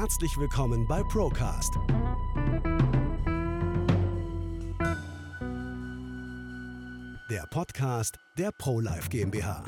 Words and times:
herzlich 0.00 0.38
willkommen 0.38 0.86
bei 0.88 1.02
Procast. 1.02 1.74
Der 7.28 7.44
Podcast 7.50 8.16
der 8.38 8.50
ProLife 8.50 9.10
GmbH. 9.10 9.62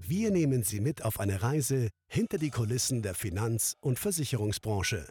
Wir 0.00 0.32
nehmen 0.32 0.64
Sie 0.64 0.80
mit 0.80 1.04
auf 1.04 1.20
eine 1.20 1.44
Reise 1.44 1.90
hinter 2.08 2.38
die 2.38 2.50
Kulissen 2.50 3.02
der 3.02 3.14
Finanz- 3.14 3.76
und 3.80 4.00
Versicherungsbranche. 4.00 5.06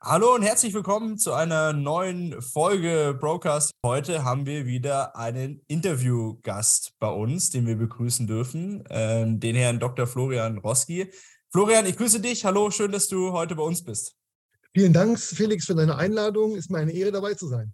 Hallo 0.00 0.34
und 0.34 0.42
herzlich 0.42 0.74
willkommen 0.74 1.16
zu 1.16 1.32
einer 1.32 1.72
neuen 1.72 2.42
Folge 2.42 3.16
Broadcast. 3.20 3.70
Heute 3.86 4.24
haben 4.24 4.46
wir 4.46 4.66
wieder 4.66 5.14
einen 5.14 5.60
Interviewgast 5.68 6.94
bei 6.98 7.10
uns, 7.10 7.50
den 7.50 7.68
wir 7.68 7.76
begrüßen 7.76 8.26
dürfen, 8.26 8.84
äh, 8.86 9.24
den 9.28 9.54
Herrn 9.54 9.78
Dr. 9.78 10.08
Florian 10.08 10.58
Roski. 10.58 11.12
Florian, 11.50 11.86
ich 11.86 11.96
grüße 11.96 12.20
dich. 12.20 12.44
Hallo, 12.44 12.70
schön, 12.70 12.92
dass 12.92 13.08
du 13.08 13.32
heute 13.32 13.54
bei 13.54 13.62
uns 13.62 13.82
bist. 13.82 14.14
Vielen 14.74 14.92
Dank, 14.92 15.18
Felix, 15.18 15.64
für 15.64 15.74
deine 15.74 15.96
Einladung. 15.96 16.54
Ist 16.54 16.70
mir 16.70 16.78
eine 16.78 16.92
Ehre, 16.92 17.10
dabei 17.10 17.34
zu 17.34 17.48
sein. 17.48 17.72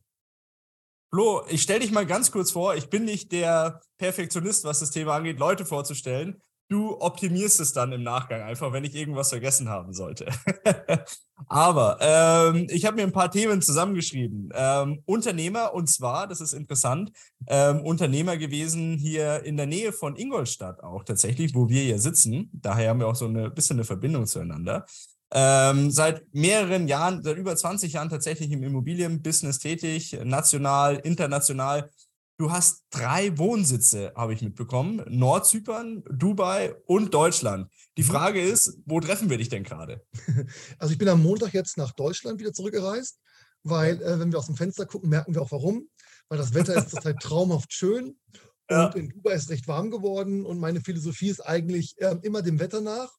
Flo, 1.12 1.44
ich 1.48 1.62
stelle 1.62 1.80
dich 1.80 1.90
mal 1.90 2.06
ganz 2.06 2.30
kurz 2.30 2.52
vor. 2.52 2.76
Ich 2.76 2.88
bin 2.88 3.04
nicht 3.04 3.32
der 3.32 3.80
Perfektionist, 3.98 4.64
was 4.64 4.78
das 4.78 4.92
Thema 4.92 5.16
angeht, 5.16 5.40
Leute 5.40 5.66
vorzustellen. 5.66 6.40
Du 6.68 6.98
optimierst 7.00 7.60
es 7.60 7.72
dann 7.72 7.92
im 7.92 8.02
Nachgang 8.02 8.40
einfach, 8.40 8.72
wenn 8.72 8.84
ich 8.84 8.94
irgendwas 8.94 9.28
vergessen 9.28 9.68
haben 9.68 9.92
sollte. 9.92 10.26
Aber 11.46 11.98
ähm, 12.00 12.66
ich 12.70 12.86
habe 12.86 12.96
mir 12.96 13.02
ein 13.02 13.12
paar 13.12 13.30
Themen 13.30 13.60
zusammengeschrieben. 13.60 14.50
Ähm, 14.54 15.02
Unternehmer, 15.04 15.74
und 15.74 15.88
zwar, 15.88 16.26
das 16.26 16.40
ist 16.40 16.54
interessant, 16.54 17.12
ähm, 17.48 17.82
Unternehmer 17.82 18.38
gewesen 18.38 18.96
hier 18.96 19.44
in 19.44 19.56
der 19.58 19.66
Nähe 19.66 19.92
von 19.92 20.16
Ingolstadt 20.16 20.82
auch 20.82 21.04
tatsächlich, 21.04 21.54
wo 21.54 21.68
wir 21.68 21.82
hier 21.82 21.98
sitzen. 21.98 22.48
Daher 22.52 22.90
haben 22.90 23.00
wir 23.00 23.08
auch 23.08 23.16
so 23.16 23.26
ein 23.26 23.54
bisschen 23.54 23.76
eine 23.76 23.84
Verbindung 23.84 24.26
zueinander. 24.26 24.86
Ähm, 25.36 25.90
seit 25.90 26.32
mehreren 26.32 26.86
Jahren, 26.86 27.22
seit 27.22 27.36
über 27.36 27.56
20 27.56 27.94
Jahren 27.94 28.08
tatsächlich 28.08 28.52
im 28.52 28.62
Immobilienbusiness 28.62 29.58
tätig, 29.58 30.16
national, 30.22 30.96
international 30.96 31.90
Du 32.36 32.50
hast 32.50 32.82
drei 32.90 33.38
Wohnsitze, 33.38 34.12
habe 34.16 34.34
ich 34.34 34.42
mitbekommen. 34.42 35.04
Nordzypern, 35.08 36.02
Dubai 36.10 36.74
und 36.86 37.14
Deutschland. 37.14 37.70
Die 37.96 38.02
mhm. 38.02 38.08
Frage 38.08 38.40
ist, 38.40 38.78
wo 38.86 38.98
treffen 38.98 39.30
wir 39.30 39.38
dich 39.38 39.48
denn 39.48 39.62
gerade? 39.62 40.04
Also 40.78 40.92
ich 40.92 40.98
bin 40.98 41.08
am 41.08 41.22
Montag 41.22 41.54
jetzt 41.54 41.76
nach 41.76 41.92
Deutschland 41.92 42.40
wieder 42.40 42.52
zurückgereist, 42.52 43.20
weil 43.62 44.02
äh, 44.02 44.18
wenn 44.18 44.32
wir 44.32 44.38
aus 44.40 44.46
dem 44.46 44.56
Fenster 44.56 44.84
gucken, 44.84 45.10
merken 45.10 45.34
wir 45.34 45.42
auch 45.42 45.52
warum. 45.52 45.88
Weil 46.28 46.38
das 46.38 46.54
Wetter 46.54 46.74
ist 46.74 46.90
zurzeit 46.90 47.16
traumhaft 47.22 47.72
schön 47.72 48.18
ja. 48.68 48.86
und 48.86 48.96
in 48.96 49.10
Dubai 49.10 49.34
ist 49.34 49.44
es 49.44 49.50
recht 49.50 49.68
warm 49.68 49.92
geworden 49.92 50.44
und 50.44 50.58
meine 50.58 50.80
Philosophie 50.80 51.28
ist 51.28 51.40
eigentlich 51.40 51.94
äh, 51.98 52.16
immer 52.22 52.42
dem 52.42 52.58
Wetter 52.58 52.80
nach. 52.80 53.12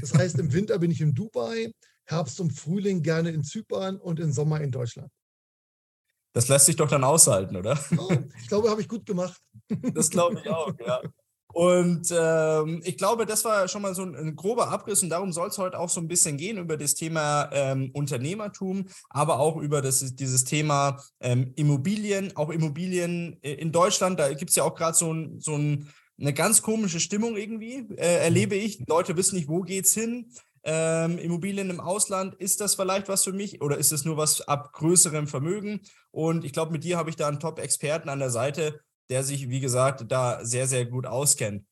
Das 0.00 0.12
heißt, 0.12 0.38
im 0.40 0.52
Winter 0.52 0.80
bin 0.80 0.90
ich 0.90 1.00
in 1.00 1.14
Dubai, 1.14 1.72
Herbst 2.04 2.40
und 2.40 2.50
Frühling 2.50 3.02
gerne 3.02 3.30
in 3.30 3.44
Zypern 3.44 3.96
und 3.96 4.18
im 4.18 4.32
Sommer 4.32 4.60
in 4.60 4.72
Deutschland. 4.72 5.12
Das 6.32 6.48
lässt 6.48 6.66
sich 6.66 6.76
doch 6.76 6.88
dann 6.88 7.04
aushalten, 7.04 7.56
oder? 7.56 7.78
Oh, 7.98 8.08
ich 8.40 8.48
glaube, 8.48 8.70
habe 8.70 8.80
ich 8.80 8.88
gut 8.88 9.04
gemacht. 9.04 9.40
Das 9.94 10.10
glaube 10.10 10.40
ich 10.40 10.48
auch, 10.48 10.72
ja. 10.84 11.00
Und 11.52 12.14
ähm, 12.16 12.80
ich 12.84 12.96
glaube, 12.96 13.26
das 13.26 13.44
war 13.44 13.66
schon 13.66 13.82
mal 13.82 13.94
so 13.94 14.02
ein, 14.02 14.14
ein 14.14 14.36
grober 14.36 14.68
Abriss 14.68 15.02
und 15.02 15.10
darum 15.10 15.32
soll 15.32 15.48
es 15.48 15.58
heute 15.58 15.78
auch 15.78 15.88
so 15.88 16.00
ein 16.00 16.06
bisschen 16.06 16.36
gehen 16.36 16.58
über 16.58 16.76
das 16.76 16.94
Thema 16.94 17.50
ähm, 17.52 17.90
Unternehmertum, 17.92 18.86
aber 19.08 19.40
auch 19.40 19.56
über 19.56 19.82
das, 19.82 20.14
dieses 20.14 20.44
Thema 20.44 21.02
ähm, 21.18 21.52
Immobilien, 21.56 22.36
auch 22.36 22.50
Immobilien 22.50 23.32
in 23.42 23.72
Deutschland. 23.72 24.20
Da 24.20 24.32
gibt 24.32 24.50
es 24.50 24.56
ja 24.56 24.64
auch 24.64 24.76
gerade 24.76 24.96
so, 24.96 25.12
ein, 25.12 25.40
so 25.40 25.56
ein, 25.56 25.88
eine 26.20 26.32
ganz 26.32 26.62
komische 26.62 27.00
Stimmung 27.00 27.36
irgendwie, 27.36 27.84
äh, 27.96 28.22
erlebe 28.22 28.54
ich. 28.54 28.78
Die 28.78 28.84
Leute 28.86 29.16
wissen 29.16 29.34
nicht, 29.34 29.48
wo 29.48 29.62
geht's 29.62 29.92
hin 29.92 30.30
ähm, 30.64 31.18
Immobilien 31.18 31.70
im 31.70 31.80
Ausland, 31.80 32.34
ist 32.34 32.60
das 32.60 32.74
vielleicht 32.74 33.08
was 33.08 33.24
für 33.24 33.32
mich 33.32 33.62
oder 33.62 33.78
ist 33.78 33.92
es 33.92 34.04
nur 34.04 34.16
was 34.16 34.40
ab 34.42 34.72
größerem 34.72 35.26
Vermögen? 35.26 35.80
Und 36.10 36.44
ich 36.44 36.52
glaube, 36.52 36.72
mit 36.72 36.84
dir 36.84 36.98
habe 36.98 37.10
ich 37.10 37.16
da 37.16 37.28
einen 37.28 37.40
Top-Experten 37.40 38.08
an 38.08 38.18
der 38.18 38.30
Seite, 38.30 38.80
der 39.08 39.24
sich, 39.24 39.48
wie 39.48 39.60
gesagt, 39.60 40.04
da 40.08 40.44
sehr, 40.44 40.66
sehr 40.66 40.86
gut 40.86 41.06
auskennt. 41.06 41.64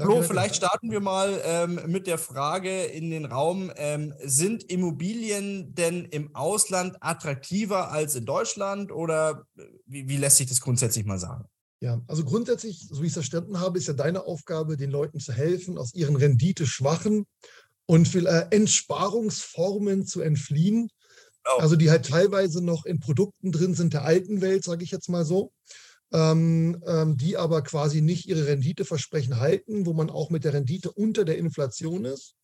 Flo, 0.00 0.22
vielleicht 0.22 0.54
starten 0.54 0.92
wir 0.92 1.00
mal 1.00 1.40
ähm, 1.44 1.80
mit 1.86 2.06
der 2.06 2.18
Frage 2.18 2.84
in 2.84 3.10
den 3.10 3.24
Raum, 3.24 3.72
ähm, 3.74 4.14
sind 4.22 4.62
Immobilien 4.70 5.74
denn 5.74 6.04
im 6.04 6.34
Ausland 6.36 6.96
attraktiver 7.00 7.90
als 7.90 8.14
in 8.14 8.24
Deutschland 8.24 8.92
oder 8.92 9.44
äh, 9.56 9.62
wie, 9.86 10.08
wie 10.08 10.16
lässt 10.16 10.36
sich 10.36 10.46
das 10.46 10.60
grundsätzlich 10.60 11.04
mal 11.04 11.18
sagen? 11.18 11.46
Ja, 11.80 12.00
also 12.06 12.24
grundsätzlich, 12.24 12.88
so 12.88 13.02
wie 13.02 13.06
ich 13.06 13.10
es 13.10 13.14
verstanden 13.14 13.60
habe, 13.60 13.78
ist 13.78 13.86
ja 13.86 13.94
deine 13.94 14.24
Aufgabe, 14.24 14.76
den 14.76 14.90
Leuten 14.90 15.20
zu 15.20 15.32
helfen, 15.32 15.78
aus 15.78 15.94
ihren 15.94 16.16
renditeschwachen 16.16 17.24
und 17.88 18.14
äh, 18.14 18.46
Entsparungsformen 18.50 20.04
zu 20.04 20.20
entfliehen. 20.20 20.90
Oh. 21.46 21.60
Also 21.60 21.74
die 21.74 21.90
halt 21.90 22.06
teilweise 22.06 22.62
noch 22.62 22.84
in 22.84 23.00
Produkten 23.00 23.50
drin 23.50 23.74
sind 23.74 23.94
der 23.94 24.04
alten 24.04 24.42
Welt, 24.42 24.62
sage 24.62 24.84
ich 24.84 24.90
jetzt 24.90 25.08
mal 25.08 25.24
so. 25.24 25.52
Ähm, 26.10 26.82
ähm, 26.86 27.18
die 27.18 27.36
aber 27.36 27.60
quasi 27.60 28.00
nicht 28.00 28.26
ihre 28.26 28.46
Renditeversprechen 28.46 29.40
halten, 29.40 29.84
wo 29.84 29.92
man 29.92 30.08
auch 30.08 30.30
mit 30.30 30.44
der 30.44 30.54
Rendite 30.54 30.90
unter 30.90 31.26
der 31.26 31.36
Inflation 31.36 32.06
ist. 32.06 32.34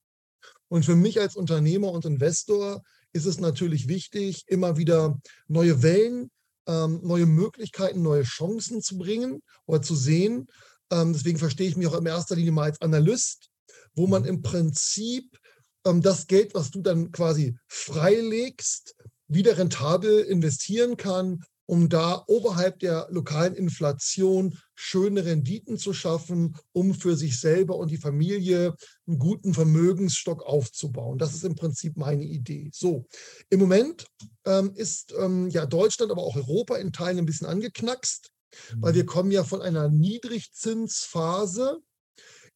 Und 0.68 0.84
für 0.84 0.96
mich 0.96 1.18
als 1.18 1.34
Unternehmer 1.34 1.90
und 1.90 2.04
Investor 2.04 2.82
ist 3.14 3.24
es 3.24 3.38
natürlich 3.38 3.88
wichtig, 3.88 4.44
immer 4.48 4.76
wieder 4.76 5.18
neue 5.46 5.82
Wellen, 5.82 6.30
ähm, 6.66 7.00
neue 7.02 7.24
Möglichkeiten, 7.24 8.02
neue 8.02 8.24
Chancen 8.24 8.82
zu 8.82 8.98
bringen 8.98 9.42
oder 9.64 9.80
zu 9.80 9.94
sehen. 9.94 10.46
Ähm, 10.90 11.14
deswegen 11.14 11.38
verstehe 11.38 11.68
ich 11.68 11.76
mich 11.76 11.86
auch 11.86 11.98
in 11.98 12.04
erster 12.04 12.36
Linie 12.36 12.52
mal 12.52 12.64
als 12.64 12.80
Analyst 12.82 13.50
wo 13.94 14.06
man 14.06 14.24
im 14.24 14.42
Prinzip 14.42 15.38
ähm, 15.86 16.02
das 16.02 16.26
Geld, 16.26 16.54
was 16.54 16.70
du 16.70 16.80
dann 16.82 17.12
quasi 17.12 17.56
freilegst, 17.68 18.96
wieder 19.28 19.56
rentabel 19.58 20.20
investieren 20.20 20.96
kann, 20.96 21.44
um 21.66 21.88
da 21.88 22.22
oberhalb 22.26 22.78
der 22.80 23.08
lokalen 23.10 23.54
Inflation 23.54 24.58
schöne 24.74 25.24
Renditen 25.24 25.78
zu 25.78 25.94
schaffen, 25.94 26.56
um 26.72 26.94
für 26.94 27.16
sich 27.16 27.40
selber 27.40 27.76
und 27.76 27.90
die 27.90 27.96
Familie 27.96 28.74
einen 29.06 29.18
guten 29.18 29.54
Vermögensstock 29.54 30.42
aufzubauen. 30.42 31.18
Das 31.18 31.34
ist 31.34 31.44
im 31.44 31.54
Prinzip 31.54 31.96
meine 31.96 32.24
Idee. 32.24 32.70
So, 32.72 33.06
im 33.48 33.60
Moment 33.60 34.06
ähm, 34.44 34.72
ist 34.74 35.14
ähm, 35.18 35.48
ja 35.48 35.64
Deutschland, 35.64 36.12
aber 36.12 36.22
auch 36.22 36.36
Europa 36.36 36.76
in 36.76 36.92
Teilen 36.92 37.18
ein 37.18 37.26
bisschen 37.26 37.46
angeknackst, 37.46 38.30
weil 38.76 38.92
mhm. 38.92 38.96
wir 38.96 39.06
kommen 39.06 39.30
ja 39.30 39.42
von 39.42 39.62
einer 39.62 39.88
Niedrigzinsphase 39.88 41.78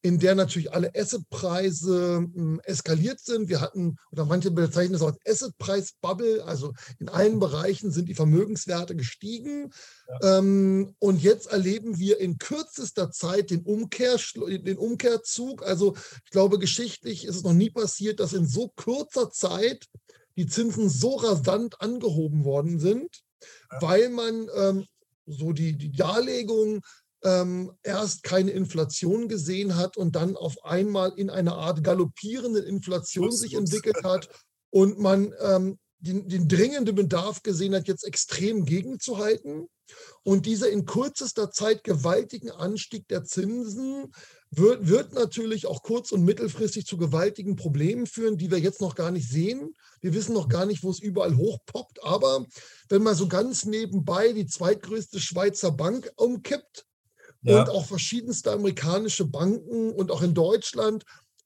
in 0.01 0.19
der 0.19 0.35
natürlich 0.35 0.71
alle 0.73 0.91
Assetpreise 0.95 2.17
hm, 2.17 2.61
eskaliert 2.63 3.19
sind. 3.19 3.49
Wir 3.49 3.59
hatten, 3.59 3.97
oder 4.11 4.25
manche 4.25 4.49
bezeichnen 4.51 4.95
es 4.95 5.01
als 5.01 5.17
Assetpreis-Bubble, 5.27 6.43
also 6.45 6.73
in 6.99 7.09
allen 7.09 7.39
Bereichen 7.39 7.91
sind 7.91 8.07
die 8.07 8.15
Vermögenswerte 8.15 8.95
gestiegen. 8.95 9.71
Ja. 10.21 10.37
Ähm, 10.37 10.95
und 10.99 11.21
jetzt 11.21 11.47
erleben 11.47 11.99
wir 11.99 12.19
in 12.19 12.37
kürzester 12.37 13.11
Zeit 13.11 13.49
den, 13.49 13.63
Umkehr, 13.63 14.17
den 14.35 14.77
Umkehrzug. 14.77 15.63
Also 15.63 15.95
ich 16.23 16.31
glaube, 16.31 16.59
geschichtlich 16.59 17.25
ist 17.25 17.35
es 17.35 17.43
noch 17.43 17.53
nie 17.53 17.69
passiert, 17.69 18.21
dass 18.21 18.33
in 18.33 18.47
so 18.47 18.71
kurzer 18.75 19.31
Zeit 19.31 19.85
die 20.37 20.47
Zinsen 20.47 20.89
so 20.89 21.15
rasant 21.15 21.81
angehoben 21.81 22.45
worden 22.45 22.79
sind, 22.79 23.21
ja. 23.71 23.81
weil 23.81 24.09
man 24.09 24.47
ähm, 24.55 24.85
so 25.25 25.51
die, 25.51 25.77
die 25.77 25.91
Darlegung 25.91 26.81
ähm, 27.23 27.71
erst 27.83 28.23
keine 28.23 28.51
Inflation 28.51 29.27
gesehen 29.27 29.75
hat 29.75 29.97
und 29.97 30.15
dann 30.15 30.35
auf 30.35 30.63
einmal 30.63 31.13
in 31.17 31.29
eine 31.29 31.53
Art 31.53 31.83
galoppierende 31.83 32.59
Inflation 32.59 33.31
sich 33.31 33.55
entwickelt 33.55 34.03
hat 34.03 34.29
und 34.69 34.99
man 34.99 35.33
ähm, 35.41 35.79
den, 35.99 36.27
den, 36.29 36.47
dringenden 36.47 36.95
Bedarf 36.95 37.43
gesehen 37.43 37.75
hat, 37.75 37.87
jetzt 37.87 38.05
extrem 38.05 38.65
gegenzuhalten. 38.65 39.67
Und 40.23 40.45
dieser 40.45 40.69
in 40.69 40.85
kürzester 40.85 41.51
Zeit 41.51 41.83
gewaltigen 41.83 42.51
Anstieg 42.51 43.07
der 43.07 43.25
Zinsen 43.25 44.13
wird, 44.51 44.87
wird 44.87 45.13
natürlich 45.13 45.65
auch 45.65 45.83
kurz- 45.83 46.11
und 46.11 46.23
mittelfristig 46.23 46.85
zu 46.85 46.97
gewaltigen 46.97 47.55
Problemen 47.55 48.05
führen, 48.05 48.37
die 48.37 48.49
wir 48.51 48.59
jetzt 48.59 48.81
noch 48.81 48.95
gar 48.95 49.11
nicht 49.11 49.27
sehen. 49.27 49.73
Wir 49.99 50.13
wissen 50.13 50.33
noch 50.33 50.47
gar 50.47 50.65
nicht, 50.65 50.83
wo 50.83 50.89
es 50.89 50.99
überall 50.99 51.35
hochpoppt. 51.35 52.03
Aber 52.03 52.45
wenn 52.87 53.03
man 53.03 53.15
so 53.15 53.27
ganz 53.27 53.65
nebenbei 53.65 54.31
die 54.31 54.47
zweitgrößte 54.47 55.19
Schweizer 55.19 55.71
Bank 55.71 56.11
umkippt, 56.15 56.85
ja. 57.41 57.61
und 57.61 57.69
auch 57.69 57.85
verschiedenste 57.85 58.51
amerikanische 58.51 59.25
Banken 59.25 59.91
und 59.91 60.11
auch 60.11 60.21
in 60.21 60.33
Deutschland. 60.33 61.03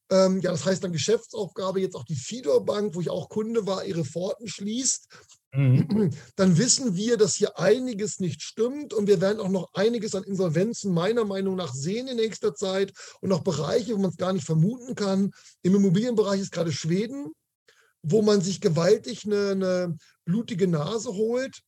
Ähm, 0.10 0.42
ja, 0.42 0.52
das 0.52 0.66
heißt 0.66 0.84
dann 0.84 0.92
Geschäftsaufgabe, 0.92 1.82
jetzt 1.82 1.96
auch 1.96 2.06
die 2.06 2.16
Fidor 2.16 2.66
Bank, 2.66 2.96
wo 2.96 3.02
ich 3.02 3.10
auch 3.10 3.30
Kunde 3.30 3.66
war, 3.66 3.86
ihre 3.86 4.06
Pforten 4.06 4.48
schließt. 4.48 5.08
Mhm. 5.54 6.12
Dann 6.36 6.58
wissen 6.58 6.96
wir, 6.96 7.18
dass 7.18 7.36
hier 7.36 7.58
einiges 7.58 8.20
nicht 8.20 8.42
stimmt 8.42 8.94
und 8.94 9.08
wir 9.08 9.22
werden 9.22 9.40
auch 9.40 9.50
noch 9.50 9.70
einiges 9.74 10.16
an 10.16 10.24
Insolvenzen 10.24 10.94
meiner 10.94 11.26
Meinung 11.26 11.56
nach 11.56 11.74
sehen 11.74 12.08
in 12.08 12.18
nächster 12.18 12.54
Zeit 12.54 12.92
und 13.22 13.32
auch 13.32 13.44
Bereiche, 13.44 13.96
wo 13.96 14.00
man 14.00 14.12
es 14.12 14.18
gar 14.18 14.34
nicht 14.34 14.46
vermuten 14.46 14.96
kann. 14.96 15.32
Im 15.62 15.76
Immobilienbereich 15.76 16.42
ist 16.42 16.52
gerade 16.52 16.72
Schweden, 16.72 17.32
wo 18.02 18.22
man 18.22 18.42
sich 18.42 18.62
gewaltig 18.62 19.26
eine, 19.26 19.52
eine 19.52 19.98
blutige 20.26 20.68
Nase 20.68 21.14
holt. 21.14 21.62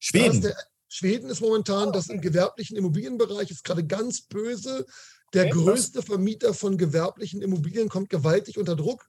Schweden. 0.00 0.40
Der, 0.40 0.56
Schweden 0.88 1.28
ist 1.28 1.40
momentan, 1.40 1.92
das 1.92 2.08
im 2.08 2.20
gewerblichen 2.20 2.76
Immobilienbereich 2.76 3.50
ist 3.50 3.64
gerade 3.64 3.86
ganz 3.86 4.22
böse. 4.22 4.86
Der 5.34 5.48
größte 5.50 6.02
Vermieter 6.02 6.54
von 6.54 6.78
gewerblichen 6.78 7.42
Immobilien 7.42 7.88
kommt 7.88 8.08
gewaltig 8.08 8.58
unter 8.58 8.76
Druck. 8.76 9.06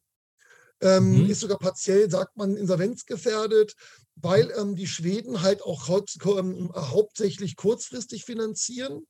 ähm, 0.81 1.23
mhm. 1.23 1.29
ist 1.29 1.41
sogar 1.41 1.59
partiell, 1.59 2.09
sagt 2.09 2.37
man, 2.37 2.55
insolvenzgefährdet, 2.55 3.75
weil 4.15 4.51
ähm, 4.57 4.75
die 4.75 4.87
Schweden 4.87 5.41
halt 5.41 5.61
auch 5.61 5.89
ähm, 5.89 6.71
hauptsächlich 6.73 7.55
kurzfristig 7.55 8.25
finanzieren. 8.25 9.05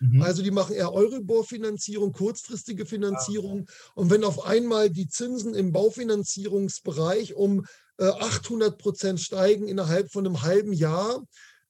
Mhm. 0.00 0.22
Also 0.22 0.42
die 0.42 0.50
machen 0.50 0.74
eher 0.74 0.92
Euribor-Finanzierung, 0.92 2.12
kurzfristige 2.12 2.84
Finanzierung. 2.84 3.66
Ah. 3.66 3.72
Und 3.94 4.10
wenn 4.10 4.24
auf 4.24 4.44
einmal 4.44 4.90
die 4.90 5.08
Zinsen 5.08 5.54
im 5.54 5.72
Baufinanzierungsbereich 5.72 7.34
um 7.34 7.64
äh, 7.98 8.04
800 8.04 8.76
Prozent 8.76 9.20
steigen 9.20 9.68
innerhalb 9.68 10.12
von 10.12 10.26
einem 10.26 10.42
halben 10.42 10.72
Jahr, 10.72 11.24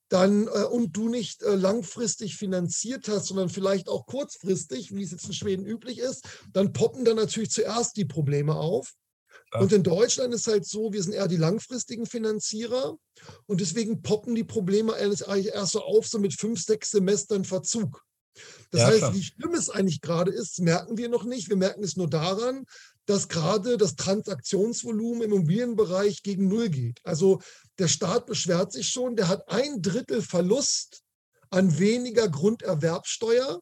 dann 0.09 0.47
äh, 0.47 0.63
und 0.63 0.95
du 0.95 1.09
nicht 1.09 1.43
äh, 1.43 1.55
langfristig 1.55 2.35
finanziert 2.35 3.07
hast, 3.07 3.27
sondern 3.27 3.49
vielleicht 3.49 3.87
auch 3.87 4.05
kurzfristig, 4.05 4.93
wie 4.93 5.03
es 5.03 5.11
jetzt 5.11 5.25
in 5.25 5.33
Schweden 5.33 5.65
üblich 5.65 5.99
ist, 5.99 6.27
dann 6.53 6.73
poppen 6.73 7.05
dann 7.05 7.15
natürlich 7.15 7.51
zuerst 7.51 7.97
die 7.97 8.05
Probleme 8.05 8.55
auf. 8.55 8.93
Ja. 9.53 9.61
Und 9.61 9.71
in 9.71 9.83
Deutschland 9.83 10.33
ist 10.33 10.47
halt 10.47 10.65
so, 10.65 10.93
wir 10.93 11.01
sind 11.01 11.13
eher 11.13 11.27
die 11.27 11.37
langfristigen 11.37 12.05
Finanzierer 12.05 12.97
und 13.45 13.61
deswegen 13.61 14.01
poppen 14.01 14.35
die 14.35 14.43
Probleme 14.43 14.93
eigentlich 14.93 15.53
erst 15.53 15.73
so 15.73 15.81
auf, 15.81 16.07
so 16.07 16.19
mit 16.19 16.33
fünf, 16.33 16.61
sechs 16.61 16.91
Semestern 16.91 17.45
Verzug. 17.45 18.03
Das 18.71 18.81
ja, 18.81 18.87
heißt, 18.87 18.97
klar. 18.97 19.13
wie 19.13 19.23
schlimm 19.23 19.53
es 19.53 19.69
eigentlich 19.69 20.01
gerade 20.01 20.31
ist, 20.31 20.59
merken 20.59 20.97
wir 20.97 21.09
noch 21.09 21.23
nicht. 21.23 21.49
Wir 21.49 21.55
merken 21.55 21.83
es 21.83 21.95
nur 21.95 22.09
daran, 22.09 22.65
dass 23.05 23.27
gerade 23.27 23.77
das 23.77 23.95
Transaktionsvolumen 23.95 25.23
im 25.23 25.33
Immobilienbereich 25.33 26.23
gegen 26.23 26.47
Null 26.47 26.69
geht. 26.69 26.99
Also 27.03 27.41
der 27.77 27.87
Staat 27.87 28.25
beschwert 28.25 28.71
sich 28.71 28.89
schon, 28.89 29.15
der 29.15 29.27
hat 29.27 29.49
ein 29.49 29.81
Drittel 29.81 30.21
Verlust 30.21 31.03
an 31.49 31.77
weniger 31.77 32.27
Grunderwerbsteuer 32.29 33.59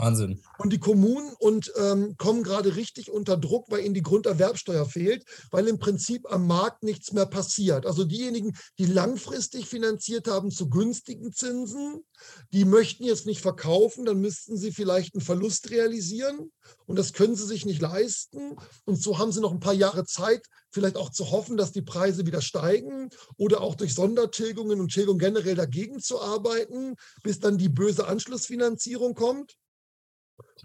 Wahnsinn. 0.00 0.42
Und 0.58 0.72
die 0.72 0.78
Kommunen 0.78 1.32
und, 1.38 1.72
ähm, 1.76 2.16
kommen 2.16 2.42
gerade 2.42 2.76
richtig 2.76 3.10
unter 3.10 3.36
Druck, 3.36 3.70
weil 3.70 3.84
ihnen 3.84 3.94
die 3.94 4.02
Grunderwerbsteuer 4.02 4.86
fehlt, 4.86 5.24
weil 5.50 5.68
im 5.68 5.78
Prinzip 5.78 6.30
am 6.30 6.46
Markt 6.46 6.82
nichts 6.82 7.12
mehr 7.12 7.26
passiert. 7.26 7.86
Also 7.86 8.04
diejenigen, 8.04 8.56
die 8.78 8.86
langfristig 8.86 9.66
finanziert 9.66 10.26
haben 10.28 10.50
zu 10.50 10.68
günstigen 10.68 11.32
Zinsen, 11.32 12.00
die 12.52 12.64
möchten 12.64 13.04
jetzt 13.04 13.26
nicht 13.26 13.40
verkaufen, 13.40 14.04
dann 14.04 14.20
müssten 14.20 14.56
sie 14.56 14.72
vielleicht 14.72 15.14
einen 15.14 15.22
Verlust 15.22 15.70
realisieren 15.70 16.50
und 16.86 16.98
das 16.98 17.12
können 17.12 17.36
sie 17.36 17.46
sich 17.46 17.66
nicht 17.66 17.80
leisten. 17.80 18.56
Und 18.84 19.02
so 19.02 19.18
haben 19.18 19.32
sie 19.32 19.40
noch 19.40 19.52
ein 19.52 19.60
paar 19.60 19.74
Jahre 19.74 20.04
Zeit, 20.04 20.46
vielleicht 20.70 20.96
auch 20.96 21.10
zu 21.10 21.30
hoffen, 21.30 21.56
dass 21.56 21.72
die 21.72 21.82
Preise 21.82 22.26
wieder 22.26 22.40
steigen 22.40 23.10
oder 23.36 23.60
auch 23.60 23.74
durch 23.74 23.94
Sondertilgungen 23.94 24.80
und 24.80 24.92
Tilgung 24.92 25.18
generell 25.18 25.56
dagegen 25.56 26.00
zu 26.00 26.20
arbeiten, 26.20 26.94
bis 27.22 27.40
dann 27.40 27.58
die 27.58 27.68
böse 27.68 28.06
Anschlussfinanzierung 28.06 29.14
kommt. 29.14 29.56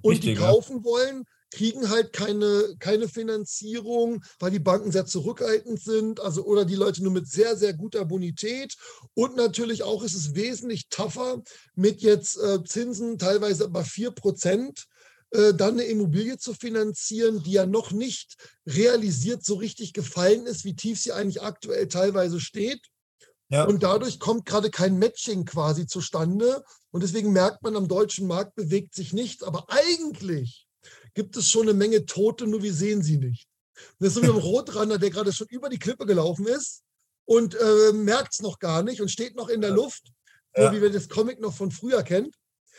Und 0.02 0.24
die 0.24 0.36
kaufen 0.36 0.84
wollen, 0.84 1.26
kriegen 1.52 1.90
halt 1.90 2.12
keine, 2.12 2.76
keine 2.80 3.08
Finanzierung, 3.08 4.24
weil 4.40 4.52
die 4.52 4.60
Banken 4.60 4.92
sehr 4.92 5.06
zurückhaltend 5.06 5.82
sind, 5.82 6.20
also 6.20 6.44
oder 6.44 6.66
die 6.66 6.76
Leute 6.76 7.02
nur 7.02 7.14
mit 7.14 7.28
sehr, 7.28 7.56
sehr 7.56 7.74
guter 7.74 8.06
Bonität. 8.06 8.76
Und 9.14 9.36
natürlich 9.36 9.84
auch 9.84 10.04
ist 10.04 10.16
es 10.16 10.36
wesentlich 10.36 10.90
tougher 10.90 11.42
mit 11.76 12.02
jetzt 12.02 12.38
äh, 12.38 12.64
Zinsen 12.64 13.18
teilweise 13.18 13.70
bei 13.70 13.84
4 13.84 14.12
Prozent 14.12 14.86
äh, 15.32 15.54
dann 15.54 15.74
eine 15.74 15.84
Immobilie 15.84 16.38
zu 16.38 16.54
finanzieren, 16.54 17.42
die 17.44 17.54
ja 17.54 17.66
noch 17.66 17.92
nicht 17.92 18.36
realisiert 18.68 19.46
so 19.46 19.56
richtig 19.56 19.94
gefallen 19.94 20.46
ist, 20.46 20.66
wie 20.66 20.76
tief 20.76 21.00
sie 21.00 21.14
eigentlich 21.14 21.42
aktuell 21.42 21.88
teilweise 21.88 22.40
steht. 22.40 22.82
Ja. 23.56 23.64
Und 23.64 23.84
dadurch 23.84 24.20
kommt 24.20 24.46
gerade 24.46 24.70
kein 24.70 25.00
Matching 25.00 25.46
quasi 25.46 25.88
zustande. 25.88 26.62
Und 26.92 27.04
deswegen 27.04 27.32
merkt 27.32 27.64
man, 27.64 27.78
am 27.78 27.88
deutschen 27.88 28.28
Markt 28.28 28.56
bewegt 28.56 28.94
sich 28.94 29.14
nichts. 29.14 29.44
Aber 29.44 29.66
eigentlich 29.70 30.68
gibt 31.14 31.38
es 31.38 31.50
schon 31.50 31.64
eine 31.64 31.74
Menge 31.74 32.06
Tote, 32.06 32.48
nur 32.48 32.64
wir 32.64 32.74
sehen 32.74 33.02
sie 33.02 33.18
nicht. 33.18 33.48
das 34.00 34.10
ist 34.10 34.16
so 34.16 34.24
wie 34.24 34.30
ein 34.30 34.36
Rotrander, 34.36 34.98
der 34.98 35.10
gerade 35.10 35.32
schon 35.32 35.48
über 35.50 35.70
die 35.70 35.80
Klippe 35.80 36.06
gelaufen 36.06 36.46
ist 36.48 36.84
und 37.24 37.56
äh, 37.56 37.94
merkt 37.94 38.34
es 38.34 38.42
noch 38.42 38.60
gar 38.60 38.84
nicht 38.84 39.00
und 39.00 39.10
steht 39.10 39.38
noch 39.38 39.48
in 39.48 39.62
der 39.62 39.72
Luft, 39.72 40.12
ja. 40.56 40.68
so 40.68 40.76
wie 40.76 40.82
wir 40.82 40.92
das 40.92 41.08
Comic 41.08 41.40
noch 41.40 41.54
von 41.54 41.72
früher 41.72 42.04
kennt. 42.04 42.36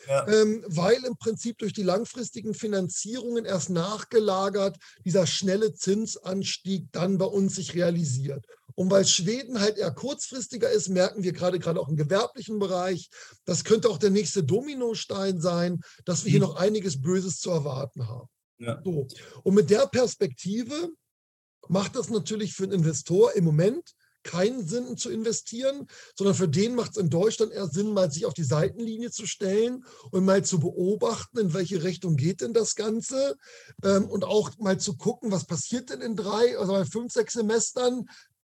Ja. 0.08 0.28
Ähm, 0.28 0.62
weil 0.68 1.02
im 1.04 1.16
Prinzip 1.16 1.56
durch 1.56 1.72
die 1.72 1.82
langfristigen 1.82 2.52
Finanzierungen 2.52 3.46
erst 3.46 3.70
nachgelagert 3.70 4.76
dieser 5.06 5.26
schnelle 5.26 5.72
Zinsanstieg 5.72 6.92
dann 6.92 7.16
bei 7.16 7.24
uns 7.24 7.56
sich 7.56 7.74
realisiert. 7.74 8.44
Und 8.76 8.90
weil 8.90 9.04
Schweden 9.06 9.60
halt 9.60 9.78
eher 9.78 9.90
kurzfristiger 9.90 10.70
ist, 10.70 10.88
merken 10.88 11.22
wir 11.24 11.32
gerade 11.32 11.58
gerade 11.58 11.80
auch 11.80 11.88
im 11.88 11.96
gewerblichen 11.96 12.58
Bereich, 12.58 13.08
das 13.44 13.64
könnte 13.64 13.88
auch 13.88 13.98
der 13.98 14.10
nächste 14.10 14.44
Dominostein 14.44 15.40
sein, 15.40 15.80
dass 16.04 16.24
wir 16.24 16.30
hier 16.30 16.40
mhm. 16.40 16.46
noch 16.46 16.56
einiges 16.56 17.00
Böses 17.00 17.40
zu 17.40 17.50
erwarten 17.50 18.06
haben. 18.06 18.28
Ja. 18.58 18.80
So. 18.84 19.08
Und 19.42 19.54
mit 19.54 19.70
der 19.70 19.86
Perspektive 19.86 20.90
macht 21.68 21.96
das 21.96 22.10
natürlich 22.10 22.52
für 22.54 22.64
einen 22.64 22.72
Investor 22.72 23.32
im 23.32 23.44
Moment 23.44 23.94
keinen 24.26 24.66
Sinn 24.66 24.96
zu 24.96 25.08
investieren, 25.08 25.86
sondern 26.16 26.34
für 26.34 26.48
den 26.48 26.74
macht 26.74 26.92
es 26.92 26.96
in 26.96 27.08
Deutschland 27.08 27.52
eher 27.52 27.68
Sinn, 27.68 27.92
mal 27.92 28.10
sich 28.10 28.26
auf 28.26 28.34
die 28.34 28.44
Seitenlinie 28.44 29.10
zu 29.10 29.24
stellen 29.24 29.84
und 30.10 30.24
mal 30.24 30.44
zu 30.44 30.58
beobachten, 30.58 31.38
in 31.38 31.54
welche 31.54 31.84
Richtung 31.84 32.16
geht 32.16 32.40
denn 32.40 32.52
das 32.52 32.74
Ganze 32.74 33.36
ähm, 33.84 34.06
und 34.10 34.24
auch 34.24 34.50
mal 34.58 34.78
zu 34.78 34.96
gucken, 34.96 35.30
was 35.30 35.46
passiert 35.46 35.90
denn 35.90 36.00
in 36.00 36.16
drei, 36.16 36.58
also 36.58 36.72
bei 36.72 36.84
fünf, 36.84 37.12
sechs 37.12 37.34
Semestern, 37.34 38.06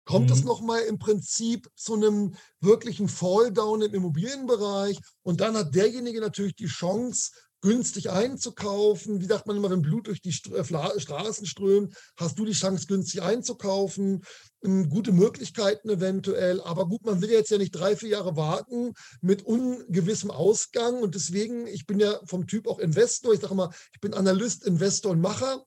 kommt 0.08 0.28
mhm. 0.28 0.32
es 0.32 0.42
nochmal 0.42 0.80
im 0.84 0.98
Prinzip 0.98 1.68
zu 1.76 1.92
einem 1.92 2.34
wirklichen 2.60 3.08
Falldown 3.08 3.82
im 3.82 3.92
Immobilienbereich 3.92 4.98
und 5.22 5.42
dann 5.42 5.54
hat 5.54 5.74
derjenige 5.74 6.22
natürlich 6.22 6.56
die 6.56 6.64
Chance, 6.64 7.30
günstig 7.60 8.08
einzukaufen. 8.08 9.20
Wie 9.20 9.26
sagt 9.26 9.46
man 9.46 9.56
immer, 9.58 9.68
wenn 9.68 9.82
Blut 9.82 10.06
durch 10.06 10.22
die 10.22 10.34
äh, 10.54 10.64
Straßen 10.64 11.44
strömt, 11.44 11.94
hast 12.16 12.38
du 12.38 12.46
die 12.46 12.52
Chance, 12.52 12.86
günstig 12.86 13.20
einzukaufen. 13.20 14.22
Ähm, 14.64 14.88
gute 14.88 15.12
Möglichkeiten 15.12 15.90
eventuell. 15.90 16.62
Aber 16.62 16.86
gut, 16.88 17.04
man 17.04 17.20
will 17.20 17.30
jetzt 17.30 17.50
ja 17.50 17.58
nicht 17.58 17.72
drei, 17.72 17.94
vier 17.94 18.10
Jahre 18.10 18.36
warten 18.36 18.94
mit 19.20 19.42
ungewissem 19.42 20.30
Ausgang. 20.30 21.02
Und 21.02 21.16
deswegen, 21.16 21.66
ich 21.66 21.84
bin 21.84 22.00
ja 22.00 22.18
vom 22.24 22.46
Typ 22.46 22.66
auch 22.66 22.78
Investor. 22.78 23.34
Ich 23.34 23.40
sage 23.40 23.54
mal, 23.54 23.74
ich 23.92 24.00
bin 24.00 24.14
Analyst, 24.14 24.64
Investor 24.64 25.12
und 25.12 25.20
Macher. 25.20 25.64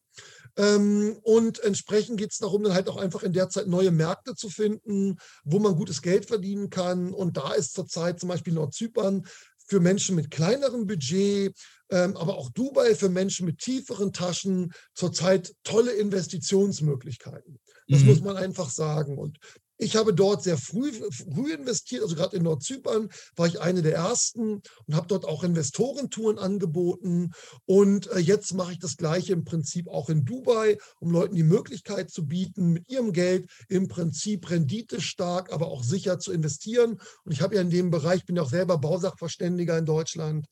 Ähm, 0.57 1.17
und 1.23 1.59
entsprechend 1.59 2.17
geht 2.17 2.31
es 2.31 2.37
darum, 2.37 2.63
dann 2.63 2.73
halt 2.73 2.89
auch 2.89 2.97
einfach 2.97 3.23
in 3.23 3.33
der 3.33 3.49
Zeit 3.49 3.67
neue 3.67 3.91
Märkte 3.91 4.35
zu 4.35 4.49
finden, 4.49 5.17
wo 5.43 5.59
man 5.59 5.75
gutes 5.75 6.01
Geld 6.01 6.25
verdienen 6.25 6.69
kann. 6.69 7.13
Und 7.13 7.37
da 7.37 7.53
ist 7.53 7.73
zurzeit 7.73 8.19
zum 8.19 8.29
Beispiel 8.29 8.53
Nordzypern 8.53 9.25
für 9.67 9.79
Menschen 9.79 10.15
mit 10.15 10.31
kleinerem 10.31 10.85
Budget, 10.85 11.55
ähm, 11.89 12.17
aber 12.17 12.37
auch 12.37 12.49
Dubai 12.49 12.93
für 12.95 13.09
Menschen 13.09 13.45
mit 13.45 13.59
tieferen 13.59 14.11
Taschen 14.11 14.73
zurzeit 14.93 15.53
tolle 15.63 15.93
Investitionsmöglichkeiten. 15.93 17.59
Das 17.87 18.01
mhm. 18.01 18.07
muss 18.07 18.21
man 18.21 18.37
einfach 18.37 18.69
sagen. 18.69 19.17
Und 19.17 19.37
ich 19.81 19.95
habe 19.95 20.13
dort 20.13 20.43
sehr 20.43 20.57
früh, 20.57 20.91
früh 21.11 21.53
investiert, 21.53 22.03
also 22.03 22.15
gerade 22.15 22.37
in 22.37 22.43
Nordzypern 22.43 23.09
war 23.35 23.47
ich 23.47 23.61
eine 23.61 23.81
der 23.81 23.95
ersten 23.95 24.61
und 24.85 24.95
habe 24.95 25.07
dort 25.07 25.25
auch 25.25 25.43
Investorentouren 25.43 26.37
angeboten. 26.37 27.31
Und 27.65 28.05
äh, 28.11 28.19
jetzt 28.19 28.53
mache 28.53 28.73
ich 28.73 28.79
das 28.79 28.95
Gleiche 28.95 29.33
im 29.33 29.43
Prinzip 29.43 29.87
auch 29.87 30.09
in 30.09 30.23
Dubai, 30.23 30.77
um 30.99 31.09
Leuten 31.09 31.33
die 31.33 31.41
Möglichkeit 31.41 32.11
zu 32.11 32.27
bieten, 32.27 32.73
mit 32.73 32.91
ihrem 32.91 33.11
Geld 33.11 33.49
im 33.69 33.87
Prinzip 33.87 34.51
renditestark, 34.51 35.51
aber 35.51 35.69
auch 35.69 35.83
sicher 35.83 36.19
zu 36.19 36.31
investieren. 36.31 37.01
Und 37.23 37.31
ich 37.31 37.41
habe 37.41 37.55
ja 37.55 37.61
in 37.61 37.71
dem 37.71 37.89
Bereich, 37.89 38.23
bin 38.25 38.35
ja 38.35 38.43
auch 38.43 38.51
selber 38.51 38.77
Bausachverständiger 38.77 39.79
in 39.79 39.87
Deutschland, 39.87 40.45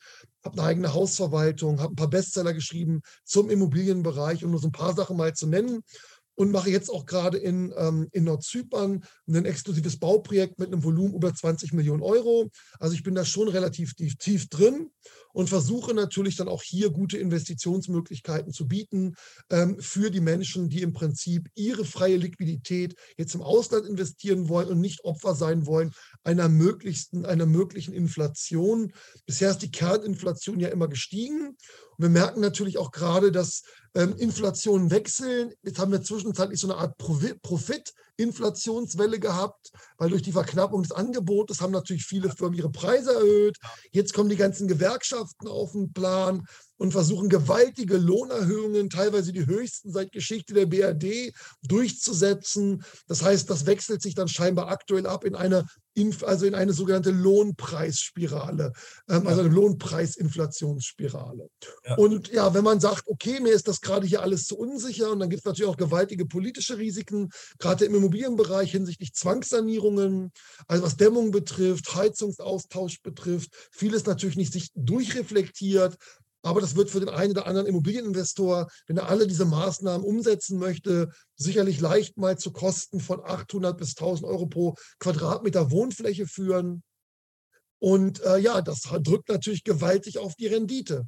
habe 0.43 0.57
eine 0.57 0.67
eigene 0.67 0.93
Hausverwaltung, 0.95 1.81
habe 1.81 1.93
ein 1.93 1.97
paar 1.97 2.09
Bestseller 2.09 2.53
geschrieben 2.53 3.01
zum 3.25 3.51
Immobilienbereich, 3.51 4.43
um 4.43 4.49
nur 4.49 4.59
so 4.59 4.69
ein 4.69 4.71
paar 4.71 4.95
Sachen 4.95 5.17
mal 5.17 5.35
zu 5.35 5.45
nennen 5.45 5.83
und 6.39 6.51
mache 6.51 6.69
jetzt 6.69 6.89
auch 6.89 7.05
gerade 7.05 7.37
in, 7.37 7.73
ähm, 7.75 8.07
in 8.13 8.23
Nordzypern 8.23 9.03
ein 9.27 9.43
exklusives 9.43 9.99
Bauprojekt 9.99 10.57
mit 10.57 10.69
einem 10.71 10.85
Volumen 10.85 11.13
über 11.13 11.33
20 11.33 11.73
Millionen 11.73 12.01
Euro. 12.01 12.49
Also 12.79 12.95
ich 12.95 13.03
bin 13.03 13.13
da 13.13 13.25
schon 13.25 13.49
relativ 13.49 13.93
tief, 13.93 14.15
tief 14.15 14.47
drin 14.47 14.89
und 15.33 15.49
versuche 15.49 15.93
natürlich 15.93 16.37
dann 16.37 16.47
auch 16.47 16.63
hier 16.63 16.91
gute 16.91 17.17
Investitionsmöglichkeiten 17.17 18.53
zu 18.53 18.69
bieten 18.69 19.15
ähm, 19.49 19.81
für 19.81 20.11
die 20.11 20.21
Menschen, 20.21 20.69
die 20.69 20.81
im 20.81 20.93
Prinzip 20.93 21.49
ihre 21.55 21.83
freie 21.83 22.15
Liquidität 22.15 22.95
jetzt 23.17 23.35
im 23.35 23.41
Ausland 23.41 23.85
investieren 23.85 24.47
wollen 24.47 24.69
und 24.69 24.79
nicht 24.79 25.03
Opfer 25.03 25.35
sein 25.35 25.65
wollen 25.65 25.91
einer 26.23 26.47
möglichsten, 26.47 27.25
einer 27.25 27.47
möglichen 27.47 27.93
Inflation. 27.93 28.93
Bisher 29.25 29.51
ist 29.51 29.59
die 29.59 29.71
Kerninflation 29.71 30.61
ja 30.61 30.69
immer 30.69 30.87
gestiegen. 30.87 31.49
Und 31.49 32.03
wir 32.03 32.09
merken 32.09 32.39
natürlich 32.39 32.77
auch 32.77 32.91
gerade, 32.91 33.33
dass 33.33 33.63
ähm, 33.95 34.15
Inflationen 34.17 34.91
wechseln. 34.91 35.53
Jetzt 35.63 35.79
haben 35.79 35.91
wir 35.91 36.01
zwischenzeitlich 36.01 36.59
so 36.59 36.69
eine 36.69 36.79
Art 36.79 36.97
Profit-Inflationswelle 38.19 39.19
gehabt, 39.19 39.71
weil 39.97 40.09
durch 40.09 40.21
die 40.21 40.31
Verknappung 40.31 40.83
des 40.83 40.91
Angebotes 40.91 41.61
haben 41.61 41.71
natürlich 41.71 42.05
viele 42.05 42.29
Firmen 42.29 42.57
ihre 42.57 42.71
Preise 42.71 43.13
erhöht. 43.13 43.57
Jetzt 43.91 44.13
kommen 44.13 44.29
die 44.29 44.35
ganzen 44.35 44.67
Gewerkschaften 44.67 45.47
auf 45.47 45.71
den 45.71 45.93
Plan. 45.93 46.45
und 46.79 46.93
versuchen 46.93 47.29
gewaltige 47.29 47.97
Lohnerhöhungen, 47.97 48.89
teilweise 48.89 49.33
die 49.33 49.45
höchsten 49.45 49.91
seit 49.91 50.13
Geschichte 50.13 50.53
der 50.53 50.65
BRD, 50.65 51.33
durchzusetzen. 51.61 52.85
Das 53.07 53.21
heißt, 53.21 53.49
das 53.49 53.65
wechselt 53.65 54.01
sich 54.01 54.15
dann 54.15 54.29
scheinbar 54.29 54.69
aktuell 54.69 55.05
ab 55.05 55.25
in 55.25 55.35
eine, 55.35 55.65
also 56.23 56.45
in 56.45 56.55
eine 56.55 56.71
sogenannte 56.71 57.11
Lohnpreisspirale, 57.11 58.71
ähm, 59.09 59.27
also 59.27 59.41
eine 59.41 59.49
Lohnpreisinflationsspirale. 59.49 61.49
Ja. 61.85 61.95
Und 61.95 62.29
ja, 62.29 62.53
wenn 62.53 62.63
man 62.63 62.79
sagt, 62.79 63.03
okay, 63.07 63.41
mir 63.41 63.53
ist 63.53 63.67
das 63.67 63.81
gerade 63.81 64.07
hier 64.07 64.21
alles 64.21 64.45
zu 64.45 64.57
unsicher 64.57 65.11
und 65.11 65.19
dann 65.19 65.29
gibt 65.29 65.41
es 65.41 65.45
natürlich 65.45 65.69
auch 65.69 65.75
gewaltige 65.75 66.25
politische 66.25 66.77
Risiken, 66.77 67.29
gerade 67.57 67.83
im 67.83 67.91
Immobilienbereich 68.09 68.71
hinsichtlich 68.71 69.13
Zwangssanierungen, 69.13 70.31
also 70.67 70.83
was 70.83 70.97
Dämmung 70.97 71.31
betrifft, 71.31 71.93
Heizungsaustausch 71.95 73.01
betrifft, 73.01 73.51
vieles 73.71 74.05
natürlich 74.05 74.35
nicht 74.35 74.51
sich 74.51 74.71
durchreflektiert. 74.73 75.95
Aber 76.41 76.61
das 76.61 76.75
wird 76.75 76.89
für 76.89 77.01
den 77.01 77.09
einen 77.09 77.31
oder 77.31 77.45
anderen 77.45 77.67
Immobilieninvestor, 77.67 78.67
wenn 78.87 78.97
er 78.97 79.09
alle 79.09 79.27
diese 79.27 79.45
Maßnahmen 79.45 80.07
umsetzen 80.07 80.57
möchte, 80.57 81.11
sicherlich 81.35 81.81
leicht 81.81 82.17
mal 82.17 82.37
zu 82.37 82.51
Kosten 82.51 82.99
von 82.99 83.19
800 83.23 83.77
bis 83.77 83.89
1000 83.89 84.25
Euro 84.25 84.47
pro 84.47 84.75
Quadratmeter 84.99 85.69
Wohnfläche 85.69 86.25
führen. 86.25 86.81
Und 87.79 88.23
äh, 88.23 88.37
ja, 88.39 88.61
das 88.61 88.81
drückt 88.81 89.29
natürlich 89.29 89.63
gewaltig 89.63 90.17
auf 90.17 90.35
die 90.35 90.47
Rendite. 90.47 91.05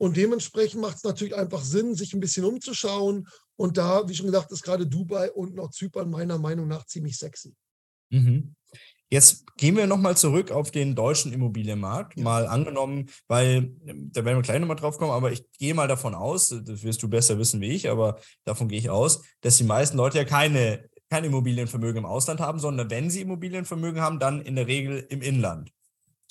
Und 0.00 0.16
dementsprechend 0.16 0.80
macht 0.80 0.96
es 0.96 1.04
natürlich 1.04 1.36
einfach 1.36 1.62
Sinn, 1.62 1.94
sich 1.94 2.14
ein 2.14 2.20
bisschen 2.20 2.46
umzuschauen. 2.46 3.28
Und 3.56 3.76
da, 3.76 4.08
wie 4.08 4.14
schon 4.14 4.24
gesagt, 4.26 4.50
ist 4.50 4.62
gerade 4.62 4.86
Dubai 4.86 5.30
und 5.30 5.54
noch 5.54 5.70
Zypern 5.70 6.08
meiner 6.08 6.38
Meinung 6.38 6.68
nach 6.68 6.86
ziemlich 6.86 7.18
sexy. 7.18 7.54
Mhm. 8.08 8.54
Jetzt 9.10 9.44
gehen 9.56 9.76
wir 9.76 9.86
nochmal 9.86 10.16
zurück 10.16 10.52
auf 10.52 10.70
den 10.70 10.94
deutschen 10.94 11.34
Immobilienmarkt. 11.34 12.16
Mal 12.16 12.46
angenommen, 12.46 13.10
weil, 13.28 13.74
da 13.84 14.24
werden 14.24 14.38
wir 14.38 14.42
gleich 14.42 14.58
nochmal 14.58 14.76
drauf 14.76 14.96
kommen, 14.96 15.10
aber 15.10 15.32
ich 15.32 15.44
gehe 15.58 15.74
mal 15.74 15.88
davon 15.88 16.14
aus, 16.14 16.48
das 16.48 16.82
wirst 16.82 17.02
du 17.02 17.08
besser 17.08 17.38
wissen 17.38 17.60
wie 17.60 17.72
ich, 17.72 17.90
aber 17.90 18.20
davon 18.44 18.68
gehe 18.68 18.78
ich 18.78 18.88
aus, 18.88 19.22
dass 19.42 19.58
die 19.58 19.64
meisten 19.64 19.98
Leute 19.98 20.16
ja 20.16 20.24
keine, 20.24 20.88
kein 21.10 21.24
Immobilienvermögen 21.24 21.98
im 21.98 22.06
Ausland 22.06 22.40
haben, 22.40 22.58
sondern 22.58 22.88
wenn 22.88 23.10
sie 23.10 23.20
Immobilienvermögen 23.20 24.00
haben, 24.00 24.18
dann 24.18 24.40
in 24.40 24.56
der 24.56 24.66
Regel 24.66 25.04
im 25.10 25.20
Inland. 25.20 25.72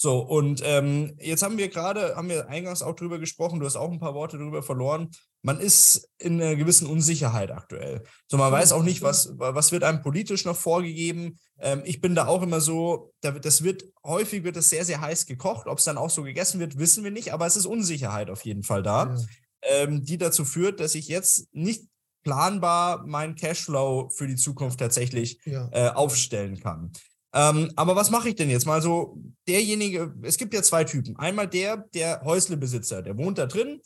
So, 0.01 0.19
und 0.19 0.61
ähm, 0.63 1.17
jetzt 1.19 1.43
haben 1.43 1.57
wir 1.57 1.67
gerade, 1.67 2.15
haben 2.15 2.29
wir 2.29 2.47
eingangs 2.47 2.81
auch 2.81 2.95
drüber 2.95 3.19
gesprochen, 3.19 3.59
du 3.59 3.65
hast 3.65 3.75
auch 3.75 3.91
ein 3.91 3.99
paar 3.99 4.13
Worte 4.13 4.37
darüber 4.37 4.63
verloren. 4.63 5.09
Man 5.41 5.59
ist 5.59 6.09
in 6.17 6.41
einer 6.41 6.55
gewissen 6.55 6.87
Unsicherheit 6.87 7.51
aktuell. 7.51 8.03
So, 8.27 8.37
man 8.37 8.49
weiß 8.49 8.71
auch 8.71 8.83
nicht, 8.83 9.01
was, 9.01 9.33
was 9.35 9.73
wird 9.73 9.83
einem 9.83 10.01
politisch 10.01 10.45
noch 10.45 10.55
vorgegeben. 10.55 11.37
Ähm, 11.59 11.81
ich 11.83 11.99
bin 11.99 12.15
da 12.15 12.27
auch 12.27 12.41
immer 12.43 12.61
so, 12.61 13.11
das 13.19 13.61
wird, 13.61 13.83
häufig 14.05 14.45
wird 14.45 14.55
das 14.55 14.69
sehr, 14.69 14.85
sehr 14.85 15.01
heiß 15.01 15.25
gekocht. 15.25 15.67
Ob 15.67 15.79
es 15.79 15.83
dann 15.83 15.97
auch 15.97 16.09
so 16.09 16.23
gegessen 16.23 16.61
wird, 16.61 16.77
wissen 16.77 17.03
wir 17.03 17.11
nicht, 17.11 17.33
aber 17.33 17.45
es 17.45 17.57
ist 17.57 17.65
Unsicherheit 17.65 18.29
auf 18.29 18.45
jeden 18.45 18.63
Fall 18.63 18.83
da, 18.83 19.13
ja. 19.13 19.17
ähm, 19.63 20.05
die 20.05 20.17
dazu 20.17 20.45
führt, 20.45 20.79
dass 20.79 20.95
ich 20.95 21.09
jetzt 21.09 21.53
nicht 21.53 21.89
planbar 22.23 23.05
meinen 23.05 23.35
Cashflow 23.35 24.11
für 24.11 24.27
die 24.27 24.37
Zukunft 24.37 24.79
tatsächlich 24.79 25.41
ja. 25.43 25.67
äh, 25.73 25.89
aufstellen 25.89 26.61
kann. 26.61 26.93
Ähm, 27.33 27.71
aber 27.75 27.95
was 27.95 28.09
mache 28.09 28.29
ich 28.29 28.35
denn 28.35 28.49
jetzt 28.49 28.65
mal 28.65 28.81
so? 28.81 29.17
Derjenige, 29.47 30.13
es 30.23 30.37
gibt 30.37 30.53
ja 30.53 30.63
zwei 30.63 30.83
Typen. 30.83 31.15
Einmal 31.17 31.47
der, 31.47 31.77
der 31.93 32.21
Häuslebesitzer, 32.23 33.01
der 33.01 33.17
wohnt 33.17 33.37
da 33.37 33.45
drin, 33.45 33.81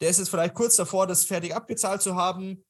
der 0.00 0.10
ist 0.10 0.18
jetzt 0.18 0.28
vielleicht 0.28 0.54
kurz 0.54 0.76
davor, 0.76 1.06
das 1.06 1.24
fertig 1.24 1.54
abgezahlt 1.54 2.02
zu 2.02 2.16
haben. 2.16 2.64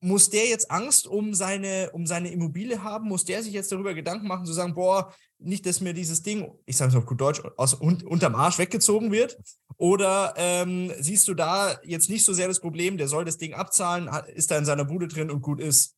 Muss 0.00 0.30
der 0.30 0.46
jetzt 0.46 0.70
Angst 0.70 1.08
um 1.08 1.34
seine, 1.34 1.90
um 1.92 2.06
seine 2.06 2.30
Immobilie 2.30 2.82
haben? 2.84 3.08
Muss 3.08 3.24
der 3.24 3.42
sich 3.42 3.52
jetzt 3.52 3.72
darüber 3.72 3.94
Gedanken 3.94 4.28
machen, 4.28 4.46
zu 4.46 4.52
sagen, 4.52 4.74
boah, 4.74 5.12
nicht, 5.38 5.66
dass 5.66 5.80
mir 5.80 5.92
dieses 5.92 6.22
Ding, 6.22 6.52
ich 6.66 6.76
sage 6.76 6.90
es 6.90 6.96
auf 6.96 7.04
gut 7.04 7.20
Deutsch, 7.20 7.42
aus 7.56 7.74
un, 7.74 8.00
unterm 8.06 8.36
Arsch 8.36 8.58
weggezogen 8.58 9.10
wird? 9.10 9.36
Oder 9.76 10.34
ähm, 10.36 10.92
siehst 11.00 11.26
du 11.26 11.34
da 11.34 11.80
jetzt 11.82 12.10
nicht 12.10 12.24
so 12.24 12.32
sehr 12.32 12.46
das 12.46 12.60
Problem, 12.60 12.96
der 12.96 13.08
soll 13.08 13.24
das 13.24 13.38
Ding 13.38 13.54
abzahlen, 13.54 14.08
ist 14.34 14.50
da 14.50 14.58
in 14.58 14.64
seiner 14.64 14.84
Bude 14.84 15.08
drin 15.08 15.30
und 15.30 15.42
gut 15.42 15.60
ist? 15.60 15.96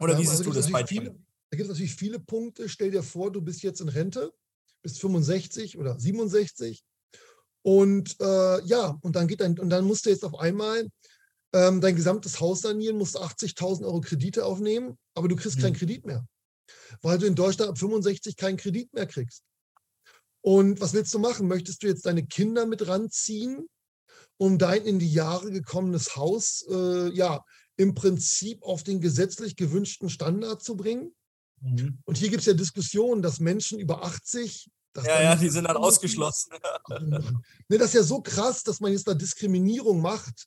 Oder 0.00 0.14
ja, 0.14 0.18
wie 0.18 0.24
siehst 0.24 0.40
also 0.40 0.50
du 0.50 0.56
das 0.56 0.70
bei 0.70 0.82
dir? 0.82 1.14
Da 1.52 1.56
gibt 1.58 1.68
es 1.68 1.74
natürlich 1.74 1.94
viele 1.94 2.18
Punkte. 2.18 2.66
Stell 2.70 2.90
dir 2.90 3.02
vor, 3.02 3.30
du 3.30 3.42
bist 3.42 3.62
jetzt 3.62 3.82
in 3.82 3.90
Rente, 3.90 4.32
bist 4.80 4.98
65 5.02 5.76
oder 5.76 6.00
67 6.00 6.82
und 7.60 8.18
äh, 8.20 8.64
ja, 8.64 8.98
und 9.02 9.16
dann 9.16 9.28
geht 9.28 9.42
dein, 9.42 9.58
und 9.58 9.68
dann 9.68 9.84
musst 9.84 10.06
du 10.06 10.10
jetzt 10.10 10.24
auf 10.24 10.38
einmal 10.38 10.88
ähm, 11.52 11.82
dein 11.82 11.94
gesamtes 11.94 12.40
Haus 12.40 12.62
sanieren, 12.62 12.96
musst 12.96 13.20
80.000 13.20 13.84
Euro 13.84 14.00
Kredite 14.00 14.46
aufnehmen, 14.46 14.96
aber 15.14 15.28
du 15.28 15.36
kriegst 15.36 15.58
mhm. 15.58 15.62
keinen 15.62 15.76
Kredit 15.76 16.06
mehr, 16.06 16.26
weil 17.02 17.18
du 17.18 17.26
in 17.26 17.34
Deutschland 17.34 17.70
ab 17.70 17.78
65 17.78 18.36
keinen 18.38 18.56
Kredit 18.56 18.90
mehr 18.94 19.06
kriegst. 19.06 19.42
Und 20.40 20.80
was 20.80 20.94
willst 20.94 21.12
du 21.12 21.18
machen? 21.18 21.48
Möchtest 21.48 21.82
du 21.82 21.86
jetzt 21.86 22.06
deine 22.06 22.26
Kinder 22.26 22.64
mit 22.64 22.88
ranziehen, 22.88 23.68
um 24.38 24.56
dein 24.56 24.86
in 24.86 24.98
die 24.98 25.12
Jahre 25.12 25.50
gekommenes 25.50 26.16
Haus 26.16 26.64
äh, 26.70 27.10
ja 27.10 27.44
im 27.76 27.94
Prinzip 27.94 28.62
auf 28.62 28.84
den 28.84 29.02
gesetzlich 29.02 29.54
gewünschten 29.54 30.08
Standard 30.08 30.62
zu 30.62 30.78
bringen? 30.78 31.14
Mhm. 31.62 31.98
Und 32.04 32.18
hier 32.18 32.28
gibt 32.28 32.40
es 32.40 32.46
ja 32.46 32.54
Diskussionen, 32.54 33.22
dass 33.22 33.40
Menschen 33.40 33.78
über 33.78 34.04
80. 34.04 34.70
ja, 35.04 35.22
ja, 35.22 35.36
die 35.36 35.48
sind 35.48 35.64
dann 35.64 35.76
ausgeschlossen. 35.76 36.52
ne, 36.88 37.78
das 37.78 37.88
ist 37.88 37.94
ja 37.94 38.02
so 38.02 38.20
krass, 38.20 38.62
dass 38.62 38.80
man 38.80 38.92
jetzt 38.92 39.06
da 39.06 39.14
Diskriminierung 39.14 40.00
macht, 40.00 40.46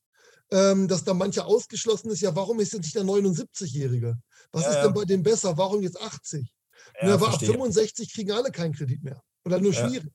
ähm, 0.51 0.87
dass 0.87 1.03
da 1.03 1.13
manche 1.13 1.45
ausgeschlossen 1.45 2.11
ist. 2.11 2.21
Ja, 2.21 2.35
warum 2.35 2.59
ist 2.59 2.73
jetzt 2.73 2.83
nicht 2.83 2.95
der 2.95 3.03
79-Jährige? 3.03 4.17
Was 4.51 4.63
ja, 4.63 4.71
ist 4.71 4.83
denn 4.83 4.93
bei 4.93 5.05
dem 5.05 5.23
besser? 5.23 5.57
Warum 5.57 5.81
jetzt 5.81 5.99
80? 5.99 6.53
Ja, 7.01 7.07
ne, 7.07 7.13
aber 7.13 7.29
ab 7.29 7.39
65 7.39 8.13
kriegen 8.13 8.31
alle 8.31 8.51
keinen 8.51 8.73
Kredit 8.73 9.03
mehr. 9.03 9.21
Oder 9.45 9.59
nur 9.59 9.73
schwierig. 9.73 10.11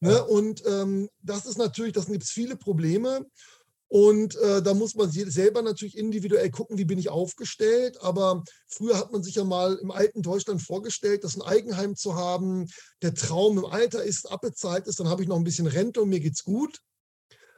Ne? 0.00 0.24
Und 0.24 0.66
ähm, 0.66 1.08
das 1.20 1.46
ist 1.46 1.58
natürlich, 1.58 1.92
das 1.92 2.06
gibt 2.06 2.24
es 2.24 2.30
viele 2.30 2.56
Probleme. 2.56 3.24
Und 3.92 4.36
äh, 4.36 4.62
da 4.62 4.72
muss 4.72 4.94
man 4.94 5.10
selber 5.10 5.60
natürlich 5.60 5.98
individuell 5.98 6.50
gucken, 6.50 6.78
wie 6.78 6.86
bin 6.86 6.98
ich 6.98 7.10
aufgestellt. 7.10 8.00
Aber 8.00 8.42
früher 8.66 8.96
hat 8.96 9.12
man 9.12 9.22
sich 9.22 9.34
ja 9.34 9.44
mal 9.44 9.74
im 9.82 9.90
alten 9.90 10.22
Deutschland 10.22 10.62
vorgestellt, 10.62 11.24
dass 11.24 11.36
ein 11.36 11.42
Eigenheim 11.42 11.94
zu 11.94 12.14
haben, 12.14 12.70
der 13.02 13.12
Traum 13.12 13.58
im 13.58 13.66
Alter 13.66 14.02
ist, 14.02 14.32
abbezahlt 14.32 14.86
ist, 14.86 14.98
dann 14.98 15.10
habe 15.10 15.20
ich 15.20 15.28
noch 15.28 15.36
ein 15.36 15.44
bisschen 15.44 15.66
Rente 15.66 16.00
und 16.00 16.08
mir 16.08 16.20
geht's 16.20 16.42
gut. 16.42 16.78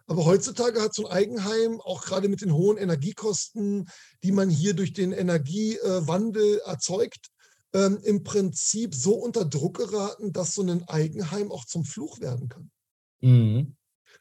Aber 0.08 0.24
heutzutage 0.24 0.82
hat 0.82 0.92
so 0.92 1.06
ein 1.06 1.12
Eigenheim, 1.12 1.80
auch 1.80 2.02
gerade 2.04 2.28
mit 2.28 2.40
den 2.40 2.52
hohen 2.52 2.78
Energiekosten, 2.78 3.88
die 4.24 4.32
man 4.32 4.50
hier 4.50 4.74
durch 4.74 4.92
den 4.92 5.12
Energiewandel 5.12 6.62
erzeugt, 6.64 7.28
ähm, 7.74 8.00
im 8.02 8.24
Prinzip 8.24 8.96
so 8.96 9.14
unter 9.14 9.44
Druck 9.44 9.76
geraten, 9.76 10.32
dass 10.32 10.54
so 10.54 10.62
ein 10.62 10.82
Eigenheim 10.88 11.52
auch 11.52 11.64
zum 11.64 11.84
Fluch 11.84 12.18
werden 12.18 12.48
kann. 12.48 12.72
Mhm. 13.20 13.76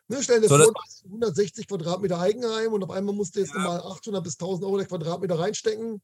Ne, 0.09 0.21
stell 0.21 0.41
dir 0.41 0.49
so, 0.49 0.57
vor, 0.57 0.73
160 1.05 1.67
Quadratmeter 1.67 2.19
Eigenheim 2.19 2.73
und 2.73 2.83
auf 2.83 2.89
einmal 2.89 3.15
musst 3.15 3.35
du 3.35 3.39
jetzt 3.39 3.53
ja. 3.53 3.59
nochmal 3.59 3.79
800 3.79 4.23
bis 4.23 4.33
1000 4.33 4.65
Euro 4.65 4.77
der 4.77 4.87
Quadratmeter 4.87 5.39
reinstecken. 5.39 6.01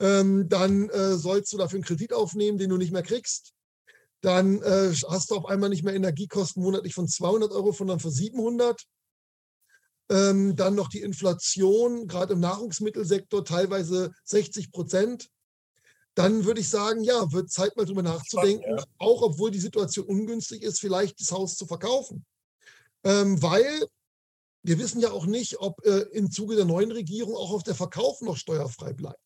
Ähm, 0.00 0.48
dann 0.48 0.90
äh, 0.90 1.16
sollst 1.16 1.52
du 1.52 1.56
dafür 1.56 1.78
einen 1.78 1.84
Kredit 1.84 2.12
aufnehmen, 2.12 2.58
den 2.58 2.70
du 2.70 2.76
nicht 2.76 2.92
mehr 2.92 3.02
kriegst. 3.02 3.52
Dann 4.20 4.60
äh, 4.62 4.92
hast 5.08 5.30
du 5.30 5.36
auf 5.36 5.46
einmal 5.46 5.68
nicht 5.68 5.84
mehr 5.84 5.94
Energiekosten 5.94 6.62
monatlich 6.62 6.94
von 6.94 7.08
200 7.08 7.52
Euro, 7.52 7.72
sondern 7.72 8.00
von 8.00 8.10
700. 8.10 8.82
Ähm, 10.10 10.54
dann 10.54 10.74
noch 10.74 10.88
die 10.88 11.00
Inflation, 11.00 12.06
gerade 12.06 12.34
im 12.34 12.40
Nahrungsmittelsektor, 12.40 13.44
teilweise 13.44 14.12
60 14.24 14.70
Prozent. 14.70 15.30
Dann 16.14 16.44
würde 16.44 16.60
ich 16.60 16.68
sagen, 16.68 17.02
ja, 17.02 17.32
wird 17.32 17.50
Zeit 17.50 17.76
mal 17.76 17.86
drüber 17.86 18.02
nachzudenken, 18.02 18.76
ja. 18.76 18.84
auch 18.98 19.22
obwohl 19.22 19.50
die 19.50 19.60
Situation 19.60 20.06
ungünstig 20.06 20.62
ist, 20.62 20.78
vielleicht 20.78 21.20
das 21.20 21.32
Haus 21.32 21.56
zu 21.56 21.66
verkaufen 21.66 22.24
ähm, 23.04 23.42
weil 23.42 23.86
wir 24.62 24.78
wissen 24.78 25.00
ja 25.00 25.10
auch 25.10 25.26
nicht, 25.26 25.58
ob 25.60 25.84
äh, 25.84 26.06
im 26.12 26.30
Zuge 26.30 26.56
der 26.56 26.64
neuen 26.64 26.90
Regierung 26.90 27.36
auch 27.36 27.52
auf 27.52 27.62
der 27.62 27.74
Verkauf 27.74 28.22
noch 28.22 28.36
steuerfrei 28.36 28.94
bleibt. 28.94 29.18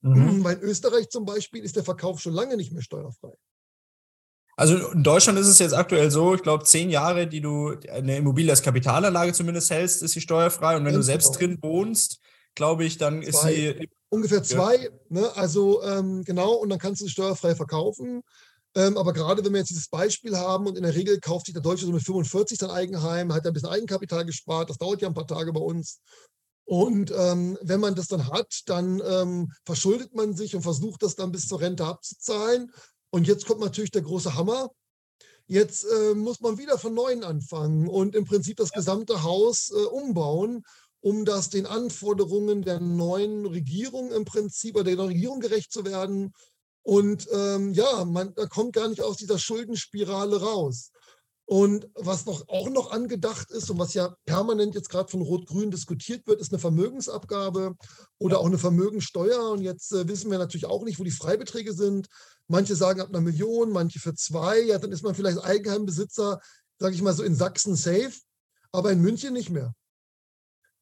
Mhm. 0.00 0.42
Weil 0.44 0.56
in 0.56 0.62
Österreich 0.62 1.10
zum 1.10 1.24
Beispiel 1.24 1.62
ist 1.62 1.76
der 1.76 1.84
Verkauf 1.84 2.20
schon 2.20 2.32
lange 2.32 2.56
nicht 2.56 2.72
mehr 2.72 2.82
steuerfrei. 2.82 3.32
Also 4.58 4.92
in 4.92 5.02
Deutschland 5.02 5.38
ist 5.38 5.48
es 5.48 5.58
jetzt 5.58 5.74
aktuell 5.74 6.10
so, 6.10 6.34
ich 6.34 6.42
glaube, 6.42 6.64
zehn 6.64 6.88
Jahre, 6.88 7.26
die 7.26 7.42
du 7.42 7.74
eine 7.90 8.16
Immobilie 8.16 8.50
als 8.50 8.62
Kapitalanlage 8.62 9.34
zumindest 9.34 9.70
hältst, 9.70 10.02
ist 10.02 10.12
sie 10.12 10.22
steuerfrei. 10.22 10.76
Und 10.76 10.86
wenn 10.86 10.94
Ganz 10.94 11.04
du 11.04 11.12
selbst 11.12 11.38
genau. 11.38 11.54
drin 11.54 11.62
wohnst, 11.62 12.20
glaube 12.54 12.84
ich, 12.86 12.96
dann 12.96 13.22
zwei. 13.22 13.52
ist 13.52 13.78
sie. 13.78 13.90
Ungefähr 14.08 14.42
zwei, 14.42 14.76
ja. 14.84 14.90
ne? 15.10 15.36
also 15.36 15.82
ähm, 15.82 16.24
genau, 16.24 16.54
und 16.54 16.70
dann 16.70 16.78
kannst 16.78 17.02
du 17.02 17.04
sie 17.04 17.10
steuerfrei 17.10 17.54
verkaufen. 17.54 18.22
Ähm, 18.76 18.98
aber 18.98 19.14
gerade 19.14 19.42
wenn 19.42 19.52
wir 19.52 19.60
jetzt 19.60 19.70
dieses 19.70 19.88
Beispiel 19.88 20.36
haben 20.36 20.66
und 20.66 20.76
in 20.76 20.82
der 20.82 20.94
Regel 20.94 21.18
kauft 21.18 21.46
sich 21.46 21.54
der 21.54 21.62
Deutsche 21.62 21.86
so 21.86 21.92
mit 21.92 22.02
45 22.02 22.58
sein 22.58 22.70
Eigenheim, 22.70 23.32
hat 23.32 23.46
ein 23.46 23.54
bisschen 23.54 23.70
Eigenkapital 23.70 24.26
gespart, 24.26 24.68
das 24.68 24.76
dauert 24.76 25.00
ja 25.00 25.08
ein 25.08 25.14
paar 25.14 25.26
Tage 25.26 25.50
bei 25.50 25.60
uns. 25.60 26.00
Und 26.66 27.10
ähm, 27.16 27.56
wenn 27.62 27.80
man 27.80 27.94
das 27.94 28.08
dann 28.08 28.30
hat, 28.30 28.62
dann 28.66 29.00
ähm, 29.08 29.50
verschuldet 29.64 30.14
man 30.14 30.36
sich 30.36 30.54
und 30.54 30.60
versucht 30.60 31.02
das 31.02 31.14
dann 31.14 31.32
bis 31.32 31.48
zur 31.48 31.60
Rente 31.60 31.86
abzuzahlen. 31.86 32.70
Und 33.10 33.26
jetzt 33.26 33.46
kommt 33.46 33.60
natürlich 33.60 33.92
der 33.92 34.02
große 34.02 34.34
Hammer. 34.34 34.70
Jetzt 35.46 35.84
äh, 35.84 36.14
muss 36.14 36.40
man 36.40 36.58
wieder 36.58 36.76
von 36.76 36.92
neuem 36.92 37.22
anfangen 37.22 37.88
und 37.88 38.14
im 38.14 38.26
Prinzip 38.26 38.58
das 38.58 38.72
gesamte 38.72 39.22
Haus 39.22 39.70
äh, 39.70 39.84
umbauen, 39.84 40.64
um 41.00 41.24
das 41.24 41.48
den 41.48 41.64
Anforderungen 41.64 42.62
der 42.62 42.80
neuen 42.80 43.46
Regierung 43.46 44.12
im 44.12 44.26
Prinzip 44.26 44.74
oder 44.74 44.84
der 44.84 44.96
neuen 44.96 45.12
Regierung 45.12 45.40
gerecht 45.40 45.72
zu 45.72 45.84
werden 45.86 46.34
und 46.86 47.26
ähm, 47.32 47.72
ja, 47.72 48.04
man 48.04 48.32
da 48.36 48.46
kommt 48.46 48.72
gar 48.72 48.86
nicht 48.86 49.02
aus 49.02 49.16
dieser 49.16 49.40
Schuldenspirale 49.40 50.40
raus. 50.40 50.92
Und 51.44 51.88
was 51.96 52.26
noch, 52.26 52.46
auch 52.48 52.70
noch 52.70 52.92
angedacht 52.92 53.50
ist 53.50 53.68
und 53.70 53.80
was 53.80 53.94
ja 53.94 54.14
permanent 54.24 54.76
jetzt 54.76 54.88
gerade 54.88 55.10
von 55.10 55.20
Rot-Grün 55.20 55.72
diskutiert 55.72 56.28
wird, 56.28 56.40
ist 56.40 56.52
eine 56.52 56.60
Vermögensabgabe 56.60 57.74
oder 58.18 58.38
auch 58.38 58.46
eine 58.46 58.58
Vermögensteuer. 58.58 59.50
Und 59.50 59.62
jetzt 59.62 59.90
äh, 59.90 60.06
wissen 60.06 60.30
wir 60.30 60.38
natürlich 60.38 60.66
auch 60.66 60.84
nicht, 60.84 61.00
wo 61.00 61.02
die 61.02 61.10
Freibeträge 61.10 61.72
sind. 61.72 62.06
Manche 62.46 62.76
sagen 62.76 63.00
ab 63.00 63.08
einer 63.08 63.20
Million, 63.20 63.72
manche 63.72 63.98
für 63.98 64.14
zwei. 64.14 64.60
Ja, 64.60 64.78
dann 64.78 64.92
ist 64.92 65.02
man 65.02 65.16
vielleicht 65.16 65.42
Eigenheimbesitzer, 65.42 66.40
sage 66.78 66.94
ich 66.94 67.02
mal 67.02 67.14
so 67.14 67.24
in 67.24 67.34
Sachsen 67.34 67.74
safe, 67.74 68.14
aber 68.70 68.92
in 68.92 69.00
München 69.00 69.32
nicht 69.32 69.50
mehr. 69.50 69.74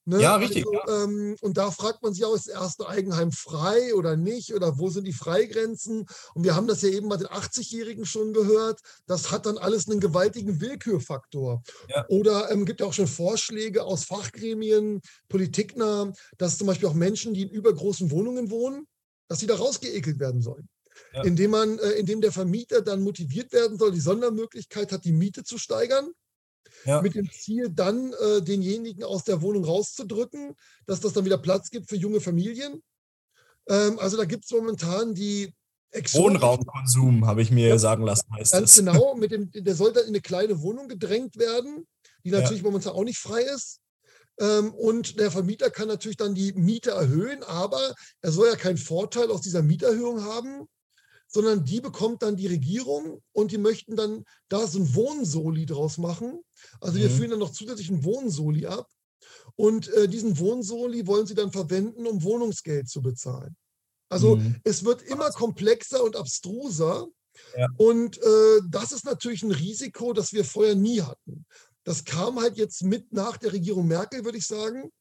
Ne? 0.07 0.21
Ja, 0.21 0.37
richtig. 0.37 0.67
Also. 0.67 1.05
Ähm, 1.05 1.37
und 1.41 1.57
da 1.57 1.71
fragt 1.71 2.03
man 2.03 2.13
sich 2.13 2.25
auch, 2.25 2.35
ist 2.35 2.49
das 2.49 2.55
erste 2.55 2.89
Eigenheim 2.89 3.33
frei 3.33 3.95
oder 3.95 4.17
nicht? 4.17 4.55
Oder 4.55 4.79
wo 4.79 4.91
sind 4.91 5.07
die 5.07 5.15
Freigrenzen? 5.15 6.07
Und 6.35 6.45
wir 6.45 6.55
haben 6.55 6.67
das 6.67 6.83
ja 6.83 6.91
eben 6.91 7.09
bei 7.09 7.17
den 7.17 7.29
80-Jährigen 7.29 8.05
schon 8.05 8.35
gehört. 8.35 8.81
Das 9.07 9.31
hat 9.31 9.47
dann 9.47 9.57
alles 9.57 9.89
einen 9.89 10.01
gewaltigen 10.01 10.61
Willkürfaktor. 10.61 11.63
Ja. 11.89 12.05
Oder 12.09 12.47
es 12.47 12.51
ähm, 12.53 12.67
gibt 12.67 12.81
ja 12.81 12.87
auch 12.87 12.93
schon 12.93 13.07
Vorschläge 13.07 13.85
aus 13.85 14.05
Fachgremien, 14.05 15.01
politiknah, 15.29 16.13
dass 16.37 16.59
zum 16.59 16.67
Beispiel 16.67 16.89
auch 16.89 16.95
Menschen, 16.95 17.33
die 17.33 17.43
in 17.43 17.51
übergroßen 17.51 18.11
Wohnungen 18.11 18.51
wohnen, 18.51 18.87
dass 19.29 19.41
sie 19.41 19.47
da 19.47 19.57
rausgeekelt 19.57 20.19
werden 20.19 20.43
sollen. 20.43 20.69
Ja. 21.15 21.25
Indem 21.25 21.53
man, 21.53 21.79
äh, 21.79 21.93
indem 21.93 22.21
der 22.21 22.31
Vermieter 22.31 22.83
dann 22.83 23.03
motiviert 23.03 23.53
werden 23.53 23.79
soll, 23.79 23.91
die 23.93 24.01
Sondermöglichkeit 24.01 24.93
hat, 24.93 25.05
die 25.05 25.13
Miete 25.13 25.45
zu 25.45 25.57
steigern 25.57 26.11
ja. 26.85 27.03
mit 27.03 27.15
dem 27.15 27.31
Ziel, 27.31 27.69
dann 27.71 28.13
äh, 28.13 28.43
denjenigen 28.43 29.05
aus 29.05 29.25
der 29.25 29.43
Wohnung 29.43 29.65
rauszudrücken, 29.65 30.55
dass 30.87 31.01
das 31.01 31.13
dann 31.13 31.25
wieder 31.25 31.39
Platz 31.39 31.71
gibt 31.71 31.89
für 31.89 31.97
junge 31.97 32.21
Familien. 32.21 32.83
Ähm, 33.69 33.99
also 33.99 34.17
da 34.17 34.25
gibt 34.25 34.45
es 34.45 34.51
momentan 34.51 35.15
die 35.15 35.53
Wohnraumkonsum, 36.13 37.27
habe 37.27 37.43
ich 37.43 37.51
mir 37.51 37.69
ja, 37.69 37.79
sagen 37.79 38.05
lassen, 38.05 38.27
heißt 38.35 38.53
Ganz 38.53 38.75
das. 38.75 38.85
genau, 38.85 39.15
mit 39.19 39.31
dem, 39.31 39.51
der 39.53 39.75
soll 39.75 39.93
dann 39.93 40.05
in 40.05 40.09
eine 40.09 40.21
kleine 40.21 40.61
Wohnung 40.61 40.89
gedrängt 40.89 41.39
werden, 41.39 41.87
die 42.25 42.31
natürlich 42.31 42.63
ja. 42.63 42.65
momentan 42.65 42.93
auch 42.93 43.05
nicht 43.05 43.19
frei 43.19 43.43
ist. 43.43 43.81
Ähm, 44.41 44.75
und 44.75 45.21
der 45.21 45.31
Vermieter 45.31 45.71
kann 45.71 45.87
natürlich 45.87 46.17
dann 46.17 46.35
die 46.35 46.53
Miete 46.55 46.91
erhöhen, 46.91 47.45
aber 47.45 47.95
er 48.21 48.33
soll 48.33 48.49
ja 48.49 48.57
keinen 48.57 48.79
Vorteil 48.79 49.31
aus 49.31 49.43
dieser 49.43 49.63
Mieterhöhung 49.63 50.25
haben, 50.25 50.67
sondern 51.35 51.65
die 51.65 51.81
bekommt 51.81 52.23
dann 52.23 52.37
die 52.37 52.47
Regierung 52.47 53.21
und 53.33 53.51
die 53.51 53.59
möchten 53.59 53.97
dann 53.97 54.25
da 54.49 54.69
so 54.69 54.79
ein 54.79 54.95
Wohnsoli 54.95 55.67
draus 55.67 55.99
machen. 55.99 56.39
Also 56.81 56.97
wir 56.97 57.11
mhm. 57.11 57.13
führen 57.13 57.31
dann 57.31 57.41
noch 57.41 57.51
zusätzlich 57.51 57.91
einen 57.91 58.05
Wohnsoli 58.05 58.67
ab 58.67 58.89
und 59.57 59.89
äh, 59.89 60.07
diesen 60.07 60.39
Wohnsoli 60.39 61.09
wollen 61.09 61.27
sie 61.27 61.35
dann 61.35 61.51
verwenden, 61.51 62.07
um 62.07 62.23
Wohnungsgeld 62.23 62.89
zu 62.89 63.03
bezahlen. 63.03 63.57
Also 64.09 64.37
mhm. 64.37 64.61
es 64.63 64.85
wird 64.85 65.03
immer 65.03 65.29
komplexer 65.31 66.05
und 66.05 66.15
abstruser. 66.15 67.09
Ja. 67.59 67.67
Und 67.79 68.17
äh, 68.19 68.61
das 68.71 68.93
ist 68.93 69.05
natürlich 69.05 69.43
ein 69.43 69.51
Risiko, 69.51 70.13
das 70.13 70.33
wir 70.33 70.45
vorher 70.45 70.77
nie 70.77 71.01
hatten. 71.01 71.47
Das 71.83 72.05
kam 72.05 72.39
halt 72.39 72.57
jetzt 72.57 72.85
mit 72.85 73.13
nach 73.13 73.39
der 73.39 73.53
Regierung 73.53 73.89
Merkel, 73.89 74.25
würde 74.25 74.39
ich 74.39 74.47
sagen. 74.47 74.93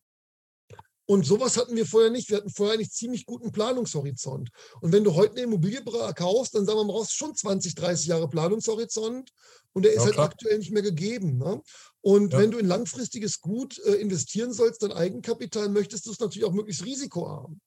Und 1.05 1.25
sowas 1.25 1.57
hatten 1.57 1.75
wir 1.75 1.85
vorher 1.85 2.09
nicht. 2.09 2.29
Wir 2.29 2.37
hatten 2.37 2.49
vorher 2.49 2.75
eigentlich 2.75 2.91
ziemlich 2.91 3.25
guten 3.25 3.51
Planungshorizont. 3.51 4.49
Und 4.79 4.93
wenn 4.93 5.03
du 5.03 5.15
heute 5.15 5.33
eine 5.33 5.41
Immobilie 5.41 5.83
kaufst, 6.15 6.55
dann 6.55 6.65
sagen 6.65 6.79
wir 6.79 6.85
mal, 6.85 6.93
brauchst 6.93 7.13
schon 7.13 7.35
20, 7.35 7.75
30 7.75 8.07
Jahre 8.07 8.29
Planungshorizont 8.29 9.31
und 9.73 9.83
der 9.83 9.91
ist 9.91 9.99
ja, 9.99 10.05
halt 10.05 10.19
aktuell 10.19 10.59
nicht 10.59 10.71
mehr 10.71 10.81
gegeben. 10.81 11.37
Ne? 11.37 11.61
Und 12.01 12.31
ja. 12.31 12.39
wenn 12.39 12.51
du 12.51 12.57
in 12.57 12.67
langfristiges 12.67 13.41
Gut 13.41 13.79
äh, 13.79 13.95
investieren 13.95 14.53
sollst, 14.53 14.81
dein 14.81 14.93
Eigenkapital, 14.93 15.67
möchtest 15.67 16.05
du 16.05 16.11
es 16.11 16.19
natürlich 16.19 16.45
auch 16.45 16.53
möglichst 16.53 16.85
risikoarm. 16.85 17.59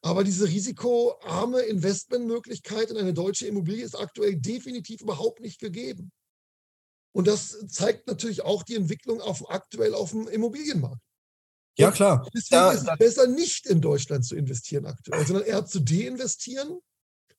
Aber 0.00 0.24
diese 0.24 0.48
risikoarme 0.48 1.60
Investmentmöglichkeit 1.60 2.90
in 2.90 2.96
eine 2.96 3.12
deutsche 3.12 3.46
Immobilie 3.46 3.84
ist 3.84 3.96
aktuell 3.96 4.36
definitiv 4.36 5.02
überhaupt 5.02 5.40
nicht 5.40 5.60
gegeben. 5.60 6.10
Und 7.12 7.26
das 7.26 7.66
zeigt 7.68 8.06
natürlich 8.06 8.42
auch 8.42 8.62
die 8.62 8.76
Entwicklung 8.76 9.20
auf, 9.20 9.50
aktuell 9.50 9.94
auf 9.94 10.12
dem 10.12 10.28
Immobilienmarkt. 10.28 11.02
Ja, 11.78 11.92
klar. 11.92 12.28
Deswegen 12.34 12.60
da, 12.60 12.72
ist 12.72 12.88
es 12.88 12.98
besser, 12.98 13.26
nicht 13.28 13.66
in 13.66 13.80
Deutschland 13.80 14.24
zu 14.24 14.34
investieren 14.34 14.86
aktuell, 14.86 15.24
sondern 15.26 15.44
eher 15.46 15.64
zu 15.64 15.80
deinvestieren. 15.80 16.78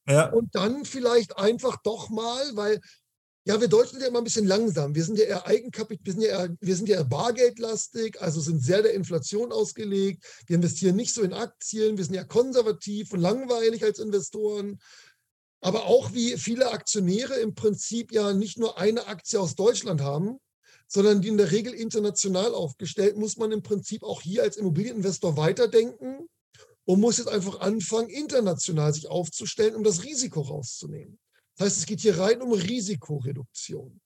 Ja. 0.07 0.29
Und 0.31 0.55
dann 0.55 0.85
vielleicht 0.85 1.37
einfach 1.37 1.77
doch 1.83 2.09
mal, 2.09 2.55
weil 2.55 2.79
ja, 3.45 3.59
wir 3.59 3.67
Deutschen 3.67 3.93
sind 3.93 4.01
ja 4.01 4.07
immer 4.07 4.19
ein 4.19 4.25
bisschen 4.25 4.45
langsam. 4.45 4.93
Wir 4.95 5.03
sind 5.03 5.17
ja 5.17 5.25
eher 5.25 5.47
Eigenkapital, 5.47 6.05
wir 6.05 6.13
sind 6.13 6.21
ja 6.21 6.29
eher, 6.29 6.55
wir 6.59 6.75
sind 6.75 6.89
ja 6.89 6.97
eher 6.97 7.05
bargeldlastig, 7.05 8.21
also 8.21 8.41
sind 8.41 8.63
sehr 8.63 8.81
der 8.81 8.93
Inflation 8.93 9.51
ausgelegt. 9.51 10.23
Wir 10.45 10.55
investieren 10.55 10.95
nicht 10.95 11.13
so 11.13 11.21
in 11.21 11.33
Aktien, 11.33 11.97
wir 11.97 12.05
sind 12.05 12.13
ja 12.13 12.23
konservativ 12.23 13.11
und 13.11 13.21
langweilig 13.21 13.83
als 13.83 13.99
Investoren. 13.99 14.79
Aber 15.61 15.85
auch 15.85 16.13
wie 16.13 16.37
viele 16.37 16.71
Aktionäre 16.71 17.35
im 17.35 17.55
Prinzip 17.55 18.11
ja 18.11 18.33
nicht 18.33 18.57
nur 18.59 18.77
eine 18.77 19.07
Aktie 19.07 19.39
aus 19.39 19.55
Deutschland 19.55 20.01
haben, 20.01 20.39
sondern 20.89 21.21
die 21.21 21.29
in 21.29 21.37
der 21.37 21.51
Regel 21.51 21.73
international 21.73 22.53
aufgestellt, 22.53 23.15
muss 23.15 23.37
man 23.37 23.51
im 23.51 23.61
Prinzip 23.61 24.03
auch 24.03 24.21
hier 24.21 24.43
als 24.43 24.57
Immobilieninvestor 24.57 25.37
weiterdenken 25.37 26.27
und 26.85 26.99
muss 26.99 27.19
jetzt 27.19 27.29
einfach 27.29 27.59
anfangen, 27.59 28.09
international 28.09 28.93
sich 28.93 29.07
aufzustellen, 29.07 29.75
um 29.75 29.83
das 29.83 30.03
Risiko 30.03 30.41
rauszunehmen. 30.41 31.19
Das 31.55 31.67
heißt, 31.67 31.77
es 31.77 31.85
geht 31.85 32.01
hier 32.01 32.17
rein 32.17 32.41
um 32.41 32.51
Risikoreduktion. 32.51 34.01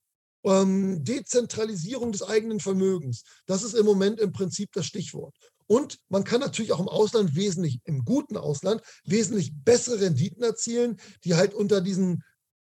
Ähm, 0.46 1.04
Dezentralisierung 1.06 2.12
des 2.12 2.22
eigenen 2.22 2.60
Vermögens. 2.60 3.24
Das 3.46 3.64
ist 3.64 3.76
im 3.76 3.86
Moment 3.86 4.20
im 4.20 4.34
Prinzip 4.34 4.70
das 4.74 4.86
Stichwort. 4.86 5.34
Und 5.68 6.00
man 6.10 6.26
kann 6.26 6.42
natürlich 6.42 6.74
auch 6.74 6.82
im 6.82 6.90
Ausland 6.90 7.36
wesentlich, 7.36 7.80
im 7.86 8.04
guten 8.04 8.36
Ausland, 8.36 8.82
wesentlich 9.06 9.54
bessere 9.64 10.02
Renditen 10.02 10.44
erzielen, 10.44 11.00
die 11.24 11.36
halt 11.36 11.54
unter 11.54 11.80
diesen 11.80 12.24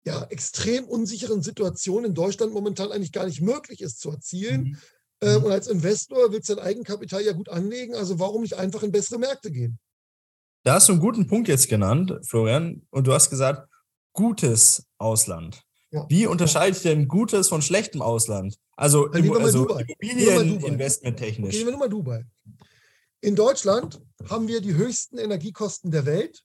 ja, 0.04 0.24
extrem 0.30 0.84
unsicheren 0.84 1.42
Situation 1.42 2.04
in 2.04 2.14
Deutschland 2.14 2.52
momentan 2.52 2.90
eigentlich 2.90 3.12
gar 3.12 3.26
nicht 3.26 3.40
möglich 3.40 3.80
ist 3.80 4.00
zu 4.00 4.10
erzielen. 4.10 4.62
Mhm. 4.62 4.78
Mhm. 5.22 5.44
und 5.44 5.52
als 5.52 5.68
Investor 5.68 6.32
willst 6.32 6.48
du 6.48 6.56
dein 6.56 6.64
Eigenkapital 6.64 7.22
ja 7.22 7.32
gut 7.32 7.48
anlegen, 7.48 7.94
also 7.94 8.18
warum 8.18 8.42
nicht 8.42 8.54
einfach 8.54 8.82
in 8.82 8.90
bessere 8.90 9.20
Märkte 9.20 9.52
gehen? 9.52 9.78
Da 10.64 10.74
hast 10.74 10.88
du 10.88 10.92
einen 10.92 11.00
guten 11.00 11.26
Punkt 11.26 11.48
jetzt 11.48 11.68
genannt, 11.68 12.12
Florian, 12.24 12.86
und 12.90 13.06
du 13.06 13.12
hast 13.12 13.30
gesagt, 13.30 13.68
gutes 14.12 14.86
Ausland. 14.98 15.62
Ja. 15.90 16.06
Wie 16.08 16.26
unterscheidet 16.26 16.74
sich 16.74 16.84
denn 16.84 17.06
gutes 17.06 17.48
von 17.48 17.62
schlechtem 17.62 18.02
Ausland? 18.02 18.58
Also, 18.76 19.10
also 19.10 19.18
Immobilieninvestment 19.18 21.18
technisch. 21.18 21.54
Gehen 21.54 21.66
wir 21.66 21.72
nur 21.72 21.80
mal 21.80 21.88
Dubai. 21.88 22.24
In 23.20 23.36
Deutschland 23.36 24.00
haben 24.28 24.48
wir 24.48 24.60
die 24.60 24.74
höchsten 24.74 25.18
Energiekosten 25.18 25.90
der 25.90 26.06
Welt. 26.06 26.42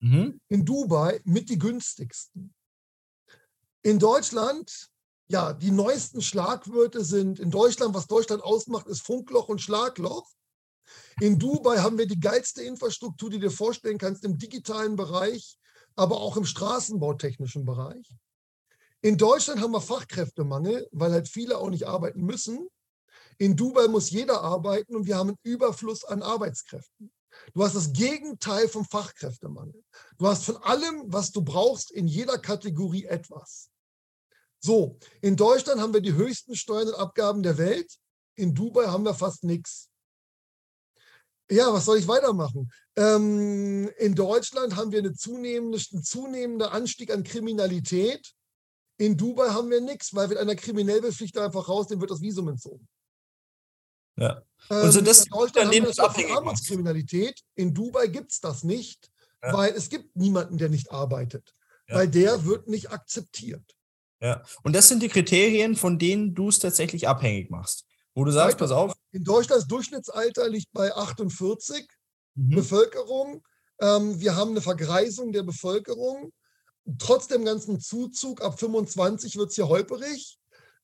Mhm. 0.00 0.40
In 0.48 0.64
Dubai 0.64 1.20
mit 1.24 1.50
die 1.50 1.58
günstigsten. 1.58 2.54
In 3.82 3.98
Deutschland, 3.98 4.90
ja, 5.28 5.52
die 5.52 5.70
neuesten 5.70 6.20
Schlagwörter 6.20 7.04
sind 7.04 7.38
in 7.38 7.50
Deutschland, 7.50 7.94
was 7.94 8.06
Deutschland 8.06 8.42
ausmacht, 8.42 8.86
ist 8.88 9.02
Funkloch 9.02 9.48
und 9.48 9.60
Schlagloch. 9.60 10.28
In 11.20 11.38
Dubai 11.38 11.78
haben 11.78 11.98
wir 11.98 12.06
die 12.06 12.18
geilste 12.18 12.62
Infrastruktur, 12.62 13.30
die 13.30 13.38
du 13.38 13.48
dir 13.48 13.54
vorstellen 13.54 13.98
kannst, 13.98 14.24
im 14.24 14.38
digitalen 14.38 14.96
Bereich, 14.96 15.58
aber 15.96 16.20
auch 16.20 16.36
im 16.36 16.44
straßenbautechnischen 16.44 17.64
Bereich. 17.64 18.08
In 19.00 19.16
Deutschland 19.16 19.60
haben 19.60 19.72
wir 19.72 19.80
Fachkräftemangel, 19.80 20.88
weil 20.90 21.12
halt 21.12 21.28
viele 21.28 21.58
auch 21.58 21.70
nicht 21.70 21.86
arbeiten 21.86 22.22
müssen. 22.22 22.68
In 23.36 23.54
Dubai 23.54 23.86
muss 23.86 24.10
jeder 24.10 24.42
arbeiten 24.42 24.96
und 24.96 25.06
wir 25.06 25.16
haben 25.16 25.30
einen 25.30 25.38
Überfluss 25.44 26.04
an 26.04 26.22
Arbeitskräften. 26.22 27.12
Du 27.54 27.64
hast 27.64 27.74
das 27.74 27.92
Gegenteil 27.92 28.68
vom 28.68 28.84
Fachkräftemangel. 28.84 29.82
Du 30.18 30.26
hast 30.26 30.44
von 30.44 30.56
allem, 30.58 31.04
was 31.06 31.32
du 31.32 31.42
brauchst, 31.42 31.90
in 31.90 32.06
jeder 32.06 32.38
Kategorie 32.38 33.04
etwas. 33.04 33.70
So, 34.60 34.98
in 35.20 35.36
Deutschland 35.36 35.80
haben 35.80 35.94
wir 35.94 36.00
die 36.00 36.14
höchsten 36.14 36.56
Steuern 36.56 36.88
und 36.88 36.94
Abgaben 36.94 37.42
der 37.42 37.58
Welt. 37.58 37.98
In 38.34 38.54
Dubai 38.54 38.86
haben 38.86 39.04
wir 39.04 39.14
fast 39.14 39.44
nichts. 39.44 39.88
Ja, 41.50 41.72
was 41.72 41.86
soll 41.86 41.98
ich 41.98 42.08
weitermachen? 42.08 42.70
Ähm, 42.96 43.88
in 43.96 44.14
Deutschland 44.14 44.76
haben 44.76 44.92
wir 44.92 44.98
eine 44.98 45.14
zunehmende, 45.14 45.78
einen 45.92 46.02
zunehmenden 46.02 46.68
Anstieg 46.68 47.10
an 47.10 47.24
Kriminalität. 47.24 48.34
In 48.98 49.16
Dubai 49.16 49.50
haben 49.50 49.70
wir 49.70 49.80
nichts, 49.80 50.14
weil 50.14 50.28
wenn 50.28 50.38
einer 50.38 50.56
kriminell 50.56 51.02
er 51.02 51.44
einfach 51.44 51.68
raus, 51.68 51.86
dem 51.86 52.00
wird 52.00 52.10
das 52.10 52.20
Visum 52.20 52.48
entzogen. 52.48 52.86
Ja. 54.16 54.42
Also 54.68 55.00
das 55.00 55.20
ähm, 55.20 55.72
in 55.72 55.84
Deutschland 55.84 55.98
haben 55.98 56.16
wir 56.16 56.36
Armutskriminalität. 56.36 57.40
In 57.54 57.74
Dubai 57.74 58.08
gibt 58.08 58.32
es 58.32 58.40
das 58.40 58.64
nicht, 58.64 59.10
ja. 59.42 59.52
weil 59.52 59.72
es 59.72 59.88
gibt 59.88 60.16
niemanden, 60.16 60.58
der 60.58 60.68
nicht 60.68 60.90
arbeitet. 60.90 61.54
Ja. 61.88 61.96
Weil 61.96 62.08
der 62.08 62.44
wird 62.44 62.68
nicht 62.68 62.90
akzeptiert. 62.90 63.76
Ja, 64.20 64.42
und 64.62 64.74
das 64.74 64.88
sind 64.88 65.02
die 65.02 65.08
Kriterien, 65.08 65.76
von 65.76 65.98
denen 65.98 66.34
du 66.34 66.48
es 66.48 66.58
tatsächlich 66.58 67.06
abhängig 67.06 67.50
machst. 67.50 67.84
Wo 68.14 68.24
du 68.24 68.32
sagst, 68.32 68.58
pass 68.58 68.72
auf. 68.72 68.94
In 69.12 69.22
Deutschland 69.22 69.62
das 69.62 69.68
Durchschnittsalter 69.68 70.48
liegt 70.48 70.72
bei 70.72 70.92
48 70.92 71.86
mhm. 72.34 72.56
Bevölkerung. 72.56 73.44
Ähm, 73.80 74.20
wir 74.20 74.34
haben 74.34 74.50
eine 74.50 74.60
Vergreisung 74.60 75.32
der 75.32 75.44
Bevölkerung. 75.44 76.32
Trotz 76.98 77.28
dem 77.28 77.44
ganzen 77.44 77.80
Zuzug 77.80 78.42
ab 78.42 78.58
25 78.58 79.36
wird 79.36 79.50
es 79.50 79.54
hier 79.54 79.68
holperig. 79.68 80.37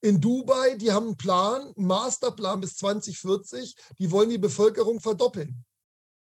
In 0.05 0.21
Dubai, 0.21 0.75
die 0.75 0.93
haben 0.93 1.07
einen 1.07 1.17
Plan, 1.17 1.63
einen 1.63 1.87
Masterplan 1.87 2.61
bis 2.61 2.77
2040, 2.77 3.75
die 3.99 4.11
wollen 4.11 4.29
die 4.29 4.37
Bevölkerung 4.37 5.01
verdoppeln. 5.01 5.65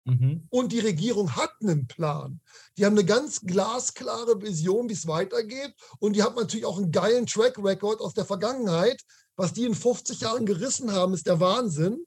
Mhm. 0.04 0.46
Und 0.50 0.70
die 0.70 0.78
Regierung 0.78 1.34
hat 1.34 1.50
einen 1.60 1.88
Plan. 1.88 2.40
Die 2.78 2.86
haben 2.86 2.96
eine 2.96 3.04
ganz 3.04 3.40
glasklare 3.40 4.40
Vision, 4.40 4.88
wie 4.88 4.92
es 4.92 5.08
weitergeht. 5.08 5.74
Und 5.98 6.14
die 6.14 6.22
haben 6.22 6.36
natürlich 6.36 6.64
auch 6.64 6.78
einen 6.78 6.92
geilen 6.92 7.26
Track 7.26 7.58
Record 7.58 8.00
aus 8.00 8.14
der 8.14 8.24
Vergangenheit. 8.24 9.02
Was 9.34 9.52
die 9.52 9.64
in 9.64 9.74
50 9.74 10.20
Jahren 10.20 10.46
gerissen 10.46 10.92
haben, 10.92 11.12
ist 11.12 11.26
der 11.26 11.40
Wahnsinn. 11.40 12.06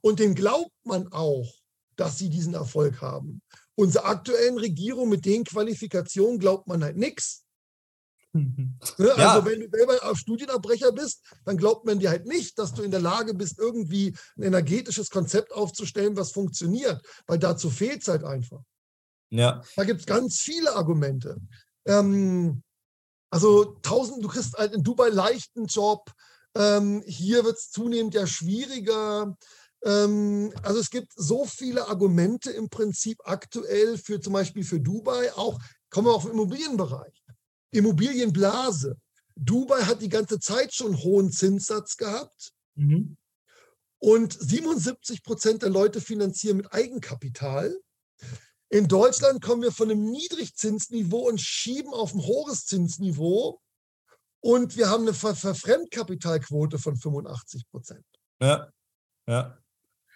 Und 0.00 0.18
den 0.18 0.34
glaubt 0.34 0.74
man 0.82 1.12
auch, 1.12 1.48
dass 1.94 2.18
sie 2.18 2.28
diesen 2.28 2.54
Erfolg 2.54 3.00
haben. 3.00 3.40
Unserer 3.76 4.06
aktuellen 4.06 4.58
Regierung 4.58 5.10
mit 5.10 5.24
den 5.24 5.44
Qualifikationen 5.44 6.40
glaubt 6.40 6.66
man 6.66 6.82
halt 6.82 6.96
nichts. 6.96 7.43
Ne? 8.34 8.74
Also 8.98 9.18
ja. 9.18 9.44
wenn 9.44 9.60
du 9.60 9.68
selber 9.70 10.16
Studienabbrecher 10.16 10.92
bist, 10.92 11.22
dann 11.44 11.56
glaubt 11.56 11.86
man 11.86 11.98
dir 11.98 12.10
halt 12.10 12.26
nicht, 12.26 12.58
dass 12.58 12.74
du 12.74 12.82
in 12.82 12.90
der 12.90 13.00
Lage 13.00 13.32
bist, 13.34 13.58
irgendwie 13.58 14.14
ein 14.36 14.42
energetisches 14.42 15.08
Konzept 15.10 15.52
aufzustellen, 15.52 16.16
was 16.16 16.32
funktioniert, 16.32 17.00
weil 17.26 17.38
dazu 17.38 17.70
fehlt 17.70 18.02
es 18.02 18.08
halt 18.08 18.24
einfach. 18.24 18.60
Ja. 19.30 19.62
Da 19.76 19.84
gibt 19.84 20.00
es 20.00 20.06
ganz 20.06 20.40
viele 20.40 20.74
Argumente. 20.74 21.36
Ähm, 21.86 22.62
also 23.30 23.76
tausend, 23.82 24.24
du 24.24 24.28
kriegst 24.28 24.54
halt 24.54 24.74
in 24.74 24.82
Dubai 24.82 25.08
leichten 25.08 25.66
Job. 25.66 26.10
Ähm, 26.56 27.02
hier 27.06 27.44
wird 27.44 27.56
es 27.56 27.70
zunehmend 27.70 28.14
ja 28.14 28.26
schwieriger. 28.26 29.36
Ähm, 29.84 30.52
also 30.62 30.80
es 30.80 30.90
gibt 30.90 31.12
so 31.14 31.44
viele 31.44 31.88
Argumente 31.88 32.50
im 32.50 32.68
Prinzip 32.68 33.18
aktuell 33.24 33.98
für 33.98 34.20
zum 34.20 34.32
Beispiel 34.32 34.64
für 34.64 34.80
Dubai, 34.80 35.32
auch 35.34 35.58
kommen 35.90 36.08
wir 36.08 36.14
auf 36.14 36.24
den 36.24 36.32
Immobilienbereich. 36.32 37.23
Immobilienblase. 37.74 38.96
Dubai 39.36 39.82
hat 39.82 40.00
die 40.00 40.08
ganze 40.08 40.38
Zeit 40.38 40.74
schon 40.74 40.96
hohen 40.96 41.32
Zinssatz 41.32 41.96
gehabt. 41.96 42.52
Mhm. 42.76 43.16
Und 43.98 44.32
77 44.38 45.22
Prozent 45.22 45.62
der 45.62 45.70
Leute 45.70 46.00
finanzieren 46.00 46.58
mit 46.58 46.72
Eigenkapital. 46.72 47.74
In 48.68 48.88
Deutschland 48.88 49.42
kommen 49.42 49.62
wir 49.62 49.72
von 49.72 49.90
einem 49.90 50.10
Niedrigzinsniveau 50.10 51.28
und 51.28 51.40
schieben 51.40 51.92
auf 51.92 52.14
ein 52.14 52.20
hohes 52.20 52.66
Zinsniveau. 52.66 53.60
Und 54.40 54.76
wir 54.76 54.90
haben 54.90 55.04
eine 55.04 55.14
Ver 55.14 55.34
Fremdkapitalquote 55.34 56.78
von 56.78 56.96
85 56.96 57.66
Prozent. 57.70 58.04
Ja, 58.40 58.70
ja. 59.26 59.58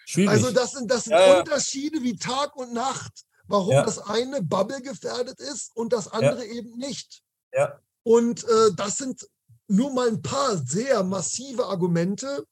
Schwierig. 0.04 0.30
Also 0.30 0.50
das 0.50 0.72
sind, 0.72 0.90
das 0.90 1.04
sind 1.04 1.12
ja, 1.12 1.38
Unterschiede 1.38 1.98
ja. 1.98 2.02
wie 2.02 2.16
Tag 2.16 2.56
und 2.56 2.72
Nacht, 2.74 3.24
warum 3.46 3.72
ja. 3.72 3.84
das 3.84 3.98
eine 3.98 4.42
Bubble 4.42 4.82
gefährdet 4.82 5.40
ist 5.40 5.74
und 5.74 5.92
das 5.92 6.08
andere 6.08 6.44
eben 6.44 6.76
nicht. 6.76 7.22
Ja. 7.52 7.80
Und 8.02 8.44
äh, 8.44 8.70
das 8.76 8.96
sind 8.96 9.26
nur 9.68 9.92
mal 9.92 10.08
ein 10.08 10.22
paar 10.22 10.56
sehr 10.56 11.04
massive 11.04 11.66
Argumente, 11.66 12.46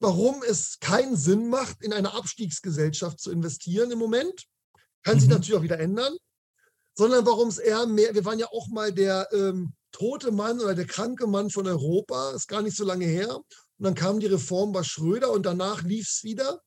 warum 0.00 0.42
es 0.46 0.78
keinen 0.80 1.16
Sinn 1.16 1.48
macht, 1.48 1.82
in 1.82 1.92
eine 1.92 2.12
Abstiegsgesellschaft 2.14 3.18
zu 3.18 3.30
investieren 3.30 3.90
im 3.90 3.98
Moment. 3.98 4.44
Kann 5.02 5.16
mhm. 5.16 5.20
sich 5.20 5.28
natürlich 5.28 5.58
auch 5.58 5.62
wieder 5.62 5.80
ändern. 5.80 6.14
Sondern 6.94 7.24
warum 7.24 7.48
es 7.48 7.58
eher 7.58 7.86
mehr, 7.86 8.14
wir 8.14 8.24
waren 8.24 8.40
ja 8.40 8.48
auch 8.50 8.68
mal 8.68 8.92
der 8.92 9.28
ähm, 9.32 9.72
tote 9.92 10.32
Mann 10.32 10.60
oder 10.60 10.74
der 10.74 10.86
kranke 10.86 11.26
Mann 11.26 11.48
von 11.48 11.66
Europa, 11.66 12.32
ist 12.32 12.48
gar 12.48 12.60
nicht 12.60 12.76
so 12.76 12.84
lange 12.84 13.06
her. 13.06 13.36
Und 13.36 13.84
dann 13.84 13.94
kam 13.94 14.20
die 14.20 14.26
Reform 14.26 14.72
bei 14.72 14.82
Schröder 14.82 15.30
und 15.30 15.46
danach 15.46 15.82
lief 15.82 16.08
es 16.08 16.24
wieder. 16.24 16.60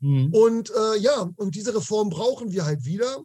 Mhm. 0.00 0.32
Und 0.32 0.70
äh, 0.70 0.96
ja, 0.96 1.30
und 1.36 1.54
diese 1.54 1.74
Reform 1.74 2.08
brauchen 2.08 2.50
wir 2.52 2.64
halt 2.64 2.84
wieder. 2.84 3.22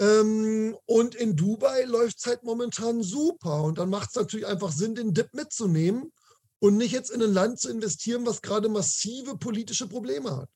Ähm, 0.00 0.76
und 0.86 1.14
in 1.14 1.36
Dubai 1.36 1.84
läuft 1.84 2.18
es 2.18 2.26
halt 2.26 2.42
momentan 2.42 3.02
super. 3.02 3.62
Und 3.62 3.78
dann 3.78 3.90
macht 3.90 4.08
es 4.08 4.16
natürlich 4.16 4.46
einfach 4.46 4.72
Sinn, 4.72 4.94
den 4.94 5.12
Dip 5.12 5.34
mitzunehmen 5.34 6.10
und 6.58 6.78
nicht 6.78 6.92
jetzt 6.92 7.10
in 7.10 7.22
ein 7.22 7.32
Land 7.32 7.60
zu 7.60 7.70
investieren, 7.70 8.26
was 8.26 8.42
gerade 8.42 8.68
massive 8.68 9.36
politische 9.36 9.86
Probleme 9.86 10.36
hat. 10.36 10.48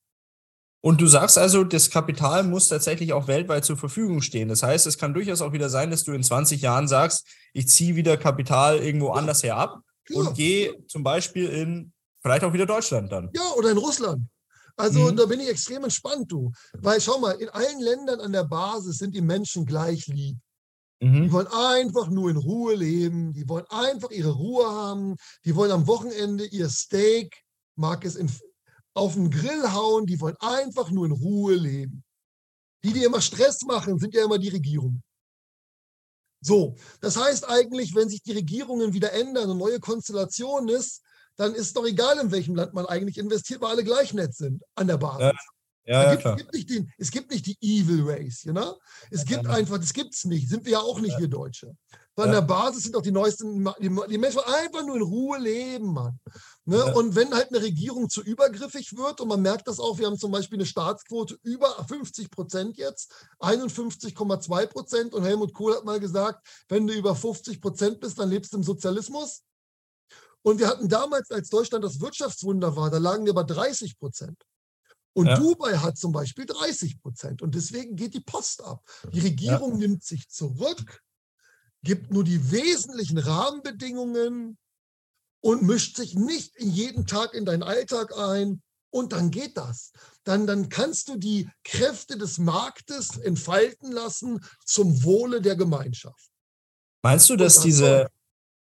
Und 0.80 1.00
du 1.00 1.06
sagst 1.06 1.38
also, 1.38 1.64
das 1.64 1.88
Kapital 1.88 2.42
muss 2.42 2.68
tatsächlich 2.68 3.14
auch 3.14 3.26
weltweit 3.26 3.64
zur 3.64 3.78
Verfügung 3.78 4.20
stehen. 4.20 4.48
Das 4.48 4.62
heißt, 4.62 4.86
es 4.86 4.98
kann 4.98 5.14
durchaus 5.14 5.40
auch 5.40 5.52
wieder 5.52 5.70
sein, 5.70 5.90
dass 5.90 6.04
du 6.04 6.12
in 6.12 6.22
20 6.22 6.60
Jahren 6.60 6.88
sagst, 6.88 7.26
ich 7.54 7.68
ziehe 7.68 7.96
wieder 7.96 8.18
Kapital 8.18 8.80
irgendwo 8.80 9.08
ja. 9.08 9.14
anders 9.14 9.42
her 9.42 9.56
ab 9.56 9.80
ja. 10.10 10.18
und 10.20 10.34
gehe 10.34 10.86
zum 10.86 11.02
Beispiel 11.02 11.48
in 11.48 11.92
vielleicht 12.20 12.44
auch 12.44 12.52
wieder 12.52 12.66
Deutschland 12.66 13.10
dann. 13.12 13.30
Ja, 13.34 13.52
oder 13.56 13.70
in 13.70 13.78
Russland. 13.78 14.26
Also 14.76 15.10
mhm. 15.10 15.16
da 15.16 15.26
bin 15.26 15.40
ich 15.40 15.48
extrem 15.48 15.84
entspannt, 15.84 16.30
du. 16.32 16.50
Weil 16.72 17.00
schau 17.00 17.18
mal, 17.18 17.32
in 17.32 17.48
allen 17.50 17.80
Ländern 17.80 18.20
an 18.20 18.32
der 18.32 18.44
Basis 18.44 18.98
sind 18.98 19.14
die 19.14 19.20
Menschen 19.20 19.66
gleich 19.66 20.06
lieb. 20.08 20.36
Mhm. 21.00 21.24
Die 21.24 21.32
wollen 21.32 21.46
einfach 21.46 22.08
nur 22.08 22.30
in 22.30 22.36
Ruhe 22.36 22.74
leben. 22.74 23.32
Die 23.32 23.48
wollen 23.48 23.66
einfach 23.68 24.10
ihre 24.10 24.32
Ruhe 24.32 24.66
haben. 24.66 25.16
Die 25.44 25.54
wollen 25.54 25.70
am 25.70 25.86
Wochenende 25.86 26.46
ihr 26.46 26.68
Steak, 26.68 27.42
mag 27.76 28.04
es 28.04 28.16
in, 28.16 28.30
auf 28.94 29.14
den 29.14 29.30
Grill 29.30 29.72
hauen. 29.72 30.06
Die 30.06 30.20
wollen 30.20 30.36
einfach 30.40 30.90
nur 30.90 31.06
in 31.06 31.12
Ruhe 31.12 31.54
leben. 31.54 32.04
Die, 32.82 32.92
die 32.92 33.04
immer 33.04 33.20
Stress 33.20 33.62
machen, 33.62 33.98
sind 33.98 34.14
ja 34.14 34.24
immer 34.24 34.38
die 34.38 34.50
Regierungen. 34.50 35.02
So, 36.40 36.76
das 37.00 37.16
heißt 37.16 37.48
eigentlich, 37.48 37.94
wenn 37.94 38.10
sich 38.10 38.22
die 38.22 38.32
Regierungen 38.32 38.92
wieder 38.92 39.12
ändern, 39.14 39.44
eine 39.44 39.54
neue 39.54 39.80
Konstellation 39.80 40.68
ist, 40.68 41.00
dann 41.36 41.54
ist 41.54 41.76
doch 41.76 41.86
egal, 41.86 42.18
in 42.18 42.30
welchem 42.30 42.54
Land 42.54 42.74
man 42.74 42.86
eigentlich 42.86 43.18
investiert, 43.18 43.60
weil 43.60 43.70
alle 43.70 43.84
gleich 43.84 44.14
nett 44.14 44.34
sind 44.34 44.62
an 44.74 44.86
der 44.86 44.98
Basis. 44.98 45.32
Ja. 45.32 45.32
Ja, 45.86 46.04
ja, 46.04 46.14
gibt, 46.14 46.36
gibt 46.38 46.54
nicht 46.54 46.70
den, 46.70 46.90
es 46.96 47.10
gibt 47.10 47.30
nicht 47.30 47.44
die 47.44 47.58
Evil 47.60 48.04
Race, 48.08 48.44
you 48.44 48.52
know? 48.52 48.78
Es 49.10 49.24
gibt 49.24 49.46
einfach, 49.46 49.76
das 49.76 49.92
gibt 49.92 50.14
es 50.14 50.24
nicht. 50.24 50.48
Sind 50.48 50.64
wir 50.64 50.72
ja 50.72 50.80
auch 50.80 50.98
nicht, 50.98 51.18
wir 51.18 51.28
Deutsche. 51.28 51.76
An 52.16 52.30
der 52.30 52.42
Basis 52.42 52.84
sind 52.84 52.96
auch 52.96 53.02
die 53.02 53.10
neuesten, 53.10 53.68
die, 53.80 53.90
die 54.08 54.18
Menschen 54.18 54.40
einfach 54.46 54.86
nur 54.86 54.96
in 54.96 55.02
Ruhe 55.02 55.38
leben, 55.38 55.92
Mann. 55.92 56.18
Ne? 56.64 56.94
Und 56.94 57.16
wenn 57.16 57.34
halt 57.34 57.48
eine 57.48 57.60
Regierung 57.60 58.08
zu 58.08 58.22
übergriffig 58.22 58.96
wird, 58.96 59.20
und 59.20 59.28
man 59.28 59.42
merkt 59.42 59.66
das 59.66 59.80
auch, 59.80 59.98
wir 59.98 60.06
haben 60.06 60.18
zum 60.18 60.30
Beispiel 60.30 60.58
eine 60.58 60.66
Staatsquote 60.66 61.36
über 61.42 61.84
50 61.86 62.30
Prozent 62.30 62.76
jetzt, 62.76 63.12
51,2 63.40 64.66
Prozent, 64.68 65.12
und 65.12 65.24
Helmut 65.24 65.52
Kohl 65.52 65.74
hat 65.74 65.84
mal 65.84 65.98
gesagt, 65.98 66.46
wenn 66.68 66.86
du 66.86 66.94
über 66.94 67.16
50 67.16 67.60
Prozent 67.60 68.00
bist, 68.00 68.18
dann 68.18 68.30
lebst 68.30 68.52
du 68.52 68.58
im 68.58 68.62
Sozialismus. 68.62 69.42
Und 70.44 70.58
wir 70.58 70.68
hatten 70.68 70.88
damals, 70.88 71.30
als 71.30 71.48
Deutschland 71.48 71.84
das 71.84 72.00
Wirtschaftswunder 72.00 72.76
war, 72.76 72.90
da 72.90 72.98
lagen 72.98 73.24
wir 73.24 73.32
bei 73.32 73.44
30 73.44 73.98
Prozent. 73.98 74.36
Und 75.14 75.26
ja. 75.26 75.38
Dubai 75.38 75.78
hat 75.78 75.96
zum 75.96 76.12
Beispiel 76.12 76.44
30 76.44 77.00
Prozent. 77.00 77.40
Und 77.40 77.54
deswegen 77.54 77.96
geht 77.96 78.12
die 78.12 78.20
Post 78.20 78.62
ab. 78.62 78.84
Die 79.12 79.20
Regierung 79.20 79.72
ja. 79.72 79.78
nimmt 79.78 80.04
sich 80.04 80.28
zurück, 80.28 81.00
gibt 81.82 82.12
nur 82.12 82.24
die 82.24 82.50
wesentlichen 82.50 83.16
Rahmenbedingungen 83.16 84.58
und 85.40 85.62
mischt 85.62 85.96
sich 85.96 86.14
nicht 86.14 86.60
jeden 86.60 87.06
Tag 87.06 87.32
in 87.32 87.46
deinen 87.46 87.62
Alltag 87.62 88.14
ein. 88.16 88.62
Und 88.90 89.12
dann 89.12 89.30
geht 89.30 89.56
das. 89.56 89.92
Dann, 90.24 90.46
dann 90.46 90.68
kannst 90.68 91.08
du 91.08 91.16
die 91.16 91.48
Kräfte 91.64 92.18
des 92.18 92.36
Marktes 92.36 93.16
entfalten 93.16 93.90
lassen 93.92 94.44
zum 94.66 95.04
Wohle 95.04 95.40
der 95.40 95.56
Gemeinschaft. 95.56 96.30
Meinst 97.02 97.30
du, 97.30 97.36
dass 97.36 97.60
diese, 97.60 98.08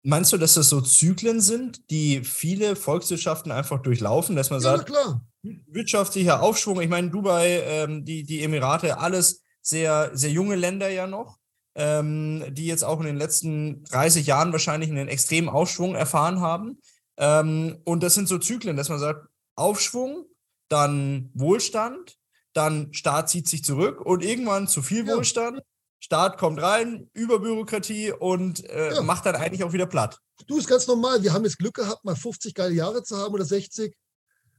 Meinst 0.06 0.34
du, 0.34 0.36
dass 0.36 0.52
das 0.52 0.68
so 0.68 0.82
Zyklen 0.82 1.40
sind, 1.40 1.90
die 1.90 2.22
viele 2.22 2.76
Volkswirtschaften 2.76 3.50
einfach 3.50 3.80
durchlaufen, 3.80 4.36
dass 4.36 4.50
man 4.50 4.60
ja, 4.60 4.76
sagt, 4.76 4.86
klar. 4.86 5.26
wirtschaftlicher 5.42 6.42
Aufschwung, 6.42 6.78
ich 6.82 6.90
meine, 6.90 7.08
Dubai, 7.08 7.62
ähm, 7.64 8.04
die, 8.04 8.22
die 8.22 8.42
Emirate, 8.42 8.98
alles 8.98 9.42
sehr, 9.62 10.10
sehr 10.12 10.30
junge 10.30 10.56
Länder 10.56 10.90
ja 10.90 11.06
noch, 11.06 11.38
ähm, 11.74 12.44
die 12.50 12.66
jetzt 12.66 12.84
auch 12.84 13.00
in 13.00 13.06
den 13.06 13.16
letzten 13.16 13.82
30 13.84 14.26
Jahren 14.26 14.52
wahrscheinlich 14.52 14.90
einen 14.90 15.08
extremen 15.08 15.48
Aufschwung 15.48 15.94
erfahren 15.94 16.40
haben. 16.40 16.82
Ähm, 17.16 17.78
und 17.84 18.02
das 18.02 18.12
sind 18.12 18.28
so 18.28 18.36
Zyklen, 18.36 18.76
dass 18.76 18.90
man 18.90 18.98
sagt, 18.98 19.26
Aufschwung, 19.56 20.26
dann 20.68 21.30
Wohlstand, 21.32 22.18
dann 22.52 22.92
Staat 22.92 23.30
zieht 23.30 23.48
sich 23.48 23.64
zurück 23.64 24.02
und 24.02 24.22
irgendwann 24.22 24.68
zu 24.68 24.82
viel 24.82 25.08
ja. 25.08 25.16
Wohlstand, 25.16 25.62
Staat 26.04 26.36
kommt 26.36 26.60
rein, 26.60 27.08
Überbürokratie 27.14 28.12
und 28.12 28.62
äh, 28.68 28.92
ja. 28.92 29.00
macht 29.00 29.24
dann 29.24 29.36
eigentlich 29.36 29.64
auch 29.64 29.72
wieder 29.72 29.86
platt. 29.86 30.18
Du, 30.46 30.58
ist 30.58 30.68
ganz 30.68 30.86
normal. 30.86 31.22
Wir 31.22 31.32
haben 31.32 31.44
jetzt 31.44 31.56
Glück 31.56 31.76
gehabt, 31.76 32.04
mal 32.04 32.14
50 32.14 32.52
geile 32.52 32.74
Jahre 32.74 33.02
zu 33.02 33.16
haben 33.16 33.32
oder 33.32 33.46
60. 33.46 33.96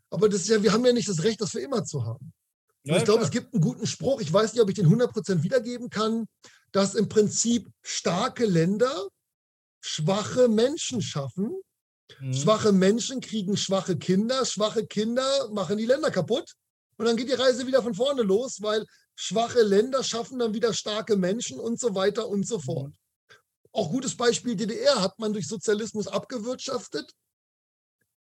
Aber 0.10 0.28
das 0.28 0.42
ist 0.42 0.50
ja, 0.50 0.64
wir 0.64 0.74
haben 0.74 0.84
ja 0.84 0.92
nicht 0.92 1.08
das 1.08 1.22
Recht, 1.22 1.40
das 1.40 1.52
für 1.52 1.60
immer 1.60 1.84
zu 1.86 2.04
haben. 2.04 2.34
Ja, 2.84 2.98
ich 2.98 3.04
glaube, 3.04 3.24
es 3.24 3.30
gibt 3.30 3.54
einen 3.54 3.62
guten 3.62 3.86
Spruch, 3.86 4.22
ich 4.22 4.34
weiß 4.34 4.54
nicht, 4.54 4.62
ob 4.64 4.70
ich 4.70 4.76
den 4.76 4.88
100% 4.88 5.44
wiedergeben 5.44 5.92
kann, 5.92 6.26
dass 6.72 6.96
im 6.96 7.10
Prinzip 7.10 7.70
starke 7.84 8.48
Länder 8.48 9.08
schwache 9.82 10.48
Menschen 10.48 11.04
schaffen. 11.04 11.62
Mhm. 12.22 12.34
Schwache 12.34 12.72
Menschen 12.72 13.22
kriegen 13.22 13.56
schwache 13.56 13.98
Kinder, 13.98 14.46
schwache 14.46 14.88
Kinder 14.88 15.52
machen 15.52 15.78
die 15.78 15.86
Länder 15.86 16.10
kaputt. 16.10 16.54
Und 16.98 17.06
dann 17.06 17.18
geht 17.18 17.30
die 17.30 17.34
Reise 17.34 17.68
wieder 17.68 17.84
von 17.84 17.94
vorne 17.94 18.24
los, 18.24 18.64
weil 18.64 18.84
schwache 19.16 19.62
Länder 19.62 20.04
schaffen 20.04 20.40
dann 20.40 20.54
wieder 20.54 20.74
starke 20.74 21.16
Menschen 21.16 21.60
und 21.60 21.80
so 21.80 21.96
weiter 21.96 22.28
und 22.28 22.48
so 22.48 22.60
fort. 22.60 22.94
Auch 23.72 23.90
gutes 23.90 24.16
Beispiel 24.16 24.56
DDR 24.56 25.02
hat 25.02 25.20
man 25.20 25.34
durch 25.34 25.48
Sozialismus 25.48 26.08
abgewirtschaftet. 26.08 27.12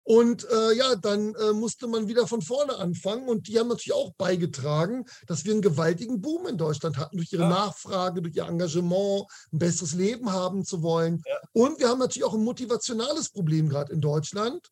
Und 0.03 0.49
äh, 0.49 0.73
ja, 0.75 0.95
dann 0.95 1.35
äh, 1.35 1.53
musste 1.53 1.89
man 1.89 2.07
wieder 2.07 2.29
von 2.29 2.41
vorne 2.41 2.77
anfangen. 2.77 3.29
Und 3.29 3.49
die 3.49 3.59
haben 3.59 3.69
natürlich 3.69 3.93
auch 3.93 4.13
beigetragen, 4.17 5.05
dass 5.27 5.45
wir 5.45 5.53
einen 5.53 5.63
gewaltigen 5.63 6.21
Boom 6.21 6.47
in 6.47 6.59
Deutschland 6.59 6.97
hatten, 6.97 7.17
durch 7.17 7.33
ihre 7.33 7.43
ja. 7.43 7.49
Nachfrage, 7.49 8.23
durch 8.23 8.37
ihr 8.37 8.47
Engagement, 8.47 9.27
ein 9.53 9.59
besseres 9.59 9.95
Leben 9.95 10.33
haben 10.33 10.65
zu 10.65 10.83
wollen. 10.83 11.23
Ja. 11.27 11.41
Und 11.53 11.81
wir 11.81 11.89
haben 11.89 11.99
natürlich 11.99 12.25
auch 12.25 12.35
ein 12.35 12.45
motivationales 12.45 13.31
Problem 13.31 13.69
gerade 13.69 13.93
in 13.93 14.01
Deutschland, 14.01 14.69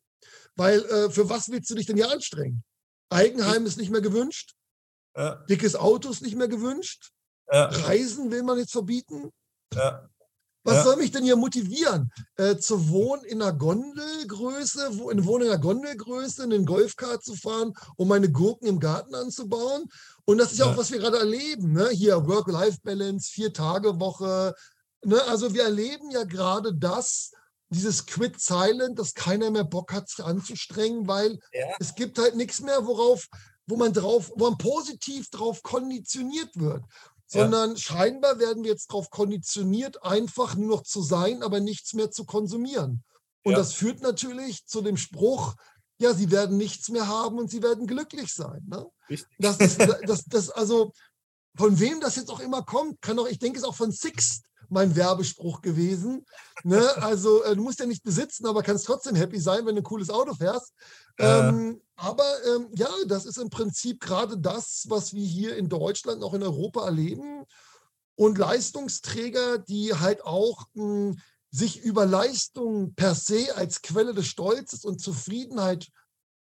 weil 0.55 0.79
äh, 0.85 1.09
für 1.09 1.27
was 1.27 1.49
willst 1.49 1.69
du 1.69 1.75
dich 1.75 1.85
denn 1.85 1.97
hier 1.97 2.11
anstrengen? 2.11 2.63
Eigenheim 3.09 3.65
ist 3.65 3.77
nicht 3.77 3.91
mehr 3.91 4.01
gewünscht. 4.01 4.54
Ja. 5.15 5.35
Dickes 5.49 5.75
Auto 5.75 6.09
ist 6.09 6.21
nicht 6.21 6.35
mehr 6.35 6.47
gewünscht. 6.47 7.11
Ja. 7.51 7.65
Reisen 7.65 8.31
will 8.31 8.43
man 8.43 8.57
jetzt 8.57 8.71
verbieten. 8.71 9.31
Ja. 9.73 10.09
Was 10.65 10.83
soll 10.83 10.95
mich 10.95 11.11
denn 11.11 11.23
hier 11.23 11.35
motivieren? 11.35 12.11
Äh, 12.37 12.57
zu 12.57 12.89
wohnen 12.89 13.23
in 13.25 13.39
einer 13.39 13.53
Gondelgröße, 13.53 14.97
wo, 14.97 15.11
in 15.11 15.23
Wohnung 15.23 15.43
in 15.43 15.53
einer 15.53 15.61
Gondelgröße, 15.61 16.43
in 16.43 16.49
den 16.49 16.65
Golfkart 16.65 17.23
zu 17.23 17.35
fahren, 17.35 17.71
um 17.97 18.07
meine 18.07 18.31
Gurken 18.31 18.67
im 18.67 18.79
Garten 18.79 19.13
anzubauen? 19.13 19.85
Und 20.25 20.39
das 20.39 20.53
ist 20.53 20.57
ja, 20.57 20.65
auch, 20.65 20.75
was 20.75 20.91
wir 20.91 20.97
gerade 20.97 21.19
erleben. 21.19 21.73
Ne? 21.73 21.89
Hier 21.89 22.25
Work-Life-Balance, 22.27 23.29
Vier-Tage-Woche. 23.31 24.55
Ne? 25.03 25.21
Also 25.25 25.53
wir 25.53 25.65
erleben 25.65 26.09
ja 26.09 26.23
gerade 26.23 26.73
das, 26.73 27.31
dieses 27.69 28.07
Quit 28.07 28.41
Silent, 28.41 28.97
dass 28.97 29.13
keiner 29.13 29.51
mehr 29.51 29.65
Bock 29.65 29.93
hat, 29.93 30.09
sich 30.09 30.25
anzustrengen, 30.25 31.07
weil 31.07 31.37
es 31.79 31.93
gibt 31.93 32.17
halt 32.17 32.35
nichts 32.35 32.61
mehr, 32.61 32.87
worauf, 32.87 33.27
wo 33.67 33.77
man 33.77 33.93
drauf, 33.93 34.31
wo 34.35 34.49
man 34.49 34.57
positiv 34.57 35.29
drauf 35.29 35.63
konditioniert 35.63 36.49
wird 36.55 36.83
sondern 37.27 37.71
ja. 37.71 37.77
scheinbar 37.77 38.39
werden 38.39 38.63
wir 38.63 38.71
jetzt 38.71 38.91
darauf 38.91 39.09
konditioniert, 39.09 40.03
einfach 40.03 40.55
nur 40.55 40.77
noch 40.77 40.83
zu 40.83 41.01
sein, 41.01 41.43
aber 41.43 41.59
nichts 41.59 41.93
mehr 41.93 42.11
zu 42.11 42.25
konsumieren. 42.25 43.03
Und 43.43 43.53
ja. 43.53 43.57
das 43.57 43.73
führt 43.73 44.01
natürlich 44.01 44.65
zu 44.65 44.81
dem 44.81 44.97
Spruch, 44.97 45.55
ja, 45.97 46.13
sie 46.13 46.29
werden 46.31 46.57
nichts 46.57 46.89
mehr 46.89 47.07
haben 47.07 47.37
und 47.37 47.49
sie 47.49 47.63
werden 47.63 47.87
glücklich 47.87 48.33
sein. 48.33 48.63
Ne? 48.67 48.85
Das 49.39 49.57
ist, 49.57 49.79
das, 49.79 50.25
das, 50.25 50.49
also, 50.49 50.91
von 51.55 51.79
wem 51.79 52.01
das 52.01 52.17
jetzt 52.17 52.29
auch 52.29 52.41
immer 52.41 52.63
kommt, 52.63 53.01
kann 53.01 53.17
auch, 53.17 53.27
ich 53.27 53.39
denke, 53.39 53.57
es 53.57 53.63
ist 53.63 53.69
auch 53.69 53.75
von 53.75 53.91
Sixt 53.91 54.43
mein 54.67 54.95
Werbespruch 54.95 55.61
gewesen. 55.61 56.25
Ne? 56.63 56.81
Also, 56.97 57.43
äh, 57.43 57.55
du 57.55 57.61
musst 57.61 57.79
ja 57.79 57.85
nicht 57.85 58.03
besitzen, 58.03 58.45
aber 58.45 58.61
kannst 58.61 58.85
trotzdem 58.85 59.15
happy 59.15 59.39
sein, 59.39 59.65
wenn 59.65 59.75
du 59.75 59.81
ein 59.81 59.85
cooles 59.85 60.09
Auto 60.09 60.33
fährst. 60.33 60.73
Äh. 61.17 61.49
Ähm, 61.49 61.81
aber 61.95 62.25
ähm, 62.45 62.69
ja, 62.75 62.89
das 63.07 63.25
ist 63.25 63.37
im 63.37 63.49
Prinzip 63.49 64.01
gerade 64.01 64.37
das, 64.37 64.85
was 64.89 65.13
wir 65.13 65.25
hier 65.25 65.55
in 65.55 65.69
Deutschland, 65.69 66.23
auch 66.23 66.33
in 66.33 66.43
Europa 66.43 66.85
erleben. 66.85 67.45
Und 68.15 68.37
Leistungsträger, 68.37 69.57
die 69.59 69.93
halt 69.93 70.23
auch 70.25 70.67
mh, 70.73 70.83
hm, 70.83 71.19
sich 71.51 71.81
über 71.81 72.05
Leistung 72.05 72.95
per 72.95 73.15
se 73.15 73.55
als 73.55 73.81
Quelle 73.81 74.13
des 74.13 74.27
Stolzes 74.27 74.83
und 74.83 74.99
Zufriedenheit 74.99 75.89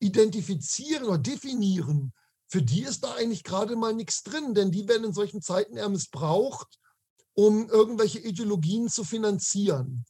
identifizieren 0.00 1.04
oder 1.04 1.18
definieren, 1.18 2.12
für 2.48 2.62
die 2.62 2.82
ist 2.82 3.04
da 3.04 3.14
eigentlich 3.14 3.44
gerade 3.44 3.76
mal 3.76 3.94
nichts 3.94 4.22
drin, 4.22 4.54
denn 4.54 4.70
die 4.70 4.88
werden 4.88 5.04
in 5.04 5.14
solchen 5.14 5.40
Zeiten 5.40 5.76
eher 5.76 5.88
missbraucht, 5.88 6.78
um 7.34 7.68
irgendwelche 7.68 8.18
Ideologien 8.18 8.88
zu 8.88 9.04
finanzieren. 9.04 10.04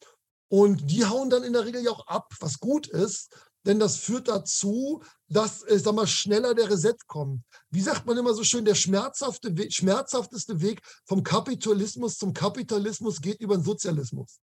Und 0.48 0.90
die 0.90 1.04
hauen 1.04 1.30
dann 1.30 1.42
in 1.42 1.52
der 1.52 1.64
Regel 1.64 1.83
ja 1.83 1.90
auch 1.90 2.07
ab, 2.07 2.33
was 2.40 2.61
gut 2.61 2.87
ist, 2.87 3.35
denn 3.66 3.79
das 3.79 3.96
führt 3.96 4.29
dazu, 4.29 5.03
dass, 5.29 5.64
ich 5.68 5.83
sag 5.83 5.94
mal, 5.94 6.07
schneller 6.07 6.55
der 6.55 6.70
Reset 6.70 6.96
kommt. 7.07 7.42
Wie 7.70 7.81
sagt 7.81 8.07
man 8.07 8.16
immer 8.16 8.35
so 8.35 8.44
schön, 8.44 8.64
der 8.64 8.74
schmerzhafte 8.74 9.57
Weg, 9.57 9.72
schmerzhafteste 9.72 10.61
Weg 10.61 10.81
vom 11.05 11.22
Kapitalismus 11.22 12.18
zum 12.18 12.33
Kapitalismus 12.33 13.20
geht 13.20 13.40
über 13.40 13.57
den 13.57 13.64
Sozialismus. 13.64 14.40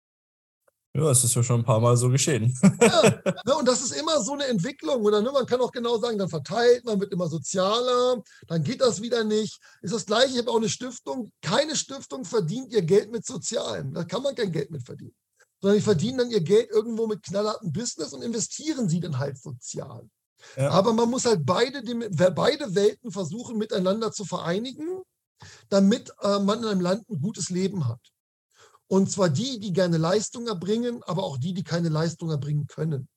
Ja, 0.95 1.11
es 1.11 1.25
ist 1.25 1.35
ja 1.35 1.43
schon 1.43 1.61
ein 1.61 1.65
paar 1.65 1.81
Mal 1.81 1.95
so 1.97 2.09
geschehen. 2.09 2.59
ja, 2.81 3.03
ne, 3.45 3.57
und 3.59 3.69
das 3.69 3.83
ist 3.83 3.95
immer 3.95 4.23
so 4.23 4.33
eine 4.33 4.47
Entwicklung. 4.47 5.03
Oder 5.03 5.21
ne, 5.21 5.31
man 5.31 5.45
kann 5.45 5.61
auch 5.61 5.71
genau 5.71 5.99
sagen, 5.99 6.17
dann 6.17 6.31
verteilt 6.31 6.87
man, 6.87 6.99
wird 6.99 7.13
immer 7.13 7.29
sozialer, 7.29 8.23
dann 8.47 8.63
geht 8.63 8.81
das 8.81 9.03
wieder 9.03 9.23
nicht. 9.23 9.61
Ist 9.83 9.93
das 9.93 10.07
gleiche, 10.07 10.33
ich 10.33 10.39
habe 10.39 10.51
auch 10.51 10.57
eine 10.57 10.71
Stiftung. 10.71 11.31
Keine 11.43 11.77
Stiftung 11.77 12.25
verdient 12.25 12.73
ihr 12.73 12.81
Geld 12.81 13.13
mit 13.13 13.27
Sozialen. 13.27 13.93
Da 13.93 14.05
kann 14.05 14.23
man 14.23 14.35
kein 14.35 14.53
Geld 14.53 14.71
mit 14.71 14.87
verdienen 14.87 15.15
sondern 15.61 15.79
die 15.79 15.85
verdienen 15.85 16.19
dann 16.19 16.31
ihr 16.31 16.43
Geld 16.43 16.71
irgendwo 16.71 17.07
mit 17.07 17.23
knallhartem 17.23 17.73
Business 17.73 18.13
und 18.13 18.23
investieren 18.23 18.89
sie 18.89 19.01
dann 19.01 19.19
halt 19.19 19.39
sozial. 19.39 20.09
Ja. 20.57 20.71
Aber 20.71 20.93
man 20.93 21.11
muss 21.11 21.25
halt 21.25 21.45
beide, 21.45 21.83
beide 22.33 22.75
Welten 22.75 23.11
versuchen 23.11 23.57
miteinander 23.57 24.13
zu 24.13 24.25
vereinigen, 24.25 25.03
damit 25.69 26.13
äh, 26.21 26.39
man 26.39 26.61
in 26.61 26.67
einem 26.67 26.81
Land 26.81 27.09
ein 27.09 27.21
gutes 27.21 27.51
Leben 27.51 27.89
hat. 27.89 28.01
Und 28.89 29.11
zwar 29.11 29.29
die, 29.29 29.59
die 29.59 29.73
gerne 29.73 29.97
Leistung 29.97 30.47
erbringen, 30.47 31.03
aber 31.05 31.25
auch 31.25 31.39
die, 31.39 31.55
die 31.55 31.65
keine 31.65 31.89
Leistung 31.89 32.31
erbringen 32.31 32.67
können. 32.67 33.09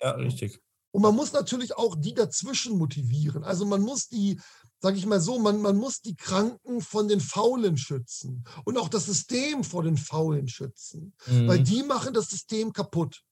Ja, 0.00 0.12
richtig. 0.12 0.60
Und 0.92 1.02
man 1.02 1.14
muss 1.14 1.32
natürlich 1.32 1.76
auch 1.76 1.94
die 1.96 2.14
dazwischen 2.14 2.78
motivieren. 2.78 3.44
Also 3.44 3.66
man 3.66 3.82
muss 3.82 4.08
die 4.08 4.40
sage 4.80 4.96
ich 4.96 5.06
mal 5.06 5.20
so, 5.20 5.38
man, 5.38 5.60
man 5.60 5.76
muss 5.76 6.00
die 6.00 6.16
Kranken 6.16 6.80
von 6.80 7.08
den 7.08 7.20
Faulen 7.20 7.76
schützen 7.76 8.44
und 8.64 8.78
auch 8.78 8.88
das 8.88 9.06
System 9.06 9.62
vor 9.62 9.82
den 9.82 9.96
Faulen 9.96 10.48
schützen, 10.48 11.12
mhm. 11.26 11.48
weil 11.48 11.62
die 11.62 11.82
machen 11.82 12.14
das 12.14 12.30
System 12.30 12.72
kaputt. 12.72 13.22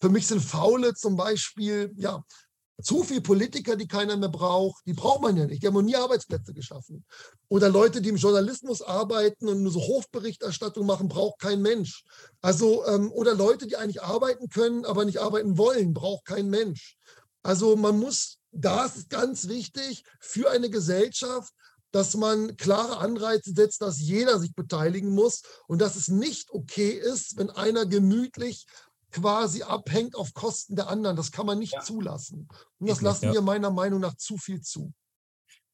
Für 0.00 0.08
mich 0.08 0.26
sind 0.26 0.40
Faule 0.40 0.94
zum 0.94 1.16
Beispiel, 1.16 1.92
ja, 1.96 2.22
zu 2.82 3.04
viele 3.04 3.20
Politiker, 3.20 3.76
die 3.76 3.86
keiner 3.86 4.16
mehr 4.16 4.28
braucht, 4.28 4.84
die 4.84 4.94
braucht 4.94 5.22
man 5.22 5.36
ja 5.36 5.46
nicht. 5.46 5.62
Die 5.62 5.66
haben 5.66 5.84
nie 5.84 5.94
Arbeitsplätze 5.94 6.52
geschaffen. 6.52 7.04
Oder 7.48 7.68
Leute, 7.68 8.02
die 8.02 8.08
im 8.08 8.16
Journalismus 8.16 8.82
arbeiten 8.82 9.48
und 9.48 9.62
nur 9.62 9.70
so 9.70 9.80
Hofberichterstattung 9.80 10.84
machen, 10.84 11.08
braucht 11.08 11.38
kein 11.38 11.62
Mensch. 11.62 12.04
Also, 12.42 12.84
ähm, 12.86 13.12
oder 13.12 13.34
Leute, 13.34 13.68
die 13.68 13.76
eigentlich 13.76 14.02
arbeiten 14.02 14.48
können, 14.48 14.84
aber 14.84 15.04
nicht 15.04 15.18
arbeiten 15.18 15.56
wollen, 15.56 15.94
braucht 15.94 16.24
kein 16.24 16.50
Mensch. 16.50 16.96
Also 17.42 17.76
man 17.76 17.98
muss 17.98 18.38
das 18.54 18.96
ist 18.96 19.10
ganz 19.10 19.48
wichtig 19.48 20.04
für 20.20 20.50
eine 20.50 20.70
Gesellschaft, 20.70 21.52
dass 21.90 22.16
man 22.16 22.56
klare 22.56 22.98
Anreize 22.98 23.52
setzt, 23.54 23.80
dass 23.80 24.00
jeder 24.00 24.38
sich 24.40 24.54
beteiligen 24.54 25.10
muss 25.10 25.42
und 25.68 25.80
dass 25.80 25.94
es 25.94 26.08
nicht 26.08 26.50
okay 26.50 26.90
ist, 26.90 27.36
wenn 27.36 27.50
einer 27.50 27.86
gemütlich 27.86 28.66
quasi 29.12 29.62
abhängt 29.62 30.16
auf 30.16 30.34
Kosten 30.34 30.74
der 30.74 30.88
anderen. 30.88 31.16
Das 31.16 31.30
kann 31.30 31.46
man 31.46 31.58
nicht 31.60 31.74
ja. 31.74 31.80
zulassen. 31.80 32.48
Und 32.78 32.90
das 32.90 33.00
lassen 33.00 33.32
wir 33.32 33.42
meiner 33.42 33.70
Meinung 33.70 34.00
nach 34.00 34.16
zu 34.16 34.36
viel 34.38 34.60
zu. 34.60 34.92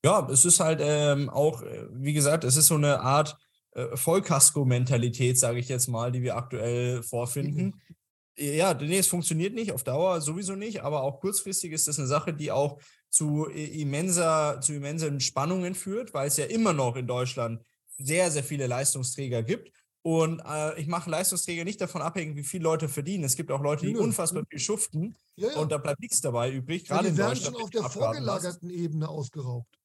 Ja, 0.04 0.28
es 0.30 0.44
ist 0.44 0.60
halt 0.60 0.80
ähm, 0.82 1.30
auch, 1.30 1.62
äh, 1.62 1.86
wie 1.92 2.12
gesagt, 2.12 2.44
es 2.44 2.56
ist 2.56 2.66
so 2.66 2.74
eine 2.74 3.00
Art 3.00 3.36
äh, 3.72 3.96
Vollkasko-Mentalität, 3.96 5.38
sage 5.38 5.58
ich 5.58 5.68
jetzt 5.68 5.88
mal, 5.88 6.12
die 6.12 6.22
wir 6.22 6.36
aktuell 6.36 7.02
vorfinden. 7.02 7.66
Mhm. 7.66 7.96
Ja, 8.40 8.72
nee, 8.72 8.98
es 8.98 9.07
funktioniert 9.07 9.55
nicht, 9.55 9.70
auf 9.72 9.85
Dauer 9.85 10.22
sowieso 10.22 10.55
nicht, 10.55 10.83
aber 10.83 11.03
auch 11.03 11.20
kurzfristig 11.20 11.72
ist 11.72 11.88
das 11.88 11.98
eine 11.98 12.09
Sache, 12.09 12.33
die 12.33 12.50
auch 12.50 12.81
zu 13.11 13.44
immenser, 13.46 14.61
zu 14.62 14.72
immensen 14.72 15.20
Spannungen 15.20 15.74
führt, 15.74 16.14
weil 16.14 16.29
es 16.29 16.38
ja 16.38 16.46
immer 16.46 16.72
noch 16.72 16.96
in 16.96 17.07
Deutschland 17.07 17.61
sehr, 17.98 18.31
sehr 18.31 18.44
viele 18.44 18.66
Leistungsträger 18.66 19.42
gibt. 19.42 19.72
Und 20.03 20.40
äh, 20.40 20.81
ich 20.81 20.87
mache 20.87 21.11
Leistungsträger 21.11 21.64
nicht 21.64 21.81
davon 21.81 22.00
abhängig, 22.00 22.37
wie 22.37 22.42
viele 22.42 22.64
Leute 22.64 22.88
verdienen. 22.88 23.24
Es 23.24 23.37
gibt 23.37 23.50
auch 23.50 23.61
Leute, 23.61 23.85
die 23.85 23.92
ja. 23.92 23.98
unfassbar 23.98 24.44
viel 24.48 24.59
schuften 24.59 25.14
ja, 25.37 25.55
und 25.57 25.70
da 25.70 25.76
bleibt 25.76 26.00
nichts 26.00 26.22
dabei 26.22 26.50
übrig. 26.50 26.87
Gerade 26.87 27.11
die 27.11 27.18
werden 27.18 27.37
schon 27.37 27.57
auf 27.57 27.68
der 27.68 27.83
vorgelagerten 27.85 28.70
Ebene 28.70 29.09
ausgeraubt. 29.09 29.79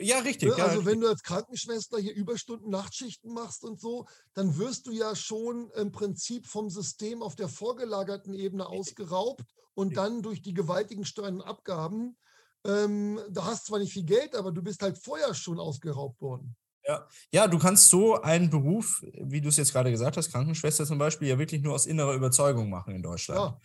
Ja, 0.00 0.20
richtig. 0.20 0.48
Ne? 0.48 0.54
Also 0.54 0.78
richtig. 0.78 0.86
wenn 0.86 1.00
du 1.00 1.08
als 1.08 1.22
Krankenschwester 1.22 1.98
hier 1.98 2.14
Überstunden, 2.14 2.70
Nachtschichten 2.70 3.32
machst 3.32 3.64
und 3.64 3.80
so, 3.80 4.06
dann 4.34 4.56
wirst 4.58 4.86
du 4.86 4.92
ja 4.92 5.14
schon 5.14 5.70
im 5.76 5.92
Prinzip 5.92 6.46
vom 6.46 6.70
System 6.70 7.22
auf 7.22 7.36
der 7.36 7.48
vorgelagerten 7.48 8.34
Ebene 8.34 8.66
ausgeraubt 8.66 9.44
und 9.74 9.96
dann 9.96 10.22
durch 10.22 10.40
die 10.40 10.54
gewaltigen 10.54 11.04
Steuern 11.04 11.36
und 11.36 11.42
Abgaben, 11.42 12.16
ähm, 12.64 13.20
da 13.30 13.44
hast 13.46 13.66
zwar 13.66 13.80
nicht 13.80 13.92
viel 13.92 14.04
Geld, 14.04 14.34
aber 14.34 14.52
du 14.52 14.62
bist 14.62 14.82
halt 14.82 14.98
vorher 14.98 15.34
schon 15.34 15.58
ausgeraubt 15.58 16.20
worden. 16.20 16.56
Ja. 16.86 17.06
ja, 17.30 17.46
du 17.46 17.58
kannst 17.58 17.90
so 17.90 18.20
einen 18.22 18.50
Beruf, 18.50 19.02
wie 19.02 19.40
du 19.40 19.48
es 19.48 19.56
jetzt 19.56 19.72
gerade 19.72 19.90
gesagt 19.90 20.16
hast, 20.16 20.32
Krankenschwester 20.32 20.84
zum 20.84 20.98
Beispiel, 20.98 21.28
ja 21.28 21.38
wirklich 21.38 21.62
nur 21.62 21.74
aus 21.74 21.86
innerer 21.86 22.14
Überzeugung 22.14 22.70
machen 22.70 22.94
in 22.94 23.02
Deutschland. 23.02 23.38
Ja, 23.38 23.58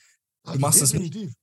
also 0.43 0.57
du 0.57 0.61
machst 0.61 0.81
definitiv. 0.81 1.21
es 1.21 1.27
nicht. 1.27 1.37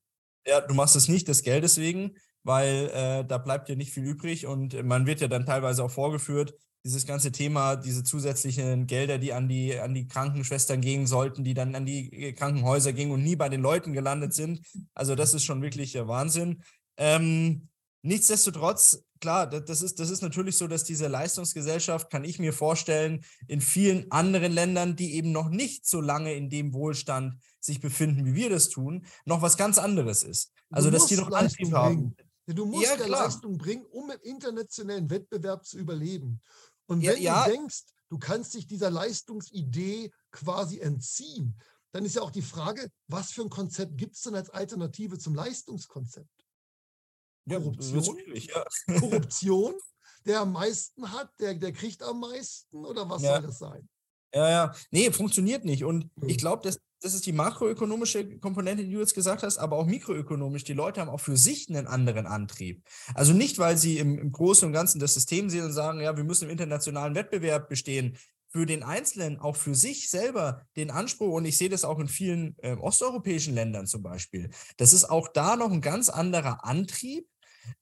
Ja, 0.46 0.60
du 0.60 0.74
machst 0.74 0.94
es 0.94 1.08
nicht 1.08 1.26
des 1.26 1.42
Geldes 1.42 1.78
wegen, 1.78 2.16
weil 2.44 2.90
äh, 2.94 3.24
da 3.24 3.38
bleibt 3.38 3.68
ja 3.68 3.74
nicht 3.74 3.92
viel 3.92 4.04
übrig 4.04 4.46
und 4.46 4.80
man 4.84 5.06
wird 5.06 5.20
ja 5.20 5.28
dann 5.28 5.46
teilweise 5.46 5.82
auch 5.82 5.90
vorgeführt, 5.90 6.54
dieses 6.84 7.06
ganze 7.06 7.32
Thema, 7.32 7.76
diese 7.76 8.04
zusätzlichen 8.04 8.86
Gelder, 8.86 9.18
die 9.18 9.32
an 9.32 9.48
die, 9.48 9.78
an 9.78 9.94
die 9.94 10.06
Krankenschwestern 10.06 10.82
gehen 10.82 11.06
sollten, 11.06 11.42
die 11.42 11.54
dann 11.54 11.74
an 11.74 11.86
die 11.86 12.12
äh, 12.12 12.32
Krankenhäuser 12.34 12.92
gingen 12.92 13.12
und 13.12 13.22
nie 13.22 13.36
bei 13.36 13.48
den 13.48 13.62
Leuten 13.62 13.94
gelandet 13.94 14.34
sind. 14.34 14.60
Also 14.92 15.14
das 15.14 15.32
ist 15.32 15.44
schon 15.44 15.62
wirklich 15.62 15.96
äh, 15.96 16.06
Wahnsinn. 16.06 16.62
Ähm, 16.98 17.68
nichtsdestotrotz, 18.02 19.02
klar, 19.18 19.46
das 19.48 19.80
ist, 19.80 19.98
das 19.98 20.10
ist 20.10 20.20
natürlich 20.20 20.58
so, 20.58 20.68
dass 20.68 20.84
diese 20.84 21.08
Leistungsgesellschaft, 21.08 22.10
kann 22.10 22.22
ich 22.22 22.38
mir 22.38 22.52
vorstellen, 22.52 23.24
in 23.48 23.62
vielen 23.62 24.10
anderen 24.10 24.52
Ländern, 24.52 24.94
die 24.94 25.14
eben 25.14 25.32
noch 25.32 25.48
nicht 25.48 25.86
so 25.86 26.02
lange 26.02 26.34
in 26.34 26.50
dem 26.50 26.74
Wohlstand 26.74 27.36
sich 27.60 27.80
befinden, 27.80 28.26
wie 28.26 28.34
wir 28.34 28.50
das 28.50 28.68
tun, 28.68 29.06
noch 29.24 29.40
was 29.40 29.56
ganz 29.56 29.78
anderes 29.78 30.22
ist. 30.22 30.52
Also, 30.70 30.90
dass 30.90 31.06
die 31.06 31.16
noch 31.16 31.32
Antrieb 31.32 31.72
haben. 31.72 32.14
Du 32.46 32.66
musst 32.66 32.84
ja, 32.84 33.06
Leistung 33.06 33.56
bringen, 33.56 33.86
um 33.86 34.10
im 34.10 34.20
internationalen 34.22 35.08
Wettbewerb 35.08 35.64
zu 35.64 35.78
überleben. 35.78 36.42
Und 36.86 37.00
wenn 37.02 37.22
ja, 37.22 37.44
ja. 37.44 37.44
du 37.44 37.52
denkst, 37.52 37.84
du 38.10 38.18
kannst 38.18 38.54
dich 38.54 38.66
dieser 38.66 38.90
Leistungsidee 38.90 40.10
quasi 40.30 40.80
entziehen, 40.80 41.58
dann 41.92 42.04
ist 42.04 42.16
ja 42.16 42.22
auch 42.22 42.30
die 42.30 42.42
Frage, 42.42 42.90
was 43.06 43.32
für 43.32 43.42
ein 43.42 43.50
Konzept 43.50 43.96
gibt 43.96 44.16
es 44.16 44.22
denn 44.22 44.34
als 44.34 44.50
Alternative 44.50 45.18
zum 45.18 45.34
Leistungskonzept? 45.34 46.28
Ja, 47.46 47.58
Korruption? 47.58 48.18
Ja. 48.34 48.66
Korruption? 49.00 49.74
Der 50.26 50.40
am 50.40 50.52
meisten 50.52 51.12
hat, 51.12 51.30
der, 51.38 51.54
der 51.54 51.72
kriegt 51.72 52.02
am 52.02 52.20
meisten 52.20 52.84
oder 52.84 53.08
was 53.08 53.22
soll 53.22 53.42
das 53.42 53.58
sein? 53.58 53.88
Ja, 54.34 54.48
ja. 54.48 54.74
Nee, 54.90 55.12
funktioniert 55.12 55.64
nicht. 55.64 55.84
Und 55.84 56.10
ich 56.26 56.38
glaube, 56.38 56.62
dass 56.62 56.80
das 57.04 57.12
ist 57.12 57.26
die 57.26 57.32
makroökonomische 57.32 58.38
Komponente, 58.38 58.82
die 58.82 58.92
du 58.92 59.00
jetzt 59.00 59.14
gesagt 59.14 59.42
hast, 59.42 59.58
aber 59.58 59.76
auch 59.76 59.84
mikroökonomisch. 59.84 60.64
Die 60.64 60.72
Leute 60.72 61.02
haben 61.02 61.10
auch 61.10 61.20
für 61.20 61.36
sich 61.36 61.68
einen 61.68 61.86
anderen 61.86 62.26
Antrieb. 62.26 62.82
Also 63.14 63.34
nicht, 63.34 63.58
weil 63.58 63.76
sie 63.76 63.98
im, 63.98 64.18
im 64.18 64.32
Großen 64.32 64.66
und 64.66 64.72
Ganzen 64.72 65.00
das 65.00 65.12
System 65.12 65.50
sehen 65.50 65.66
und 65.66 65.72
sagen, 65.72 66.00
ja, 66.00 66.16
wir 66.16 66.24
müssen 66.24 66.44
im 66.44 66.50
internationalen 66.50 67.14
Wettbewerb 67.14 67.68
bestehen. 67.68 68.16
Für 68.48 68.64
den 68.64 68.84
Einzelnen, 68.84 69.38
auch 69.38 69.56
für 69.56 69.74
sich 69.74 70.08
selber, 70.08 70.62
den 70.76 70.90
Anspruch, 70.90 71.34
und 71.34 71.44
ich 71.44 71.58
sehe 71.58 71.68
das 71.68 71.84
auch 71.84 71.98
in 71.98 72.08
vielen 72.08 72.54
äh, 72.62 72.74
osteuropäischen 72.74 73.52
Ländern 73.52 73.86
zum 73.86 74.02
Beispiel, 74.02 74.48
das 74.76 74.92
ist 74.92 75.04
auch 75.10 75.28
da 75.28 75.56
noch 75.56 75.72
ein 75.72 75.80
ganz 75.80 76.08
anderer 76.08 76.64
Antrieb, 76.64 77.26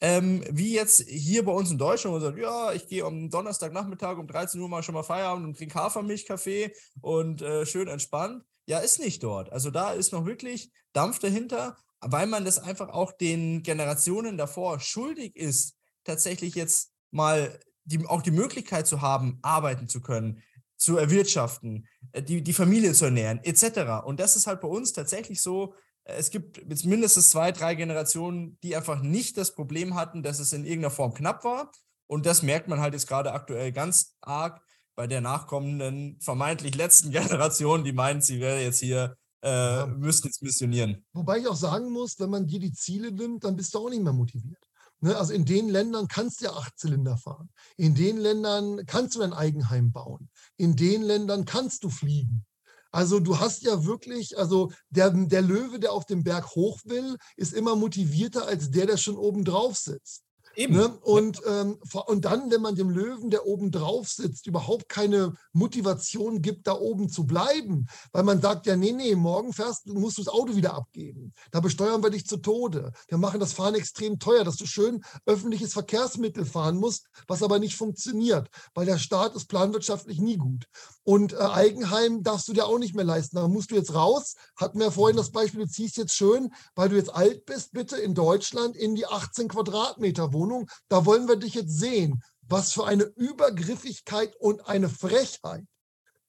ähm, 0.01 0.43
wie 0.51 0.75
jetzt 0.75 1.03
hier 1.09 1.45
bei 1.45 1.53
uns 1.53 1.71
in 1.71 1.79
Deutschland, 1.79 2.15
wo 2.15 2.19
man 2.19 2.27
sagt, 2.27 2.39
ja, 2.39 2.73
ich 2.73 2.89
gehe 2.89 3.05
am 3.05 3.31
Donnerstagnachmittag 3.31 4.17
um 4.17 4.27
13 4.27 4.61
Uhr 4.61 4.69
mal 4.69 4.83
schon 4.83 4.95
mal 4.95 5.03
Feierabend 5.03 5.47
und 5.47 5.57
trinke 5.57 5.75
Hafermilchkaffee 5.75 6.73
und 7.01 7.43
äh, 7.43 7.67
schön 7.67 7.89
entspannt. 7.89 8.43
Ja, 8.67 8.79
ist 8.79 9.01
nicht 9.01 9.23
dort. 9.23 9.53
Also 9.53 9.71
da 9.71 9.93
ist 9.93 10.13
noch 10.13 10.25
wirklich 10.25 10.71
Dampf 10.93 11.19
dahinter, 11.19 11.77
weil 12.01 12.27
man 12.27 12.45
das 12.45 12.59
einfach 12.59 12.89
auch 12.89 13.13
den 13.13 13.63
Generationen 13.63 14.37
davor 14.37 14.81
schuldig 14.81 15.37
ist, 15.37 15.77
tatsächlich 16.05 16.55
jetzt 16.55 16.93
mal 17.11 17.59
die, 17.85 18.05
auch 18.07 18.23
die 18.23 18.31
Möglichkeit 18.31 18.87
zu 18.87 19.01
haben, 19.01 19.39
arbeiten 19.43 19.89
zu 19.89 20.01
können, 20.01 20.43
zu 20.77 20.97
erwirtschaften, 20.97 21.87
äh, 22.13 22.23
die, 22.23 22.43
die 22.43 22.53
Familie 22.53 22.93
zu 22.93 23.07
ernähren, 23.07 23.41
etc. 23.45 24.05
Und 24.05 24.21
das 24.21 24.37
ist 24.37 24.47
halt 24.47 24.61
bei 24.61 24.69
uns 24.69 24.93
tatsächlich 24.93 25.41
so, 25.41 25.75
äh, 26.05 26.15
es 26.15 26.31
gibt 26.31 26.59
jetzt 26.69 26.85
mindestens 26.85 27.31
zwei, 27.31 27.53
drei 27.53 27.75
Generationen, 27.75 28.59
die 28.63 28.77
einfach 28.77 29.01
nicht 29.01 29.37
das 29.37 29.55
Problem 29.55 29.95
hatten, 29.95 30.23
dass 30.23 30.39
es 30.39 30.53
in 30.53 30.65
irgendeiner 30.65 30.91
Form 30.91 31.15
knapp 31.15 31.45
war. 31.45 31.71
Und 32.07 32.27
das 32.27 32.43
merkt 32.43 32.69
man 32.69 32.81
halt 32.81 32.95
jetzt 32.95 33.07
gerade 33.07 33.33
aktuell 33.33 33.73
ganz 33.73 34.17
arg 34.21 34.61
bei 34.95 35.07
der 35.07 35.21
nachkommenden, 35.21 36.19
vermeintlich 36.21 36.75
letzten 36.75 37.11
Generation, 37.13 37.85
die 37.85 37.93
meint, 37.93 38.25
sie 38.25 38.41
wäre 38.41 38.61
jetzt 38.61 38.81
hier, 38.81 39.17
äh, 39.43 39.49
ja. 39.49 39.87
müsste 39.87 40.29
jetzt 40.29 40.43
missionieren. 40.43 41.05
Wobei 41.13 41.39
ich 41.39 41.49
auch 41.49 41.57
sagen 41.57 41.91
muss, 41.91 42.19
wenn 42.19 42.31
man 42.31 42.47
dir 42.47 42.61
die 42.61 42.73
Ziele 42.73 43.13
nimmt, 43.13 43.45
dann 43.45 43.57
bist 43.57 43.75
du 43.75 43.79
auch 43.79 43.91
nicht 43.91 44.03
mehr 44.03 44.13
motiviert. 44.13 44.59
Ne? 45.01 45.17
Also 45.17 45.33
in 45.33 45.45
den 45.45 45.69
Ländern 45.69 46.09
kannst 46.09 46.41
du 46.41 46.47
ja 46.47 46.53
acht 46.53 46.79
Zylinder 46.79 47.17
fahren. 47.17 47.51
In 47.77 47.95
den 47.95 48.19
Ländern 48.19 48.87
kannst 48.87 49.15
du 49.15 49.21
dein 49.21 49.33
Eigenheim 49.33 49.93
bauen. 49.93 50.31
In 50.57 50.77
den 50.77 51.03
Ländern 51.03 51.45
kannst 51.45 51.85
du 51.85 51.91
fliegen. 51.91 52.47
Also 52.93 53.21
du 53.21 53.41
hast 53.41 53.63
ja 53.63 53.85
wirklich, 53.85 54.39
also 54.39 54.71
der, 54.91 55.11
der 55.11 55.43
Löwe, 55.43 55.81
der 55.81 55.93
auf 55.93 56.05
dem 56.05 56.23
Berg 56.23 56.55
hoch 56.55 56.79
will, 56.85 57.17
ist 57.37 57.55
immer 57.55 57.75
motivierter 57.75 58.47
als 58.47 58.71
der, 58.71 58.87
der 58.87 58.99
schon 58.99 59.17
oben 59.17 59.45
drauf 59.45 59.77
sitzt. 59.77 60.23
Eben. 60.55 60.75
Ne? 60.75 60.89
Und, 60.89 61.41
ähm, 61.47 61.79
und 62.07 62.25
dann, 62.25 62.51
wenn 62.51 62.61
man 62.61 62.75
dem 62.75 62.91
Löwen, 62.91 63.31
der 63.31 63.47
oben 63.47 63.71
drauf 63.71 64.09
sitzt, 64.09 64.47
überhaupt 64.47 64.89
keine 64.89 65.35
Motivation 65.53 66.43
gibt, 66.43 66.67
da 66.67 66.75
oben 66.75 67.09
zu 67.09 67.27
bleiben, 67.27 67.87
weil 68.13 68.23
man 68.23 68.41
sagt, 68.41 68.67
ja, 68.67 68.77
nee, 68.77 68.93
nee, 68.93 69.15
morgen 69.15 69.53
fährst, 69.53 69.87
musst 69.87 70.19
du 70.19 70.25
das 70.25 70.33
Auto 70.33 70.55
wieder 70.55 70.75
abgeben. 70.75 71.33
Da 71.51 71.61
besteuern 71.61 72.03
wir 72.03 72.11
dich 72.11 72.27
zu 72.27 72.37
Tode. 72.37 72.93
Wir 73.09 73.19
machen 73.19 73.41
das 73.41 73.53
Fahren 73.53 73.75
extrem 73.75 74.19
teuer, 74.19 74.45
dass 74.45 74.57
du 74.57 74.67
schön 74.67 75.03
öffentliches 75.27 75.73
Verkehrsmittel 75.73 76.45
fahren 76.45 76.77
musst, 76.77 77.07
was 77.27 77.43
aber 77.43 77.59
nicht 77.59 77.77
funktioniert, 77.77 78.49
weil 78.75 78.87
der 78.87 78.99
Staat 78.99 79.35
ist 79.35 79.49
planwirtschaftlich 79.49 80.21
nie 80.21 80.37
gut. 80.37 80.67
Und 81.05 81.33
äh, 81.33 81.37
Eigenheim 81.37 82.23
darfst 82.23 82.47
du 82.49 82.53
dir 82.53 82.67
auch 82.67 82.79
nicht 82.79 82.95
mehr 82.95 83.05
leisten. 83.05 83.37
Da 83.37 83.49
musst 83.49 83.71
du 83.71 83.75
jetzt 83.75 83.95
raus. 83.95 84.37
Hatten 84.57 84.79
wir 84.79 84.93
vorhin 84.93 85.17
das 85.17 85.33
Beispiel, 85.33 85.65
du 85.65 85.69
ziehst 85.69 85.97
jetzt 85.97 86.15
schön, 86.15 86.53
weil 86.75 86.89
du 86.89 86.97
jetzt 86.97 87.13
alt 87.13 87.45
bist, 87.45 87.73
bitte 87.73 87.97
in 87.97 88.15
Deutschland 88.15 88.77
in 88.77 88.95
die 88.95 89.07
18 89.07 89.49
Quadratmeter 89.49 90.33
Wohnung. 90.33 90.42
Da 90.89 91.05
wollen 91.05 91.29
wir 91.29 91.37
dich 91.37 91.55
jetzt 91.55 91.79
sehen. 91.79 92.23
Was 92.43 92.73
für 92.73 92.87
eine 92.87 93.05
Übergriffigkeit 93.05 94.35
und 94.37 94.67
eine 94.67 94.89
Frechheit. 94.89 95.65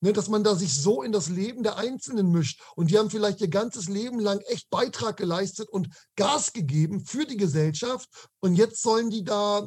Ne, 0.00 0.12
dass 0.12 0.28
man 0.28 0.44
da 0.44 0.54
sich 0.54 0.74
so 0.74 1.02
in 1.02 1.12
das 1.12 1.28
Leben 1.28 1.62
der 1.62 1.78
Einzelnen 1.78 2.30
mischt. 2.30 2.60
Und 2.76 2.90
die 2.90 2.98
haben 2.98 3.08
vielleicht 3.08 3.40
ihr 3.40 3.48
ganzes 3.48 3.88
Leben 3.88 4.20
lang 4.20 4.40
echt 4.48 4.68
Beitrag 4.68 5.16
geleistet 5.16 5.70
und 5.70 5.88
Gas 6.14 6.52
gegeben 6.52 7.06
für 7.06 7.24
die 7.24 7.38
Gesellschaft. 7.38 8.08
Und 8.40 8.54
jetzt 8.54 8.82
sollen 8.82 9.08
die 9.08 9.24
da 9.24 9.66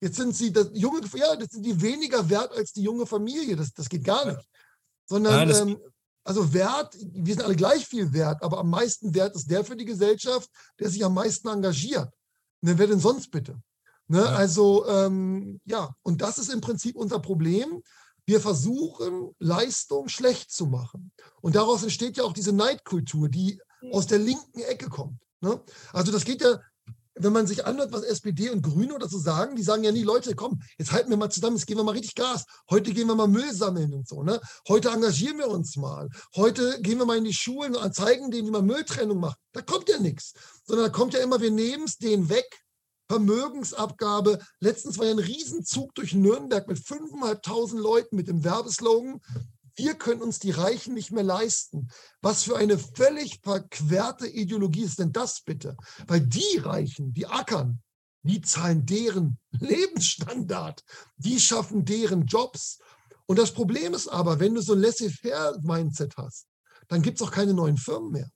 Jetzt 0.00 0.16
sind 0.16 0.36
sie 0.36 0.52
das 0.52 0.70
junge, 0.74 1.00
ja, 1.14 1.36
das 1.36 1.50
sind 1.50 1.64
die 1.64 1.80
weniger 1.80 2.28
wert 2.28 2.52
als 2.52 2.72
die 2.72 2.82
junge 2.82 3.06
Familie. 3.06 3.56
Das, 3.56 3.72
das 3.72 3.88
geht 3.88 4.04
gar 4.04 4.26
nicht. 4.26 4.46
Sondern, 5.08 5.48
Nein, 5.48 5.68
ähm, 5.68 5.80
also 6.24 6.52
Wert, 6.52 6.94
wir 7.00 7.34
sind 7.34 7.44
alle 7.44 7.56
gleich 7.56 7.86
viel 7.86 8.12
wert, 8.12 8.42
aber 8.42 8.58
am 8.58 8.68
meisten 8.68 9.14
wert 9.14 9.34
ist 9.36 9.50
der 9.50 9.64
für 9.64 9.76
die 9.76 9.84
Gesellschaft, 9.84 10.50
der 10.78 10.90
sich 10.90 11.04
am 11.04 11.14
meisten 11.14 11.48
engagiert. 11.48 12.12
Ne, 12.60 12.76
wer 12.76 12.86
denn 12.86 13.00
sonst 13.00 13.30
bitte? 13.30 13.60
Ne? 14.08 14.18
Ja. 14.18 14.26
Also, 14.26 14.86
ähm, 14.86 15.60
ja, 15.64 15.94
und 16.02 16.22
das 16.22 16.38
ist 16.38 16.52
im 16.52 16.60
Prinzip 16.60 16.96
unser 16.96 17.18
Problem. 17.18 17.82
Wir 18.24 18.40
versuchen, 18.40 19.34
Leistung 19.38 20.08
schlecht 20.08 20.50
zu 20.50 20.66
machen. 20.66 21.12
Und 21.40 21.54
daraus 21.54 21.82
entsteht 21.82 22.16
ja 22.16 22.24
auch 22.24 22.32
diese 22.32 22.52
Neidkultur, 22.52 23.28
die 23.28 23.60
aus 23.92 24.06
der 24.06 24.18
linken 24.18 24.60
Ecke 24.60 24.88
kommt. 24.88 25.20
Ne? 25.40 25.60
Also 25.92 26.10
das 26.10 26.24
geht 26.24 26.42
ja 26.42 26.58
wenn 27.18 27.32
man 27.32 27.46
sich 27.46 27.64
anhört, 27.64 27.92
was 27.92 28.02
SPD 28.02 28.50
und 28.50 28.62
Grüne 28.62 28.94
oder 28.94 29.08
so 29.08 29.18
sagen, 29.18 29.56
die 29.56 29.62
sagen 29.62 29.84
ja 29.84 29.92
nie, 29.92 30.02
Leute, 30.02 30.34
komm, 30.34 30.60
jetzt 30.78 30.92
halten 30.92 31.10
wir 31.10 31.16
mal 31.16 31.30
zusammen, 31.30 31.56
jetzt 31.56 31.66
geben 31.66 31.80
wir 31.80 31.84
mal 31.84 31.92
richtig 31.92 32.14
Gas. 32.14 32.44
Heute 32.70 32.92
gehen 32.92 33.08
wir 33.08 33.14
mal 33.14 33.26
Müll 33.26 33.52
sammeln 33.52 33.94
und 33.94 34.06
so. 34.06 34.22
Ne? 34.22 34.40
Heute 34.68 34.90
engagieren 34.90 35.38
wir 35.38 35.48
uns 35.48 35.76
mal. 35.76 36.08
Heute 36.34 36.80
gehen 36.82 36.98
wir 36.98 37.06
mal 37.06 37.16
in 37.16 37.24
die 37.24 37.32
Schulen 37.32 37.74
und 37.74 37.94
zeigen 37.94 38.30
denen, 38.30 38.46
wie 38.46 38.52
man 38.52 38.66
Mülltrennung 38.66 39.18
macht. 39.18 39.38
Da 39.52 39.62
kommt 39.62 39.88
ja 39.88 39.98
nichts. 39.98 40.34
Sondern 40.64 40.86
da 40.86 40.92
kommt 40.92 41.14
ja 41.14 41.20
immer, 41.20 41.40
wir 41.40 41.50
nehmen 41.50 41.84
es 41.84 41.96
denen 41.96 42.28
weg. 42.28 42.46
Vermögensabgabe. 43.08 44.38
Letztens 44.60 44.98
war 44.98 45.06
ja 45.06 45.12
ein 45.12 45.18
Riesenzug 45.18 45.94
durch 45.94 46.14
Nürnberg 46.14 46.66
mit 46.68 46.78
5.500 46.78 47.78
Leuten 47.78 48.16
mit 48.16 48.28
dem 48.28 48.44
Werbeslogan 48.44 49.20
wir 49.76 49.94
können 49.94 50.22
uns 50.22 50.38
die 50.38 50.50
Reichen 50.50 50.94
nicht 50.94 51.12
mehr 51.12 51.22
leisten. 51.22 51.88
Was 52.22 52.44
für 52.44 52.56
eine 52.56 52.78
völlig 52.78 53.40
verquerte 53.42 54.26
Ideologie 54.26 54.82
ist 54.82 54.98
denn 54.98 55.12
das 55.12 55.42
bitte? 55.42 55.76
Weil 56.06 56.20
die 56.22 56.58
Reichen, 56.58 57.12
die 57.12 57.26
ackern, 57.26 57.82
die 58.22 58.40
zahlen 58.40 58.86
deren 58.86 59.38
Lebensstandard, 59.52 60.82
die 61.16 61.38
schaffen 61.38 61.84
deren 61.84 62.26
Jobs. 62.26 62.78
Und 63.26 63.38
das 63.38 63.52
Problem 63.52 63.94
ist 63.94 64.08
aber, 64.08 64.40
wenn 64.40 64.54
du 64.54 64.62
so 64.62 64.72
ein 64.72 64.80
Laissez-faire-Mindset 64.80 66.16
hast, 66.16 66.46
dann 66.88 67.02
gibt 67.02 67.20
es 67.20 67.26
auch 67.26 67.32
keine 67.32 67.52
neuen 67.52 67.76
Firmen 67.76 68.12
mehr. 68.12 68.30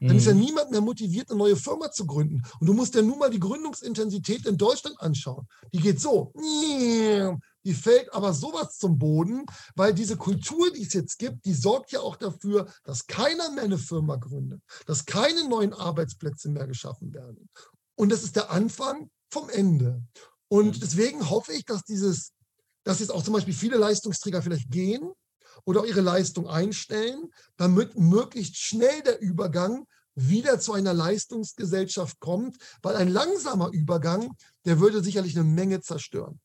Dann 0.00 0.16
ist 0.16 0.26
ja 0.26 0.34
mhm. 0.34 0.40
niemand 0.40 0.70
mehr 0.70 0.80
motiviert, 0.80 1.30
eine 1.30 1.38
neue 1.38 1.56
Firma 1.56 1.90
zu 1.90 2.06
gründen. 2.06 2.42
Und 2.58 2.66
du 2.66 2.72
musst 2.72 2.94
dir 2.94 3.02
nur 3.02 3.16
mal 3.16 3.30
die 3.30 3.40
Gründungsintensität 3.40 4.46
in 4.46 4.56
Deutschland 4.56 5.00
anschauen. 5.00 5.46
Die 5.72 5.80
geht 5.80 6.00
so 6.00 6.32
die 7.64 7.74
fällt 7.74 8.12
aber 8.12 8.32
sowas 8.32 8.78
zum 8.78 8.98
Boden, 8.98 9.44
weil 9.74 9.92
diese 9.92 10.16
Kultur, 10.16 10.72
die 10.72 10.82
es 10.82 10.92
jetzt 10.92 11.18
gibt, 11.18 11.44
die 11.44 11.52
sorgt 11.52 11.92
ja 11.92 12.00
auch 12.00 12.16
dafür, 12.16 12.72
dass 12.84 13.06
keiner 13.06 13.50
mehr 13.50 13.64
eine 13.64 13.78
Firma 13.78 14.16
gründet, 14.16 14.62
dass 14.86 15.04
keine 15.04 15.48
neuen 15.48 15.72
Arbeitsplätze 15.72 16.48
mehr 16.48 16.66
geschaffen 16.66 17.12
werden. 17.12 17.48
Und 17.96 18.10
das 18.10 18.22
ist 18.22 18.36
der 18.36 18.50
Anfang 18.50 19.10
vom 19.30 19.50
Ende. 19.50 20.02
Und 20.48 20.76
mhm. 20.76 20.80
deswegen 20.80 21.28
hoffe 21.28 21.52
ich, 21.52 21.64
dass 21.64 21.82
dieses, 21.84 22.32
dass 22.84 23.00
jetzt 23.00 23.12
auch 23.12 23.22
zum 23.22 23.34
Beispiel 23.34 23.54
viele 23.54 23.76
Leistungsträger 23.76 24.42
vielleicht 24.42 24.70
gehen 24.70 25.12
oder 25.64 25.80
auch 25.80 25.86
ihre 25.86 26.00
Leistung 26.00 26.48
einstellen, 26.48 27.30
damit 27.56 27.98
möglichst 27.98 28.56
schnell 28.56 29.02
der 29.02 29.20
Übergang 29.20 29.86
wieder 30.14 30.58
zu 30.58 30.72
einer 30.72 30.92
Leistungsgesellschaft 30.92 32.20
kommt, 32.20 32.56
weil 32.82 32.96
ein 32.96 33.08
langsamer 33.08 33.70
Übergang, 33.72 34.36
der 34.64 34.80
würde 34.80 35.02
sicherlich 35.02 35.36
eine 35.36 35.48
Menge 35.48 35.80
zerstören. 35.80 36.40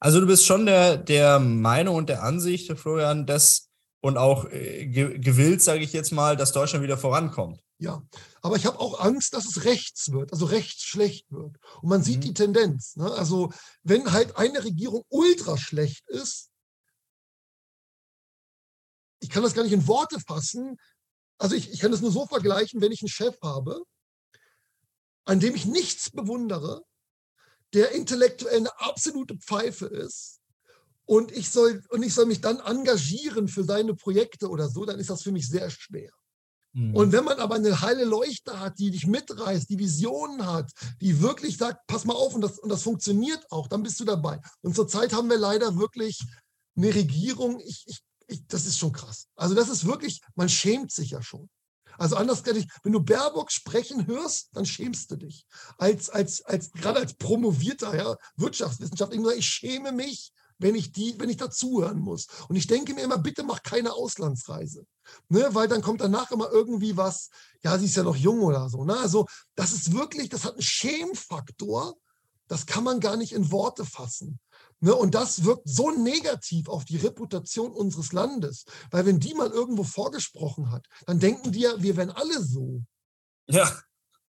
Also 0.00 0.20
du 0.20 0.26
bist 0.26 0.44
schon 0.44 0.66
der, 0.66 0.96
der 0.96 1.38
Meinung 1.38 1.96
und 1.96 2.08
der 2.08 2.22
Ansicht, 2.22 2.70
Florian, 2.78 3.26
dass 3.26 3.70
und 4.04 4.18
auch 4.18 4.44
äh, 4.50 4.86
gewillt, 4.86 5.62
sage 5.62 5.82
ich 5.82 5.94
jetzt 5.94 6.12
mal, 6.12 6.36
dass 6.36 6.52
Deutschland 6.52 6.84
wieder 6.84 6.98
vorankommt. 6.98 7.58
Ja, 7.78 8.02
aber 8.42 8.56
ich 8.56 8.66
habe 8.66 8.78
auch 8.78 9.00
Angst, 9.00 9.32
dass 9.32 9.46
es 9.46 9.64
rechts 9.64 10.12
wird, 10.12 10.30
also 10.30 10.44
rechts 10.44 10.82
schlecht 10.82 11.24
wird. 11.30 11.56
Und 11.80 11.88
man 11.88 12.02
sieht 12.02 12.18
mhm. 12.18 12.20
die 12.20 12.34
Tendenz. 12.34 12.96
Ne? 12.96 13.10
Also 13.10 13.50
wenn 13.82 14.12
halt 14.12 14.36
eine 14.36 14.62
Regierung 14.62 15.04
ultra 15.08 15.56
schlecht 15.56 16.06
ist, 16.08 16.50
ich 19.24 19.30
kann 19.30 19.42
das 19.42 19.54
gar 19.54 19.62
nicht 19.62 19.72
in 19.72 19.88
Worte 19.88 20.20
fassen. 20.20 20.76
Also 21.38 21.56
ich, 21.56 21.72
ich 21.72 21.80
kann 21.80 21.90
das 21.90 22.02
nur 22.02 22.12
so 22.12 22.26
vergleichen, 22.26 22.82
wenn 22.82 22.92
ich 22.92 23.00
einen 23.00 23.08
Chef 23.08 23.36
habe, 23.42 23.82
an 25.24 25.40
dem 25.40 25.54
ich 25.54 25.64
nichts 25.64 26.10
bewundere, 26.10 26.82
der 27.72 27.92
intellektuell 27.92 28.58
eine 28.58 28.78
absolute 28.78 29.36
Pfeife 29.38 29.86
ist 29.86 30.40
und 31.06 31.32
ich 31.32 31.48
soll, 31.48 31.82
und 31.88 32.02
ich 32.02 32.12
soll 32.12 32.26
mich 32.26 32.42
dann 32.42 32.60
engagieren 32.60 33.48
für 33.48 33.64
seine 33.64 33.94
Projekte 33.94 34.48
oder 34.48 34.68
so, 34.68 34.84
dann 34.84 35.00
ist 35.00 35.08
das 35.08 35.22
für 35.22 35.32
mich 35.32 35.48
sehr 35.48 35.70
schwer. 35.70 36.12
Mhm. 36.74 36.94
Und 36.94 37.12
wenn 37.12 37.24
man 37.24 37.38
aber 37.38 37.54
eine 37.54 37.80
heile 37.80 38.04
Leuchte 38.04 38.60
hat, 38.60 38.78
die 38.78 38.90
dich 38.90 39.06
mitreißt, 39.06 39.70
die 39.70 39.78
Visionen 39.78 40.46
hat, 40.46 40.70
die 41.00 41.22
wirklich 41.22 41.56
sagt, 41.56 41.86
pass 41.86 42.04
mal 42.04 42.14
auf 42.14 42.34
und 42.34 42.42
das, 42.42 42.58
und 42.58 42.68
das 42.68 42.82
funktioniert 42.82 43.50
auch, 43.50 43.68
dann 43.68 43.82
bist 43.82 43.98
du 44.00 44.04
dabei. 44.04 44.38
Und 44.60 44.76
zurzeit 44.76 45.14
haben 45.14 45.30
wir 45.30 45.38
leider 45.38 45.78
wirklich 45.78 46.20
eine 46.76 46.94
Regierung, 46.94 47.58
ich, 47.60 47.84
ich, 47.86 48.00
ich, 48.28 48.46
das 48.46 48.66
ist 48.66 48.78
schon 48.78 48.92
krass. 48.92 49.28
Also 49.36 49.54
das 49.54 49.68
ist 49.68 49.84
wirklich, 49.84 50.20
man 50.34 50.48
schämt 50.48 50.92
sich 50.92 51.10
ja 51.10 51.22
schon. 51.22 51.48
Also 51.96 52.16
anders 52.16 52.42
gesagt, 52.42 52.66
wenn 52.82 52.92
du 52.92 53.00
Baerbock 53.00 53.52
sprechen 53.52 54.06
hörst, 54.06 54.48
dann 54.52 54.66
schämst 54.66 55.10
du 55.10 55.16
dich. 55.16 55.46
Als, 55.78 56.10
als, 56.10 56.42
als, 56.42 56.72
gerade 56.72 56.98
als 56.98 57.14
promovierter 57.14 57.96
ja, 57.96 58.16
Wirtschaftswissenschaftler, 58.36 59.34
ich 59.34 59.46
schäme 59.46 59.92
mich 59.92 60.32
wenn 60.58 60.74
ich 60.74 60.92
die, 60.92 61.18
wenn 61.18 61.28
ich 61.28 61.36
dazuhören 61.36 61.98
muss. 61.98 62.26
Und 62.48 62.56
ich 62.56 62.66
denke 62.66 62.94
mir 62.94 63.02
immer, 63.02 63.18
bitte 63.18 63.42
mach 63.42 63.62
keine 63.62 63.92
Auslandsreise. 63.92 64.86
Ne, 65.28 65.48
weil 65.52 65.68
dann 65.68 65.82
kommt 65.82 66.00
danach 66.00 66.30
immer 66.30 66.50
irgendwie 66.50 66.96
was, 66.96 67.28
ja, 67.62 67.78
sie 67.78 67.86
ist 67.86 67.96
ja 67.96 68.02
noch 68.02 68.16
jung 68.16 68.40
oder 68.40 68.68
so. 68.70 68.84
Ne? 68.84 68.96
Also, 68.96 69.26
das 69.54 69.72
ist 69.72 69.92
wirklich, 69.92 70.30
das 70.30 70.44
hat 70.44 70.52
einen 70.52 70.62
Schämfaktor, 70.62 71.94
das 72.48 72.66
kann 72.66 72.84
man 72.84 73.00
gar 73.00 73.16
nicht 73.16 73.32
in 73.32 73.50
Worte 73.50 73.84
fassen. 73.84 74.38
Ne? 74.84 74.94
Und 74.94 75.14
das 75.14 75.44
wirkt 75.44 75.66
so 75.66 75.90
negativ 75.92 76.68
auf 76.68 76.84
die 76.84 76.98
Reputation 76.98 77.72
unseres 77.72 78.12
Landes. 78.12 78.66
Weil 78.90 79.06
wenn 79.06 79.18
die 79.18 79.32
mal 79.32 79.48
irgendwo 79.48 79.82
vorgesprochen 79.82 80.70
hat, 80.70 80.86
dann 81.06 81.18
denken 81.18 81.52
die 81.52 81.60
ja, 81.60 81.82
wir 81.82 81.96
wären 81.96 82.10
alle 82.10 82.42
so. 82.42 82.82
Ja. 83.48 83.72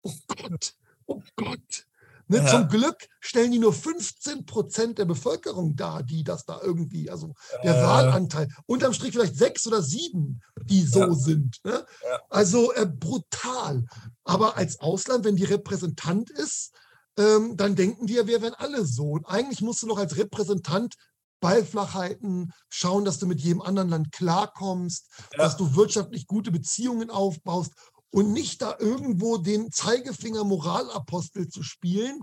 Oh 0.02 0.12
Gott, 0.26 0.74
oh 1.06 1.22
Gott. 1.36 1.86
Ne, 2.28 2.38
ja. 2.38 2.46
Zum 2.46 2.68
Glück 2.68 3.08
stellen 3.20 3.52
die 3.52 3.58
nur 3.58 3.72
15 3.72 4.44
Prozent 4.44 4.98
der 4.98 5.06
Bevölkerung 5.06 5.76
dar, 5.76 6.02
die 6.02 6.24
das 6.24 6.44
da 6.44 6.60
irgendwie, 6.60 7.08
also 7.08 7.32
der 7.62 7.78
äh. 7.78 7.82
Wahlanteil, 7.82 8.48
unterm 8.66 8.92
Strich 8.92 9.12
vielleicht 9.12 9.36
sechs 9.36 9.66
oder 9.66 9.80
sieben, 9.80 10.42
die 10.62 10.82
so 10.82 11.00
ja. 11.00 11.14
sind. 11.14 11.56
Ne? 11.64 11.86
Ja. 12.02 12.20
Also 12.28 12.70
äh, 12.74 12.84
brutal. 12.86 13.86
Aber 14.24 14.58
als 14.58 14.78
Ausland, 14.80 15.24
wenn 15.24 15.36
die 15.36 15.44
Repräsentant 15.44 16.28
ist, 16.28 16.72
ähm, 17.18 17.56
dann 17.56 17.76
denken 17.76 18.06
die 18.06 18.14
ja, 18.14 18.26
wir 18.26 18.42
wären 18.42 18.54
alle 18.54 18.84
so. 18.86 19.10
Und 19.10 19.26
eigentlich 19.26 19.60
musst 19.60 19.82
du 19.82 19.86
noch 19.86 19.98
als 19.98 20.16
Repräsentant 20.16 20.94
Ballflachheiten, 21.40 22.52
schauen, 22.70 23.04
dass 23.04 23.18
du 23.18 23.26
mit 23.26 23.38
jedem 23.38 23.60
anderen 23.60 23.90
Land 23.90 24.12
klarkommst, 24.12 25.10
dass 25.36 25.58
du 25.58 25.76
wirtschaftlich 25.76 26.26
gute 26.26 26.50
Beziehungen 26.50 27.10
aufbaust 27.10 27.72
und 28.10 28.32
nicht 28.32 28.62
da 28.62 28.76
irgendwo 28.78 29.36
den 29.36 29.70
Zeigefinger 29.70 30.44
Moralapostel 30.44 31.48
zu 31.48 31.62
spielen. 31.62 32.20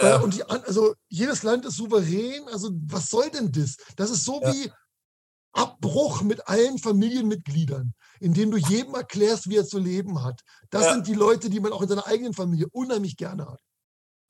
Ja. 0.00 0.16
Äh, 0.16 0.22
und 0.22 0.34
die, 0.34 0.44
also 0.44 0.94
jedes 1.08 1.42
Land 1.42 1.66
ist 1.66 1.76
souverän. 1.76 2.48
Also 2.48 2.70
was 2.86 3.10
soll 3.10 3.28
denn 3.30 3.52
das? 3.52 3.76
Das 3.96 4.10
ist 4.10 4.24
so 4.24 4.40
ja. 4.40 4.52
wie 4.52 4.72
Abbruch 5.52 6.22
mit 6.22 6.48
allen 6.48 6.78
Familienmitgliedern, 6.78 7.92
indem 8.20 8.52
du 8.52 8.56
jedem 8.56 8.94
erklärst, 8.94 9.50
wie 9.50 9.56
er 9.56 9.66
zu 9.66 9.78
leben 9.78 10.22
hat. 10.22 10.40
Das 10.70 10.84
ja. 10.84 10.94
sind 10.94 11.08
die 11.08 11.14
Leute, 11.14 11.50
die 11.50 11.60
man 11.60 11.72
auch 11.72 11.82
in 11.82 11.88
seiner 11.88 12.06
eigenen 12.06 12.32
Familie 12.32 12.68
unheimlich 12.70 13.16
gerne 13.16 13.46
hat. 13.46 13.60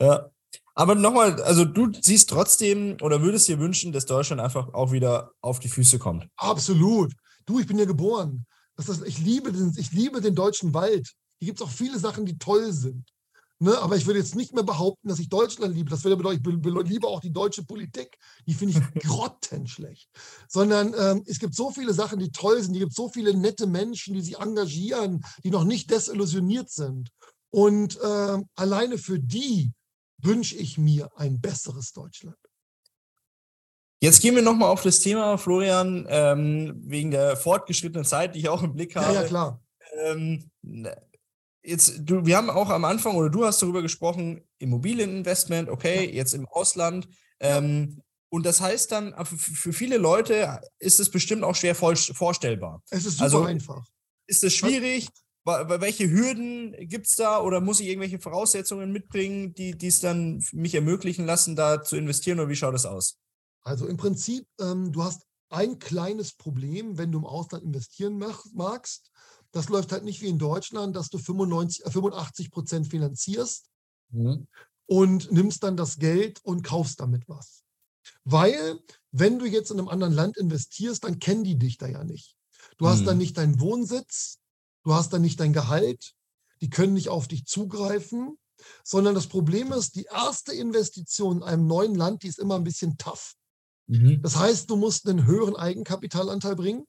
Ja. 0.00 0.30
Aber 0.74 0.94
nochmal, 0.94 1.40
also 1.42 1.64
du 1.64 1.92
siehst 2.00 2.30
trotzdem 2.30 2.96
oder 3.02 3.20
würdest 3.20 3.48
dir 3.48 3.58
wünschen, 3.58 3.92
dass 3.92 4.06
Deutschland 4.06 4.40
einfach 4.40 4.72
auch 4.72 4.90
wieder 4.90 5.32
auf 5.42 5.60
die 5.60 5.68
Füße 5.68 5.98
kommt. 5.98 6.26
Absolut. 6.36 7.12
Du, 7.44 7.58
ich 7.58 7.66
bin 7.66 7.78
ja 7.78 7.84
geboren. 7.84 8.46
Das 8.76 8.88
ist, 8.88 9.06
ich, 9.06 9.18
liebe 9.18 9.52
den, 9.52 9.74
ich 9.76 9.92
liebe 9.92 10.20
den 10.20 10.34
deutschen 10.34 10.72
Wald. 10.72 11.12
Hier 11.38 11.46
gibt 11.46 11.60
es 11.60 11.66
auch 11.66 11.70
viele 11.70 11.98
Sachen, 11.98 12.24
die 12.24 12.38
toll 12.38 12.72
sind. 12.72 13.04
Ne? 13.62 13.78
Aber 13.78 13.96
ich 13.96 14.06
würde 14.06 14.18
jetzt 14.18 14.34
nicht 14.34 14.54
mehr 14.54 14.64
behaupten, 14.64 15.08
dass 15.08 15.20
ich 15.20 15.28
Deutschland 15.28 15.74
liebe. 15.74 15.90
Das 15.90 16.02
würde 16.02 16.16
bedeuten, 16.16 16.42
ich 16.84 16.90
liebe 16.90 17.06
auch 17.06 17.20
die 17.20 17.32
deutsche 17.32 17.64
Politik. 17.64 18.16
Die 18.46 18.54
finde 18.54 18.74
ich 18.76 19.02
grottenschlecht. 19.06 20.08
Sondern 20.48 20.94
ähm, 20.98 21.22
es 21.26 21.38
gibt 21.38 21.54
so 21.54 21.70
viele 21.70 21.92
Sachen, 21.94 22.18
die 22.18 22.32
toll 22.32 22.60
sind. 22.60 22.74
Es 22.74 22.80
gibt 22.80 22.94
so 22.94 23.08
viele 23.08 23.36
nette 23.36 23.66
Menschen, 23.66 24.14
die 24.14 24.20
sich 24.22 24.38
engagieren, 24.38 25.24
die 25.44 25.50
noch 25.50 25.64
nicht 25.64 25.90
desillusioniert 25.90 26.70
sind. 26.70 27.10
Und 27.50 28.00
äh, 28.00 28.38
alleine 28.56 28.98
für 28.98 29.20
die 29.20 29.70
wünsche 30.22 30.56
ich 30.56 30.78
mir 30.78 31.10
ein 31.16 31.40
besseres 31.40 31.92
Deutschland. 31.92 32.36
Jetzt 34.00 34.20
gehen 34.20 34.34
wir 34.34 34.42
nochmal 34.42 34.70
auf 34.70 34.82
das 34.82 34.98
Thema, 34.98 35.38
Florian, 35.38 36.06
ähm, 36.08 36.74
wegen 36.82 37.12
der 37.12 37.36
fortgeschrittenen 37.36 38.04
Zeit, 38.04 38.34
die 38.34 38.40
ich 38.40 38.48
auch 38.48 38.62
im 38.62 38.74
Blick 38.74 38.96
habe. 38.96 39.14
Ja, 39.14 39.22
ja 39.22 39.28
klar. 39.28 39.62
Ähm, 40.04 40.50
jetzt, 41.62 42.00
du, 42.00 42.26
wir 42.26 42.36
haben 42.36 42.50
auch 42.50 42.68
am 42.70 42.84
Anfang, 42.84 43.14
oder 43.14 43.30
du 43.30 43.44
hast 43.44 43.62
darüber 43.62 43.80
gesprochen, 43.80 44.42
Immobilieninvestment, 44.58 45.68
okay, 45.68 46.06
ja. 46.06 46.12
jetzt 46.14 46.34
im 46.34 46.46
Ausland. 46.48 47.08
Ähm, 47.38 48.02
und 48.28 48.44
das 48.44 48.60
heißt 48.60 48.90
dann, 48.90 49.14
für, 49.24 49.72
viele 49.72 49.98
Leute 49.98 50.60
ist 50.78 50.98
es 50.98 51.10
bestimmt 51.10 51.44
auch 51.44 51.54
schwer 51.54 51.76
vorstellbar. 51.76 52.82
Es 52.90 53.04
ist 53.04 53.18
super 53.18 53.24
also, 53.24 53.44
einfach. 53.44 53.84
Ist 54.26 54.42
es 54.42 54.54
schwierig? 54.54 55.08
Welche 55.44 56.08
Hürden 56.08 56.72
gibt 56.88 57.06
es 57.06 57.16
da 57.16 57.40
oder 57.40 57.60
muss 57.60 57.80
ich 57.80 57.88
irgendwelche 57.88 58.20
Voraussetzungen 58.20 58.92
mitbringen, 58.92 59.54
die 59.54 59.76
es 59.86 60.00
dann 60.00 60.44
mich 60.52 60.74
ermöglichen 60.74 61.26
lassen, 61.26 61.56
da 61.56 61.82
zu 61.82 61.96
investieren 61.96 62.38
oder 62.38 62.48
wie 62.48 62.56
schaut 62.56 62.74
das 62.74 62.86
aus? 62.86 63.18
Also 63.64 63.86
im 63.86 63.96
Prinzip, 63.96 64.46
ähm, 64.60 64.92
du 64.92 65.02
hast 65.02 65.22
ein 65.50 65.78
kleines 65.78 66.32
Problem, 66.32 66.96
wenn 66.98 67.12
du 67.12 67.18
im 67.18 67.26
Ausland 67.26 67.64
investieren 67.64 68.18
mach, 68.18 68.44
magst. 68.54 69.10
Das 69.52 69.68
läuft 69.68 69.92
halt 69.92 70.04
nicht 70.04 70.22
wie 70.22 70.28
in 70.28 70.38
Deutschland, 70.38 70.96
dass 70.96 71.10
du 71.10 71.18
95, 71.18 71.84
äh, 71.84 71.90
85 71.90 72.50
Prozent 72.50 72.88
finanzierst 72.88 73.68
mhm. 74.10 74.46
und 74.86 75.30
nimmst 75.30 75.62
dann 75.62 75.76
das 75.76 75.98
Geld 75.98 76.40
und 76.42 76.62
kaufst 76.62 77.00
damit 77.00 77.28
was. 77.28 77.62
Weil, 78.24 78.80
wenn 79.10 79.38
du 79.38 79.46
jetzt 79.46 79.70
in 79.70 79.78
einem 79.78 79.88
anderen 79.88 80.14
Land 80.14 80.38
investierst, 80.38 81.04
dann 81.04 81.18
kennen 81.18 81.44
die 81.44 81.58
dich 81.58 81.76
da 81.76 81.86
ja 81.86 82.02
nicht. 82.02 82.34
Du 82.78 82.86
mhm. 82.86 82.88
hast 82.88 83.06
dann 83.06 83.16
mhm. 83.16 83.22
nicht 83.22 83.36
deinen 83.36 83.60
Wohnsitz, 83.60 84.38
du 84.84 84.94
hast 84.94 85.12
dann 85.12 85.22
nicht 85.22 85.40
dein 85.40 85.52
Gehalt, 85.52 86.14
die 86.60 86.70
können 86.70 86.94
nicht 86.94 87.08
auf 87.08 87.28
dich 87.28 87.46
zugreifen, 87.46 88.38
sondern 88.84 89.14
das 89.14 89.26
Problem 89.26 89.72
ist, 89.72 89.96
die 89.96 90.04
erste 90.04 90.52
Investition 90.52 91.38
in 91.38 91.42
einem 91.42 91.66
neuen 91.66 91.94
Land, 91.94 92.22
die 92.22 92.28
ist 92.28 92.38
immer 92.38 92.56
ein 92.56 92.64
bisschen 92.64 92.96
tough. 92.96 93.34
Mhm. 93.88 94.22
Das 94.22 94.36
heißt, 94.36 94.70
du 94.70 94.76
musst 94.76 95.08
einen 95.08 95.26
höheren 95.26 95.56
Eigenkapitalanteil 95.56 96.56
bringen 96.56 96.84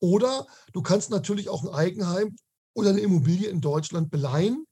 oder 0.00 0.46
du 0.72 0.82
kannst 0.82 1.10
natürlich 1.10 1.48
auch 1.48 1.64
ein 1.64 1.70
Eigenheim 1.70 2.36
oder 2.74 2.90
eine 2.90 3.00
Immobilie 3.00 3.48
in 3.48 3.60
Deutschland 3.60 4.10
beleihen, 4.10 4.66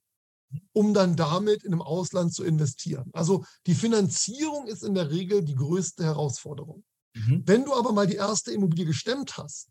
um 0.73 0.93
dann 0.93 1.17
damit 1.17 1.65
in 1.65 1.73
einem 1.73 1.83
Ausland 1.83 2.35
zu 2.35 2.45
investieren. 2.45 3.11
Also 3.13 3.45
die 3.67 3.75
Finanzierung 3.75 4.67
ist 4.67 4.85
in 4.85 4.95
der 4.95 5.11
Regel 5.11 5.43
die 5.43 5.55
größte 5.55 6.05
Herausforderung. 6.05 6.85
Mhm. 7.15 7.43
Wenn 7.47 7.65
du 7.65 7.75
aber 7.75 7.93
mal 7.93 8.07
die 8.07 8.17
erste 8.17 8.53
Immobilie 8.53 8.85
gestemmt 8.85 9.39
hast 9.39 9.69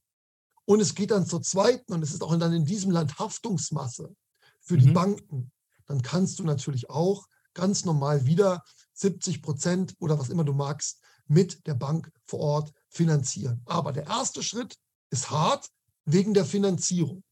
und 0.66 0.80
es 0.80 0.96
geht 0.96 1.12
dann 1.12 1.26
zur 1.26 1.42
zweiten 1.42 1.94
und 1.94 2.02
es 2.02 2.14
ist 2.14 2.24
auch 2.24 2.36
dann 2.38 2.54
in 2.54 2.66
diesem 2.66 2.92
Land 2.92 3.20
Haftungsmasse 3.20 4.16
für 4.62 4.76
mhm. 4.76 4.80
die 4.80 4.92
Banken, 4.92 5.52
dann 5.86 6.02
kannst 6.02 6.40
du 6.40 6.44
natürlich 6.44 6.90
auch 6.90 7.28
ganz 7.54 7.86
normal 7.86 8.26
wieder 8.26 8.64
70 8.94 9.42
Prozent 9.42 9.96
oder 10.00 10.20
was 10.20 10.30
immer 10.30 10.44
du 10.44 10.54
magst 10.54 11.00
mit 11.28 11.66
der 11.68 11.76
Bank 11.76 12.12
vor 12.26 12.40
Ort 12.40 12.74
finanzieren. 12.90 13.62
Aber 13.66 13.92
der 13.92 14.08
erste 14.08 14.44
Schritt 14.44 14.76
ist 15.10 15.30
hart 15.30 15.70
wegen 16.06 16.34
der 16.34 16.46
Finanzierung. 16.46 17.24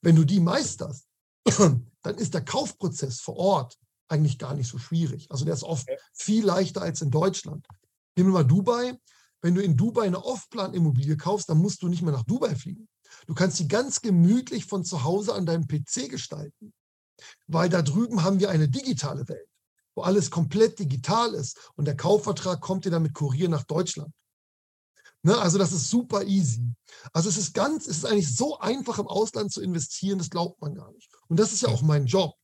Wenn 0.00 0.16
du 0.16 0.24
die 0.24 0.40
meisterst, 0.40 1.06
dann 1.44 2.18
ist 2.18 2.34
der 2.34 2.44
Kaufprozess 2.44 3.20
vor 3.20 3.36
Ort 3.36 3.78
eigentlich 4.08 4.38
gar 4.38 4.54
nicht 4.54 4.68
so 4.68 4.78
schwierig. 4.78 5.30
Also 5.30 5.44
der 5.44 5.54
ist 5.54 5.62
oft 5.62 5.88
viel 6.12 6.44
leichter 6.44 6.82
als 6.82 7.00
in 7.02 7.10
Deutschland. 7.10 7.66
Nehmen 8.16 8.30
wir 8.30 8.40
mal 8.40 8.46
Dubai. 8.46 8.98
Wenn 9.42 9.54
du 9.54 9.62
in 9.62 9.76
Dubai 9.76 10.06
eine 10.06 10.24
Off-Plan-Immobilie 10.24 11.16
kaufst, 11.16 11.48
dann 11.48 11.58
musst 11.58 11.82
du 11.82 11.88
nicht 11.88 12.02
mehr 12.02 12.12
nach 12.12 12.24
Dubai 12.24 12.54
fliegen. 12.54 12.88
Du 13.26 13.34
kannst 13.34 13.58
sie 13.58 13.68
ganz 13.68 14.00
gemütlich 14.00 14.64
von 14.64 14.84
zu 14.84 15.04
Hause 15.04 15.34
an 15.34 15.44
deinem 15.44 15.66
PC 15.66 16.08
gestalten. 16.08 16.72
Weil 17.46 17.68
da 17.68 17.82
drüben 17.82 18.22
haben 18.22 18.40
wir 18.40 18.50
eine 18.50 18.68
digitale 18.68 19.28
Welt 19.28 19.48
wo 19.94 20.02
alles 20.02 20.30
komplett 20.30 20.78
digital 20.78 21.34
ist 21.34 21.70
und 21.74 21.84
der 21.84 21.96
Kaufvertrag 21.96 22.60
kommt 22.60 22.84
dir 22.84 22.90
dann 22.90 23.02
mit 23.02 23.14
Kurier 23.14 23.48
nach 23.48 23.64
Deutschland. 23.64 24.12
Ne, 25.24 25.38
also 25.38 25.56
das 25.56 25.72
ist 25.72 25.88
super 25.88 26.24
easy. 26.24 26.74
Also 27.12 27.28
es 27.28 27.36
ist 27.36 27.54
ganz, 27.54 27.86
es 27.86 27.98
ist 27.98 28.06
eigentlich 28.06 28.34
so 28.34 28.58
einfach 28.58 28.98
im 28.98 29.06
Ausland 29.06 29.52
zu 29.52 29.62
investieren, 29.62 30.18
das 30.18 30.30
glaubt 30.30 30.60
man 30.60 30.74
gar 30.74 30.90
nicht. 30.92 31.08
Und 31.28 31.38
das 31.38 31.52
ist 31.52 31.62
ja 31.62 31.68
auch 31.68 31.82
mein 31.82 32.06
Job, 32.06 32.34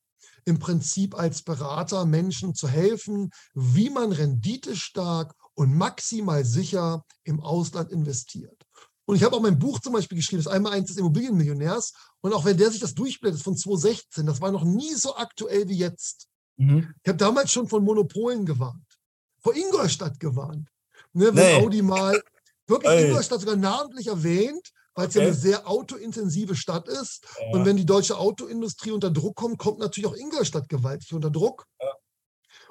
im 0.44 0.60
Prinzip 0.60 1.18
als 1.18 1.42
Berater 1.42 2.04
Menschen 2.06 2.54
zu 2.54 2.68
helfen, 2.68 3.30
wie 3.54 3.90
man 3.90 4.12
renditestark 4.12 5.34
und 5.58 5.76
maximal 5.76 6.44
sicher 6.44 7.04
im 7.24 7.40
Ausland 7.40 7.90
investiert. 7.90 8.62
Und 9.06 9.16
ich 9.16 9.24
habe 9.24 9.34
auch 9.34 9.40
mein 9.40 9.58
Buch 9.58 9.80
zum 9.80 9.92
Beispiel 9.92 10.16
geschrieben, 10.16 10.40
das 10.40 10.52
einmal 10.52 10.72
eins 10.72 10.86
des 10.86 10.98
Immobilienmillionärs. 10.98 11.94
Und 12.20 12.32
auch 12.32 12.44
wenn 12.44 12.56
der 12.56 12.70
sich 12.70 12.78
das 12.80 12.94
durchblättert 12.94 13.40
von 13.40 13.56
2016, 13.56 14.24
das 14.24 14.40
war 14.40 14.52
noch 14.52 14.62
nie 14.62 14.94
so 14.94 15.16
aktuell 15.16 15.68
wie 15.68 15.78
jetzt. 15.78 16.28
Mhm. 16.58 16.94
Ich 17.02 17.08
habe 17.08 17.18
damals 17.18 17.50
schon 17.50 17.66
von 17.66 17.82
Monopolen 17.82 18.46
gewarnt, 18.46 18.86
vor 19.42 19.56
Ingolstadt 19.56 20.20
gewarnt. 20.20 20.68
Ne, 21.12 21.34
wenn 21.34 21.34
nee. 21.34 21.54
Audi 21.54 21.82
mal 21.82 22.22
wirklich 22.68 22.92
Ey. 22.92 23.08
Ingolstadt 23.08 23.40
sogar 23.40 23.56
namentlich 23.56 24.06
erwähnt, 24.06 24.70
weil 24.94 25.08
es 25.08 25.16
okay. 25.16 25.24
ja 25.24 25.26
eine 25.26 25.36
sehr 25.36 25.68
autointensive 25.68 26.54
Stadt 26.54 26.86
ist. 26.86 27.26
Ja. 27.40 27.58
Und 27.58 27.64
wenn 27.64 27.76
die 27.76 27.86
deutsche 27.86 28.16
Autoindustrie 28.16 28.92
unter 28.92 29.10
Druck 29.10 29.34
kommt, 29.34 29.58
kommt 29.58 29.80
natürlich 29.80 30.08
auch 30.08 30.16
Ingolstadt 30.16 30.68
gewaltig 30.68 31.12
unter 31.14 31.30
Druck. 31.30 31.64
Ja. 31.80 31.94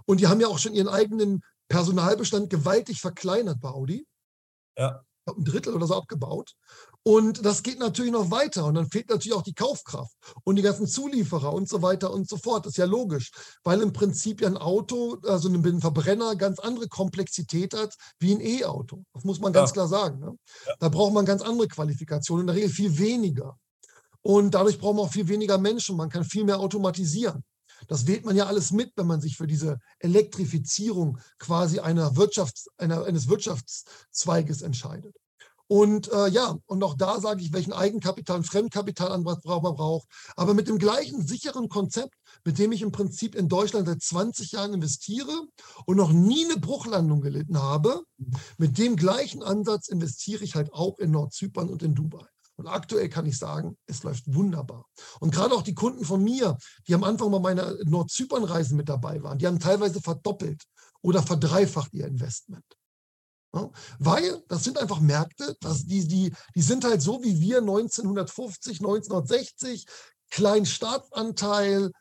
Und 0.05 0.21
die 0.21 0.27
haben 0.27 0.39
ja 0.39 0.47
auch 0.47 0.59
schon 0.59 0.73
ihren 0.73 0.88
eigenen 0.88 1.43
Personalbestand 1.70 2.49
gewaltig 2.49 3.01
verkleinert 3.01 3.59
bei 3.59 3.70
Audi. 3.70 4.07
Ja 4.78 5.03
ein 5.36 5.43
Drittel 5.43 5.74
oder 5.74 5.88
so 5.88 5.95
abgebaut. 5.95 6.53
Und 7.03 7.45
das 7.45 7.63
geht 7.63 7.80
natürlich 7.80 8.11
noch 8.11 8.32
weiter. 8.32 8.65
Und 8.65 8.76
dann 8.76 8.89
fehlt 8.89 9.09
natürlich 9.09 9.34
auch 9.34 9.43
die 9.43 9.53
Kaufkraft 9.53 10.13
und 10.43 10.57
die 10.57 10.61
ganzen 10.61 10.88
Zulieferer 10.88 11.53
und 11.53 11.70
so 11.70 11.82
weiter 11.82 12.11
und 12.11 12.28
so 12.28 12.38
fort. 12.38 12.65
Das 12.65 12.74
ist 12.74 12.78
ja 12.78 12.86
logisch, 12.86 13.32
weil 13.63 13.82
im 13.82 13.93
Prinzip 13.93 14.41
ja 14.41 14.47
ein 14.47 14.57
Auto, 14.57 15.18
also 15.24 15.47
ein 15.47 15.82
Verbrenner, 15.82 16.36
ganz 16.36 16.59
andere 16.59 16.88
Komplexität 16.88 17.74
hat 17.74 17.95
wie 18.20 18.34
ein 18.34 18.41
E-Auto. 18.41 19.03
Das 19.13 19.24
muss 19.24 19.39
man 19.39 19.53
ganz 19.53 19.70
ja. 19.70 19.74
klar 19.74 19.88
sagen. 19.88 20.20
Ne? 20.20 20.38
Ja. 20.65 20.74
Da 20.80 20.89
braucht 20.89 21.13
man 21.13 21.26
ganz 21.26 21.41
andere 21.41 21.68
Qualifikationen, 21.68 22.43
in 22.43 22.47
der 22.47 22.55
Regel 22.57 22.70
viel 22.70 22.97
weniger. 22.97 23.57
Und 24.22 24.53
dadurch 24.53 24.78
braucht 24.78 24.95
man 24.95 25.05
auch 25.05 25.11
viel 25.11 25.30
weniger 25.30 25.57
Menschen. 25.57 25.95
Man 25.95 26.09
kann 26.09 26.26
viel 26.26 26.43
mehr 26.43 26.59
automatisieren. 26.59 27.43
Das 27.88 28.07
wählt 28.07 28.25
man 28.25 28.36
ja 28.36 28.47
alles 28.47 28.71
mit, 28.71 28.93
wenn 28.95 29.07
man 29.07 29.21
sich 29.21 29.38
für 29.38 29.47
diese 29.47 29.80
Elektrifizierung 29.99 31.19
quasi 31.39 31.80
einer 31.80 32.15
Wirtschafts-, 32.15 32.67
einer, 32.78 33.05
eines 33.05 33.28
Wirtschaftszweiges 33.28 34.61
entscheidet. 34.61 35.15
Und 35.69 36.09
äh, 36.13 36.30
ja, 36.30 36.57
und 36.65 36.82
auch 36.84 36.95
da 36.95 37.19
sage 37.19 37.41
ich, 37.41 37.51
welchen 37.51 37.73
Eigenkapital 37.73 38.38
und 38.38 38.47
Fremdkapitalanwalt 38.47 39.43
man 39.43 39.75
braucht. 39.75 40.07
Aber 40.38 40.53
mit 40.53 40.69
dem 40.69 40.78
gleichen 40.78 41.25
sicheren 41.28 41.67
Konzept, 41.67 42.15
mit 42.45 42.57
dem 42.57 42.71
ich 42.71 42.82
im 42.82 42.93
Prinzip 42.93 43.36
in 43.36 43.49
Deutschland 43.49 43.88
seit 43.88 44.01
20 44.01 44.53
Jahren 44.53 44.73
investiere 44.73 45.45
und 45.86 45.97
noch 45.97 46.13
nie 46.13 46.45
eine 46.45 46.57
Bruchlandung 46.57 47.19
gelitten 47.19 47.61
habe, 47.61 48.01
mit 48.57 48.78
dem 48.78 48.95
gleichen 48.95 49.43
Ansatz 49.43 49.89
investiere 49.89 50.45
ich 50.45 50.55
halt 50.55 50.71
auch 50.71 50.99
in 50.99 51.11
Nordzypern 51.11 51.69
und 51.69 51.84
in 51.84 51.95
Dubai. 51.95 52.25
Und 52.58 52.68
aktuell 52.68 53.08
kann 53.08 53.28
ich 53.28 53.38
sagen, 53.38 53.78
es 53.86 54.03
läuft 54.03 54.34
wunderbar. 54.34 54.88
Und 55.20 55.32
gerade 55.32 55.53
auch 55.53 55.62
die 55.62 55.76
Kunden 55.76 56.03
von 56.03 56.24
mir, 56.24 56.58
die 56.88 56.95
am 56.95 57.03
Anfang 57.03 57.32
bei 57.32 57.39
meiner 57.39 57.76
Nordzypern-Reisen 57.86 58.76
mit 58.76 58.89
dabei 58.89 59.22
waren, 59.22 59.38
die 59.38 59.45
haben 59.45 59.60
teilweise 59.60 60.01
verdoppelt 60.01 60.64
oder 61.01 61.22
verdreifacht 61.22 61.93
ihr 61.93 62.08
Investment. 62.08 62.66
Ja, 63.53 63.70
weil 63.99 64.43
das 64.47 64.64
sind 64.64 64.78
einfach 64.78 64.99
Märkte, 64.99 65.55
das, 65.62 65.86
die, 65.86 66.08
die, 66.08 66.34
die 66.55 66.62
sind 66.62 66.84
halt 66.84 67.01
so 67.01 67.24
wie 67.24 67.39
wir 67.39 67.60
1950, 67.60 68.80
1960, 68.80 69.86
kleinen 70.30 70.66
Staatsanteil, 70.66 71.91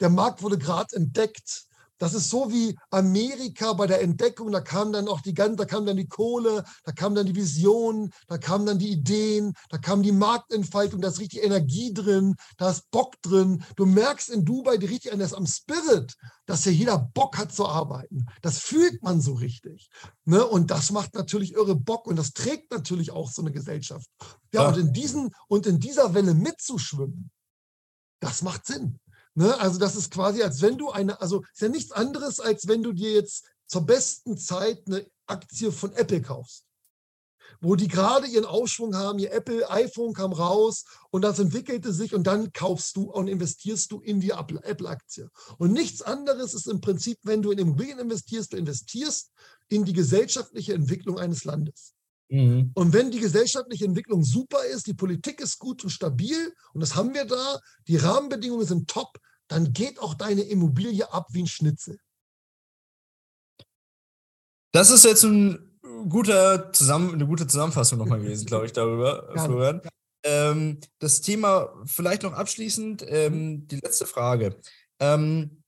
der 0.00 0.10
Markt 0.10 0.42
wurde 0.42 0.58
gerade 0.58 0.96
entdeckt, 0.96 1.66
das 1.98 2.14
ist 2.14 2.30
so 2.30 2.50
wie 2.50 2.76
Amerika 2.90 3.72
bei 3.72 3.86
der 3.86 4.02
Entdeckung, 4.02 4.50
da 4.52 4.60
kam 4.60 4.92
dann 4.92 5.08
auch 5.08 5.20
die 5.20 5.34
ganze, 5.34 5.56
da 5.56 5.64
kam 5.64 5.86
dann 5.86 5.96
die 5.96 6.08
Kohle, 6.08 6.64
da 6.84 6.92
kam 6.92 7.14
dann 7.14 7.26
die 7.26 7.36
Vision, 7.36 8.10
da 8.26 8.38
kamen 8.38 8.66
dann 8.66 8.78
die 8.78 8.90
Ideen, 8.90 9.54
da 9.70 9.78
kam 9.78 10.02
die 10.02 10.12
Marktentfaltung, 10.12 11.00
da 11.00 11.08
ist 11.08 11.20
richtig 11.20 11.42
Energie 11.42 11.92
drin, 11.94 12.34
da 12.56 12.70
ist 12.70 12.90
Bock 12.90 13.20
drin. 13.22 13.64
Du 13.76 13.86
merkst 13.86 14.30
in 14.30 14.44
Dubai 14.44 14.76
die 14.76 14.86
richtig 14.86 15.12
das 15.18 15.34
am 15.34 15.46
Spirit, 15.46 16.16
dass 16.46 16.64
hier 16.64 16.72
jeder 16.72 16.98
Bock 16.98 17.38
hat 17.38 17.52
zu 17.52 17.66
arbeiten. 17.66 18.26
Das 18.42 18.58
fühlt 18.58 19.02
man 19.02 19.20
so 19.20 19.34
richtig. 19.34 19.88
Ne? 20.24 20.44
Und 20.44 20.70
das 20.70 20.90
macht 20.90 21.14
natürlich 21.14 21.52
irre 21.52 21.76
Bock 21.76 22.06
und 22.06 22.16
das 22.16 22.32
trägt 22.32 22.70
natürlich 22.70 23.12
auch 23.12 23.30
so 23.30 23.42
eine 23.42 23.52
Gesellschaft. 23.52 24.08
Ja, 24.52 24.62
ja. 24.62 24.68
und 24.68 24.78
in 24.78 24.92
diesen 24.92 25.30
und 25.48 25.66
in 25.66 25.80
dieser 25.80 26.14
Welle 26.14 26.34
mitzuschwimmen, 26.34 27.30
das 28.20 28.42
macht 28.42 28.66
Sinn. 28.66 28.98
Ne? 29.34 29.58
Also 29.60 29.78
das 29.78 29.96
ist 29.96 30.12
quasi, 30.12 30.42
als 30.42 30.62
wenn 30.62 30.78
du 30.78 30.90
eine, 30.90 31.20
also 31.20 31.42
ist 31.52 31.62
ja 31.62 31.68
nichts 31.68 31.92
anderes, 31.92 32.40
als 32.40 32.68
wenn 32.68 32.82
du 32.82 32.92
dir 32.92 33.12
jetzt 33.12 33.44
zur 33.66 33.84
besten 33.84 34.38
Zeit 34.38 34.82
eine 34.86 35.06
Aktie 35.26 35.72
von 35.72 35.92
Apple 35.92 36.22
kaufst. 36.22 36.64
Wo 37.60 37.76
die 37.76 37.88
gerade 37.88 38.26
ihren 38.26 38.44
Aufschwung 38.44 38.96
haben, 38.96 39.18
ihr 39.18 39.32
Apple 39.32 39.68
iPhone 39.70 40.12
kam 40.12 40.32
raus 40.32 40.84
und 41.10 41.22
das 41.22 41.38
entwickelte 41.38 41.92
sich 41.92 42.14
und 42.14 42.26
dann 42.26 42.52
kaufst 42.52 42.96
du 42.96 43.10
und 43.10 43.28
investierst 43.28 43.90
du 43.90 44.00
in 44.00 44.20
die 44.20 44.30
Apple-Aktie. 44.30 45.30
Und 45.58 45.72
nichts 45.72 46.02
anderes 46.02 46.52
ist 46.54 46.66
im 46.66 46.80
Prinzip, 46.80 47.18
wenn 47.22 47.42
du 47.42 47.52
in 47.52 47.58
Immobilien 47.58 47.98
investierst, 47.98 48.52
du 48.52 48.56
investierst 48.56 49.30
in 49.68 49.84
die 49.84 49.92
gesellschaftliche 49.92 50.74
Entwicklung 50.74 51.18
eines 51.18 51.44
Landes. 51.44 51.93
Mhm. 52.30 52.70
Und 52.74 52.92
wenn 52.92 53.10
die 53.10 53.20
gesellschaftliche 53.20 53.84
Entwicklung 53.84 54.24
super 54.24 54.64
ist, 54.64 54.86
die 54.86 54.94
Politik 54.94 55.40
ist 55.40 55.58
gut 55.58 55.84
und 55.84 55.90
stabil 55.90 56.54
und 56.72 56.80
das 56.80 56.94
haben 56.94 57.14
wir 57.14 57.24
da, 57.24 57.60
die 57.86 57.96
Rahmenbedingungen 57.96 58.66
sind 58.66 58.88
top, 58.88 59.18
dann 59.48 59.72
geht 59.72 59.98
auch 59.98 60.14
deine 60.14 60.42
Immobilie 60.42 61.12
ab 61.12 61.28
wie 61.30 61.42
ein 61.42 61.46
Schnitzel. 61.46 61.98
Das 64.72 64.90
ist 64.90 65.04
jetzt 65.04 65.22
ein 65.24 65.78
guter 66.08 66.72
Zusammen 66.72 67.14
eine 67.14 67.26
gute 67.26 67.46
Zusammenfassung 67.46 67.98
nochmal 67.98 68.20
gewesen, 68.20 68.46
glaube 68.46 68.66
ich, 68.66 68.72
darüber, 68.72 69.30
Florian. 69.44 69.80
Ähm, 70.24 70.80
das 70.98 71.20
Thema 71.20 71.74
vielleicht 71.84 72.22
noch 72.22 72.32
abschließend, 72.32 73.04
ähm, 73.06 73.68
die 73.68 73.76
letzte 73.76 74.06
Frage. 74.06 74.56
Ähm, 74.98 75.62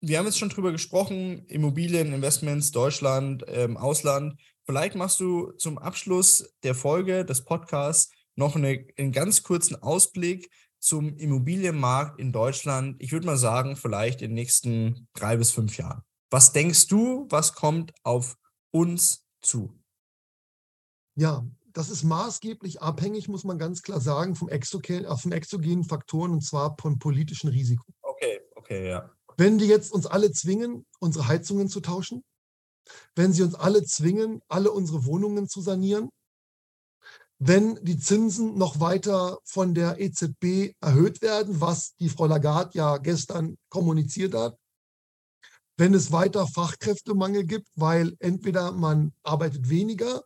wir 0.00 0.18
haben 0.18 0.26
jetzt 0.26 0.38
schon 0.38 0.48
drüber 0.48 0.72
gesprochen, 0.72 1.46
Immobilieninvestments, 1.46 2.72
Deutschland, 2.72 3.44
ähm, 3.46 3.76
Ausland. 3.76 4.34
Vielleicht 4.64 4.94
machst 4.94 5.20
du 5.20 5.52
zum 5.52 5.78
Abschluss 5.78 6.54
der 6.62 6.74
Folge 6.74 7.24
des 7.24 7.44
Podcasts 7.44 8.12
noch 8.36 8.56
eine, 8.56 8.86
einen 8.96 9.12
ganz 9.12 9.42
kurzen 9.42 9.76
Ausblick 9.82 10.50
zum 10.78 11.16
Immobilienmarkt 11.16 12.18
in 12.18 12.32
Deutschland. 12.32 12.96
Ich 12.98 13.12
würde 13.12 13.26
mal 13.26 13.36
sagen, 13.36 13.76
vielleicht 13.76 14.22
in 14.22 14.30
den 14.30 14.34
nächsten 14.34 15.08
drei 15.14 15.36
bis 15.36 15.50
fünf 15.50 15.76
Jahren. 15.78 16.02
Was 16.30 16.52
denkst 16.52 16.86
du, 16.86 17.26
was 17.28 17.54
kommt 17.54 17.92
auf 18.04 18.36
uns 18.70 19.26
zu? 19.42 19.78
Ja, 21.14 21.46
das 21.72 21.90
ist 21.90 22.04
maßgeblich 22.04 22.80
abhängig, 22.80 23.28
muss 23.28 23.44
man 23.44 23.58
ganz 23.58 23.82
klar 23.82 24.00
sagen, 24.00 24.34
vom, 24.34 24.48
exogen, 24.48 25.04
äh, 25.04 25.16
von 25.16 25.32
exogenen 25.32 25.84
Faktoren 25.84 26.32
und 26.32 26.42
zwar 26.42 26.76
von 26.80 26.98
politischen 26.98 27.48
Risiken. 27.48 27.94
Okay, 28.02 28.40
okay, 28.54 28.88
ja. 28.88 29.10
Wenn 29.36 29.58
die 29.58 29.66
jetzt 29.66 29.92
uns 29.92 30.06
alle 30.06 30.32
zwingen, 30.32 30.86
unsere 31.00 31.28
Heizungen 31.28 31.68
zu 31.68 31.80
tauschen, 31.80 32.24
wenn 33.14 33.32
sie 33.32 33.42
uns 33.42 33.54
alle 33.54 33.84
zwingen, 33.84 34.40
alle 34.48 34.70
unsere 34.70 35.04
Wohnungen 35.04 35.48
zu 35.48 35.60
sanieren, 35.60 36.10
wenn 37.38 37.74
die 37.82 37.98
Zinsen 37.98 38.56
noch 38.56 38.78
weiter 38.78 39.38
von 39.44 39.74
der 39.74 40.00
EZB 40.00 40.74
erhöht 40.80 41.22
werden, 41.22 41.60
was 41.60 41.96
die 41.96 42.08
Frau 42.08 42.26
Lagarde 42.26 42.78
ja 42.78 42.98
gestern 42.98 43.58
kommuniziert 43.68 44.34
hat, 44.34 44.56
wenn 45.76 45.92
es 45.92 46.12
weiter 46.12 46.46
Fachkräftemangel 46.46 47.44
gibt, 47.44 47.68
weil 47.74 48.14
entweder 48.20 48.70
man 48.70 49.12
arbeitet 49.24 49.68
weniger, 49.68 50.22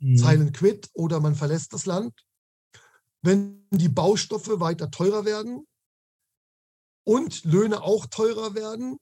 mhm. 0.00 0.16
Zeilen 0.16 0.52
quit, 0.52 0.90
oder 0.94 1.20
man 1.20 1.36
verlässt 1.36 1.72
das 1.72 1.86
Land, 1.86 2.12
wenn 3.22 3.66
die 3.70 3.88
Baustoffe 3.88 4.58
weiter 4.58 4.90
teurer 4.90 5.24
werden 5.24 5.66
und 7.04 7.44
Löhne 7.44 7.82
auch 7.82 8.06
teurer 8.06 8.54
werden, 8.54 8.98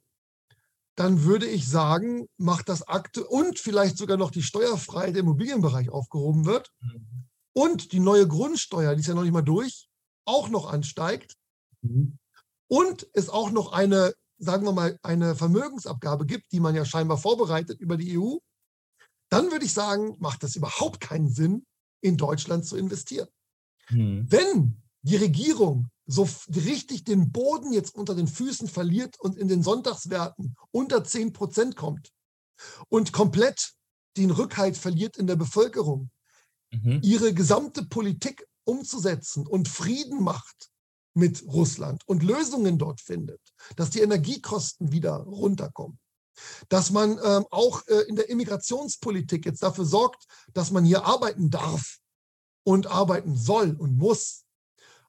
dann 0.97 1.25
würde 1.25 1.47
ich 1.47 1.69
sagen, 1.69 2.29
macht 2.37 2.69
das 2.69 2.87
Akte 2.87 3.27
und 3.27 3.59
vielleicht 3.59 3.99
sogar 3.99 4.17
noch 4.17 4.31
die 4.31 4.43
Steuerfreiheit 4.43 5.17
im 5.17 5.27
Immobilienbereich 5.27 5.91
aufgehoben 5.91 6.45
wird 6.47 6.71
mhm. 6.81 7.27
und 7.53 7.93
die 7.93 8.01
neue 8.01 8.29
Grundsteuer, 8.29 8.95
die 8.95 9.01
ist 9.01 9.09
ja 9.09 9.15
noch 9.15 9.23
nicht 9.23 9.33
mal 9.33 9.43
durch, 9.43 9.89
auch 10.25 10.49
noch 10.49 10.73
ansteigt 10.73 11.35
mhm. 11.83 12.19
und 12.69 13.09
es 13.13 13.29
auch 13.29 13.51
noch 13.51 13.73
eine, 13.73 14.15
sagen 14.39 14.65
wir 14.65 14.73
mal, 14.73 14.99
eine 15.03 15.35
Vermögensabgabe 15.35 16.27
gibt, 16.27 16.53
die 16.53 16.61
man 16.61 16.75
ja 16.75 16.85
scheinbar 16.85 17.19
vorbereitet 17.19 17.81
über 17.81 17.97
die 17.97 18.19
EU, 18.19 18.37
dann 19.31 19.51
würde 19.51 19.65
ich 19.65 19.73
sagen, 19.73 20.17
macht 20.19 20.43
das 20.43 20.55
überhaupt 20.55 21.01
keinen 21.01 21.29
Sinn, 21.29 21.67
in 22.03 22.17
Deutschland 22.17 22.67
zu 22.67 22.77
investieren. 22.77 23.29
Mhm. 23.91 24.27
Wenn 24.31 24.84
die 25.05 25.17
Regierung 25.17 25.91
so 26.07 26.29
richtig 26.49 27.05
den 27.05 27.31
Boden 27.31 27.73
jetzt 27.73 27.95
unter 27.95 28.15
den 28.15 28.27
Füßen 28.27 28.69
verliert 28.69 29.19
und 29.21 29.37
in 29.37 29.49
den 29.49 29.63
Sonntagswerten 29.63 30.57
unter 30.71 31.05
10 31.05 31.33
Prozent 31.33 31.77
kommt 31.77 32.11
und 32.89 33.13
komplett 33.13 33.75
den 34.17 34.31
Rückhalt 34.31 34.77
verliert 34.77 35.17
in 35.17 35.27
der 35.27 35.37
Bevölkerung, 35.37 36.11
mhm. 36.73 37.01
ihre 37.03 37.35
gesamte 37.35 37.85
Politik 37.85 38.47
umzusetzen 38.65 39.47
und 39.47 39.69
Frieden 39.69 40.23
macht 40.23 40.71
mit 41.15 41.45
Russland 41.47 42.03
und 42.07 42.23
Lösungen 42.23 42.79
dort 42.79 43.01
findet, 43.01 43.41
dass 43.77 43.91
die 43.91 44.01
Energiekosten 44.01 44.91
wieder 44.91 45.17
runterkommen, 45.17 45.99
dass 46.69 46.91
man 46.91 47.19
ähm, 47.23 47.45
auch 47.51 47.87
äh, 47.89 48.01
in 48.09 48.17
der 48.17 48.31
Immigrationspolitik 48.31 49.45
jetzt 49.45 49.63
dafür 49.63 49.85
sorgt, 49.85 50.25
dass 50.55 50.71
man 50.71 50.85
hier 50.85 51.05
arbeiten 51.05 51.51
darf 51.51 51.99
und 52.65 52.87
arbeiten 52.87 53.37
soll 53.37 53.77
und 53.79 53.99
muss 53.99 54.44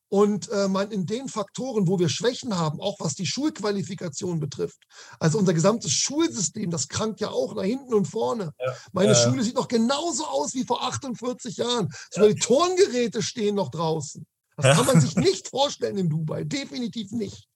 und 0.09 0.49
äh, 0.49 0.67
man 0.67 0.91
in 0.91 1.05
den 1.05 1.27
Faktoren, 1.27 1.87
wo 1.87 1.99
wir 1.99 2.09
Schwächen 2.09 2.57
haben, 2.57 2.79
auch 2.79 2.99
was 2.99 3.15
die 3.15 3.25
Schulqualifikation 3.25 4.39
betrifft, 4.39 4.79
also 5.19 5.39
unser 5.39 5.53
gesamtes 5.53 5.91
Schulsystem, 5.91 6.69
das 6.69 6.87
krankt 6.87 7.19
ja 7.19 7.29
auch 7.29 7.55
nach 7.55 7.63
hinten 7.63 7.93
und 7.93 8.05
vorne. 8.05 8.51
Ja. 8.59 8.75
Meine 8.91 9.11
äh. 9.11 9.15
Schule 9.15 9.43
sieht 9.43 9.55
noch 9.55 9.67
genauso 9.67 10.25
aus 10.25 10.53
wie 10.53 10.63
vor 10.63 10.83
48 10.83 11.57
Jahren. 11.57 11.89
Sogar 12.11 12.29
ja. 12.29 12.35
die 12.35 12.39
Turngeräte 12.39 13.21
stehen 13.21 13.55
noch 13.55 13.71
draußen. 13.71 14.25
Das 14.57 14.77
kann 14.77 14.85
man 14.85 15.01
sich 15.01 15.15
nicht 15.15 15.49
vorstellen 15.49 15.97
in 15.97 16.09
Dubai, 16.09 16.43
definitiv 16.43 17.11
nicht. 17.11 17.47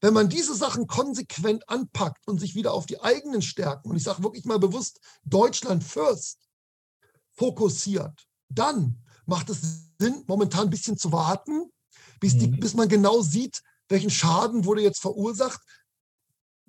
Wenn 0.00 0.14
man 0.14 0.28
diese 0.28 0.54
Sachen 0.54 0.86
konsequent 0.86 1.68
anpackt 1.68 2.28
und 2.28 2.38
sich 2.38 2.54
wieder 2.54 2.74
auf 2.74 2.86
die 2.86 3.00
eigenen 3.00 3.42
Stärken, 3.42 3.90
und 3.90 3.96
ich 3.96 4.02
sage 4.02 4.22
wirklich 4.22 4.44
mal 4.44 4.58
bewusst 4.58 5.00
Deutschland 5.24 5.82
first, 5.82 6.38
fokussiert, 7.32 8.26
dann 8.48 9.02
macht 9.26 9.48
es 9.50 9.88
Sinn, 10.04 10.24
momentan 10.26 10.64
ein 10.64 10.70
bisschen 10.70 10.98
zu 10.98 11.12
warten, 11.12 11.70
bis, 12.20 12.36
die, 12.36 12.48
mhm. 12.48 12.60
bis 12.60 12.74
man 12.74 12.88
genau 12.88 13.22
sieht, 13.22 13.62
welchen 13.88 14.10
Schaden 14.10 14.64
wurde 14.64 14.82
jetzt 14.82 15.00
verursacht, 15.00 15.60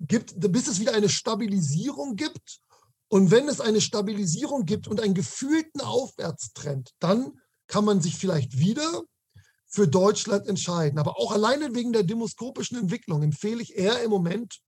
gibt, 0.00 0.34
bis 0.38 0.68
es 0.68 0.80
wieder 0.80 0.94
eine 0.94 1.08
Stabilisierung 1.08 2.16
gibt. 2.16 2.60
Und 3.08 3.30
wenn 3.30 3.48
es 3.48 3.60
eine 3.60 3.80
Stabilisierung 3.80 4.64
gibt 4.64 4.88
und 4.88 5.00
einen 5.00 5.14
gefühlten 5.14 5.80
Aufwärtstrend, 5.80 6.90
dann 6.98 7.38
kann 7.66 7.84
man 7.84 8.00
sich 8.00 8.16
vielleicht 8.16 8.58
wieder 8.58 9.02
für 9.66 9.86
Deutschland 9.86 10.46
entscheiden. 10.46 10.98
Aber 10.98 11.18
auch 11.18 11.32
alleine 11.32 11.74
wegen 11.74 11.92
der 11.92 12.02
demoskopischen 12.04 12.78
Entwicklung 12.78 13.22
empfehle 13.22 13.62
ich 13.62 13.76
eher 13.76 14.02
im 14.02 14.10
Moment, 14.10 14.60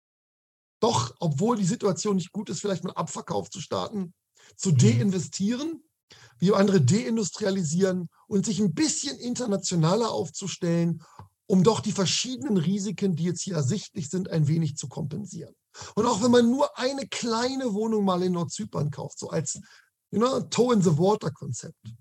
doch, 0.80 1.14
obwohl 1.18 1.56
die 1.56 1.64
Situation 1.64 2.16
nicht 2.16 2.32
gut 2.32 2.50
ist, 2.50 2.60
vielleicht 2.60 2.84
mal 2.84 2.92
Abverkauf 2.92 3.50
zu 3.50 3.60
starten, 3.60 4.14
zu 4.56 4.70
mhm. 4.70 4.78
deinvestieren 4.78 5.87
wie 6.38 6.52
andere 6.52 6.80
deindustrialisieren 6.80 8.08
und 8.26 8.46
sich 8.46 8.60
ein 8.60 8.74
bisschen 8.74 9.18
internationaler 9.18 10.10
aufzustellen 10.10 11.02
um 11.48 11.64
doch 11.64 11.80
die 11.80 11.92
verschiedenen 11.92 12.58
Risiken, 12.58 13.16
die 13.16 13.24
jetzt 13.24 13.40
hier 13.40 13.54
ersichtlich 13.54 14.10
sind, 14.10 14.30
ein 14.30 14.46
wenig 14.48 14.76
zu 14.76 14.86
kompensieren. 14.86 15.54
Und 15.94 16.04
auch 16.04 16.22
wenn 16.22 16.30
man 16.30 16.50
nur 16.50 16.78
eine 16.78 17.06
kleine 17.06 17.72
Wohnung 17.72 18.04
mal 18.04 18.22
in 18.22 18.32
Nordzypern 18.32 18.90
kauft, 18.90 19.18
so 19.18 19.30
als 19.30 19.58
you 20.10 20.20
know, 20.20 20.40
Toe-in-the-Water-Konzept, 20.40 21.94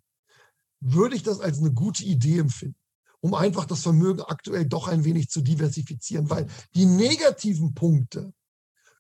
würde 0.81 1.15
ich 1.15 1.23
das 1.23 1.39
als 1.39 1.59
eine 1.59 1.71
gute 1.71 2.03
Idee 2.03 2.39
empfinden, 2.39 2.77
um 3.21 3.33
einfach 3.33 3.65
das 3.65 3.81
Vermögen 3.81 4.21
aktuell 4.21 4.65
doch 4.65 4.89
ein 4.89 5.05
wenig 5.05 5.29
zu 5.29 5.41
diversifizieren, 5.41 6.29
weil 6.29 6.47
die 6.75 6.85
negativen 6.85 7.73
Punkte 7.73 8.33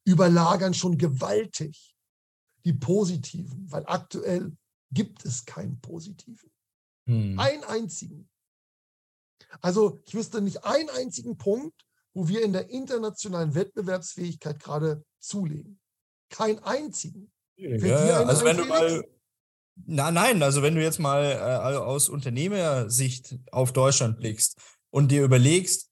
überlagern 0.05 0.73
schon 0.73 0.97
gewaltig 0.97 1.93
die 2.63 2.73
positiven, 2.73 3.69
weil 3.69 3.85
aktuell 3.85 4.55
gibt 4.91 5.25
es 5.25 5.45
keinen 5.45 5.79
positiven. 5.81 6.51
Hm. 7.07 7.39
Einen 7.39 7.63
einzigen. 7.63 8.29
Also 9.61 10.01
ich 10.05 10.13
wüsste 10.13 10.41
nicht 10.41 10.63
einen 10.65 10.89
einzigen 10.89 11.37
Punkt, 11.37 11.85
wo 12.13 12.27
wir 12.27 12.43
in 12.43 12.53
der 12.53 12.69
internationalen 12.69 13.53
Wettbewerbsfähigkeit 13.55 14.59
gerade 14.59 15.03
zulegen. 15.19 15.79
Kein 16.29 16.59
einzigen. 16.63 17.31
Ja, 17.57 18.23
also 18.23 18.43
wenn 18.45 18.57
du 18.57 18.65
mal, 18.65 19.07
na, 19.85 20.11
nein, 20.11 20.41
also 20.43 20.61
wenn 20.61 20.75
du 20.75 20.81
jetzt 20.81 20.99
mal 20.99 21.23
äh, 21.23 21.77
aus 21.77 22.09
Unternehmersicht 22.09 23.37
auf 23.51 23.73
Deutschland 23.73 24.17
blickst 24.17 24.59
und 24.89 25.11
dir 25.11 25.23
überlegst, 25.23 25.89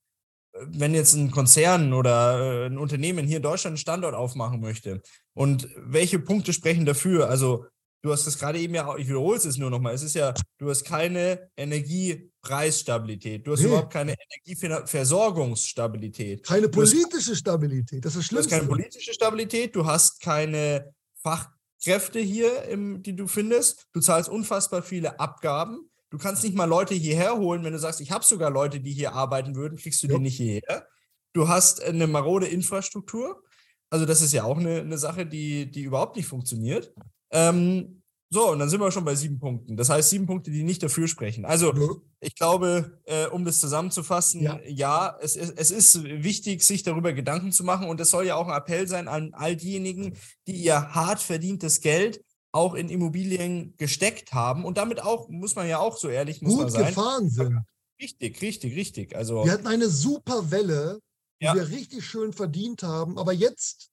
wenn 0.52 0.94
jetzt 0.94 1.14
ein 1.14 1.30
Konzern 1.30 1.92
oder 1.92 2.64
äh, 2.64 2.66
ein 2.66 2.78
Unternehmen 2.78 3.26
hier 3.26 3.38
in 3.38 3.42
Deutschland 3.42 3.72
einen 3.72 3.78
Standort 3.78 4.14
aufmachen 4.14 4.60
möchte 4.60 5.02
und 5.34 5.68
welche 5.76 6.18
Punkte 6.18 6.52
sprechen 6.52 6.86
dafür? 6.86 7.28
Also 7.28 7.66
du 8.06 8.12
hast 8.12 8.26
das 8.26 8.38
gerade 8.38 8.58
eben 8.58 8.74
ja, 8.74 8.96
ich 8.96 9.08
wiederhole 9.08 9.36
es 9.36 9.58
nur 9.58 9.68
nochmal, 9.68 9.94
es 9.94 10.02
ist 10.04 10.14
ja, 10.14 10.32
du 10.58 10.70
hast 10.70 10.84
keine 10.84 11.50
Energiepreisstabilität, 11.56 13.44
du 13.46 13.52
hast 13.52 13.60
nee. 13.60 13.66
überhaupt 13.66 13.92
keine 13.92 14.14
Energieversorgungsstabilität. 14.46 16.44
Keine 16.44 16.68
politische 16.68 17.32
hast, 17.32 17.38
Stabilität, 17.38 18.04
das 18.04 18.12
ist 18.14 18.18
das 18.18 18.26
Schlimmste. 18.26 18.50
Du 18.50 18.54
hast 18.54 18.60
keine 18.60 18.68
politische 18.70 19.12
Stabilität, 19.12 19.74
du 19.74 19.84
hast 19.86 20.20
keine 20.20 20.94
Fachkräfte 21.16 22.20
hier, 22.20 22.62
im, 22.64 23.02
die 23.02 23.16
du 23.16 23.26
findest, 23.26 23.88
du 23.92 24.00
zahlst 24.00 24.30
unfassbar 24.30 24.82
viele 24.82 25.18
Abgaben, 25.18 25.90
du 26.10 26.18
kannst 26.18 26.44
nicht 26.44 26.54
mal 26.54 26.66
Leute 26.66 26.94
hierher 26.94 27.36
holen, 27.36 27.64
wenn 27.64 27.72
du 27.72 27.78
sagst, 27.80 28.00
ich 28.00 28.12
habe 28.12 28.24
sogar 28.24 28.50
Leute, 28.50 28.78
die 28.80 28.92
hier 28.92 29.14
arbeiten 29.14 29.56
würden, 29.56 29.76
kriegst 29.78 30.00
du 30.04 30.06
ja. 30.06 30.14
die 30.14 30.20
nicht 30.20 30.36
hierher. 30.36 30.86
Du 31.32 31.48
hast 31.48 31.82
eine 31.82 32.06
marode 32.06 32.46
Infrastruktur, 32.46 33.42
also 33.90 34.06
das 34.06 34.22
ist 34.22 34.32
ja 34.32 34.44
auch 34.44 34.58
eine, 34.58 34.80
eine 34.80 34.98
Sache, 34.98 35.26
die, 35.26 35.68
die 35.70 35.82
überhaupt 35.82 36.16
nicht 36.16 36.26
funktioniert. 36.26 36.94
Ähm, 37.30 37.95
so, 38.28 38.50
und 38.50 38.58
dann 38.58 38.68
sind 38.68 38.80
wir 38.80 38.90
schon 38.90 39.04
bei 39.04 39.14
sieben 39.14 39.38
Punkten. 39.38 39.76
Das 39.76 39.88
heißt, 39.88 40.10
sieben 40.10 40.26
Punkte, 40.26 40.50
die 40.50 40.64
nicht 40.64 40.82
dafür 40.82 41.06
sprechen. 41.06 41.44
Also, 41.44 42.02
ich 42.18 42.34
glaube, 42.34 43.00
äh, 43.04 43.26
um 43.26 43.44
das 43.44 43.60
zusammenzufassen, 43.60 44.42
ja, 44.42 44.58
ja 44.66 45.16
es, 45.20 45.36
es, 45.36 45.70
ist 45.70 46.02
wichtig, 46.02 46.64
sich 46.64 46.82
darüber 46.82 47.12
Gedanken 47.12 47.52
zu 47.52 47.62
machen. 47.62 47.88
Und 47.88 48.00
es 48.00 48.10
soll 48.10 48.26
ja 48.26 48.34
auch 48.34 48.48
ein 48.48 48.56
Appell 48.56 48.88
sein 48.88 49.06
an 49.06 49.32
all 49.32 49.54
diejenigen, 49.54 50.16
die 50.48 50.56
ihr 50.56 50.94
hart 50.94 51.20
verdientes 51.20 51.80
Geld 51.80 52.24
auch 52.50 52.74
in 52.74 52.88
Immobilien 52.88 53.74
gesteckt 53.76 54.32
haben 54.32 54.64
und 54.64 54.78
damit 54.78 55.02
auch, 55.02 55.28
muss 55.28 55.54
man 55.54 55.68
ja 55.68 55.78
auch 55.78 55.96
so 55.96 56.08
ehrlich 56.08 56.40
muss 56.40 56.54
Gut 56.54 56.62
man 56.62 56.70
sein, 56.70 56.86
gefahren 56.86 57.30
sind. 57.30 57.58
Richtig, 58.00 58.42
richtig, 58.42 58.76
richtig. 58.76 59.14
Also, 59.14 59.44
wir 59.44 59.52
hatten 59.52 59.68
eine 59.68 59.88
super 59.88 60.50
Welle, 60.50 60.98
die 61.40 61.44
ja. 61.44 61.54
wir 61.54 61.68
richtig 61.68 62.04
schön 62.04 62.32
verdient 62.32 62.82
haben. 62.82 63.18
Aber 63.18 63.32
jetzt 63.32 63.90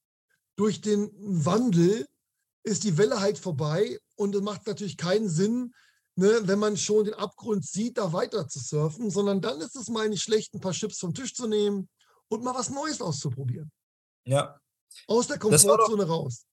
durch 0.55 0.81
den 0.81 1.11
Wandel 1.19 2.07
ist 2.63 2.83
die 2.83 2.97
Welle 2.97 3.19
halt 3.19 3.37
vorbei 3.37 3.99
und 4.15 4.35
es 4.35 4.41
macht 4.41 4.67
natürlich 4.67 4.97
keinen 4.97 5.29
Sinn, 5.29 5.73
ne, 6.15 6.41
wenn 6.43 6.59
man 6.59 6.77
schon 6.77 7.05
den 7.05 7.13
Abgrund 7.13 7.65
sieht, 7.65 7.97
da 7.97 8.13
weiter 8.13 8.47
zu 8.47 8.59
surfen, 8.59 9.09
sondern 9.09 9.41
dann 9.41 9.59
ist 9.61 9.75
es 9.75 9.89
mal 9.89 10.09
nicht 10.09 10.23
schlecht, 10.23 10.53
ein 10.53 10.61
paar 10.61 10.71
Chips 10.71 10.99
vom 10.99 11.13
Tisch 11.13 11.33
zu 11.33 11.47
nehmen 11.47 11.89
und 12.29 12.43
mal 12.43 12.55
was 12.55 12.69
Neues 12.69 13.01
auszuprobieren. 13.01 13.71
Ja. 14.25 14.59
Aus 15.07 15.27
der 15.27 15.39
Komfortzone 15.39 16.05
raus. 16.05 16.45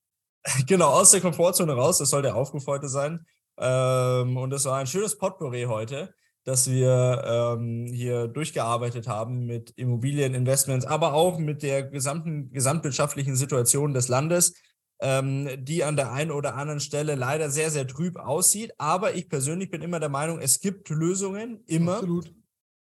Genau, 0.67 0.89
aus 0.89 1.11
der 1.11 1.21
Komfortzone 1.21 1.75
raus, 1.75 1.99
das 1.99 2.09
soll 2.09 2.23
der 2.23 2.35
Aufruf 2.35 2.67
heute 2.67 2.89
sein. 2.89 3.27
Ähm, 3.59 4.39
und 4.39 4.51
es 4.55 4.65
war 4.65 4.79
ein 4.79 4.87
schönes 4.87 5.19
Potpourri 5.19 5.65
heute, 5.65 6.15
dass 6.45 6.71
wir 6.71 7.23
ähm, 7.27 7.87
hier 7.93 8.27
durchgearbeitet 8.27 9.07
haben 9.07 9.45
mit 9.45 9.71
Immobilieninvestments, 9.77 10.87
aber 10.87 11.13
auch 11.13 11.37
mit 11.37 11.63
der 11.63 11.83
gesamten 11.83 12.51
gesamtwirtschaftlichen 12.53 13.37
Situation 13.37 13.93
des 13.93 14.09
Landes 14.09 14.55
ähm, 15.01 15.49
die 15.59 15.85
an 15.85 15.97
der 15.97 16.13
einen 16.13 16.31
oder 16.31 16.55
anderen 16.55 16.81
Stelle 16.81 17.15
leider 17.15 17.51
sehr, 17.51 17.71
sehr 17.71 17.87
trüb 17.87 18.17
aussieht. 18.17 18.73
Aber 18.79 19.15
ich 19.15 19.29
persönlich 19.29 19.71
bin 19.71 19.83
immer 19.83 20.01
der 20.01 20.09
Meinung, 20.09 20.41
es 20.41 20.61
gibt 20.61 20.89
Lösungen, 20.91 21.63
immer. 21.67 21.95
Absolut. 21.95 22.35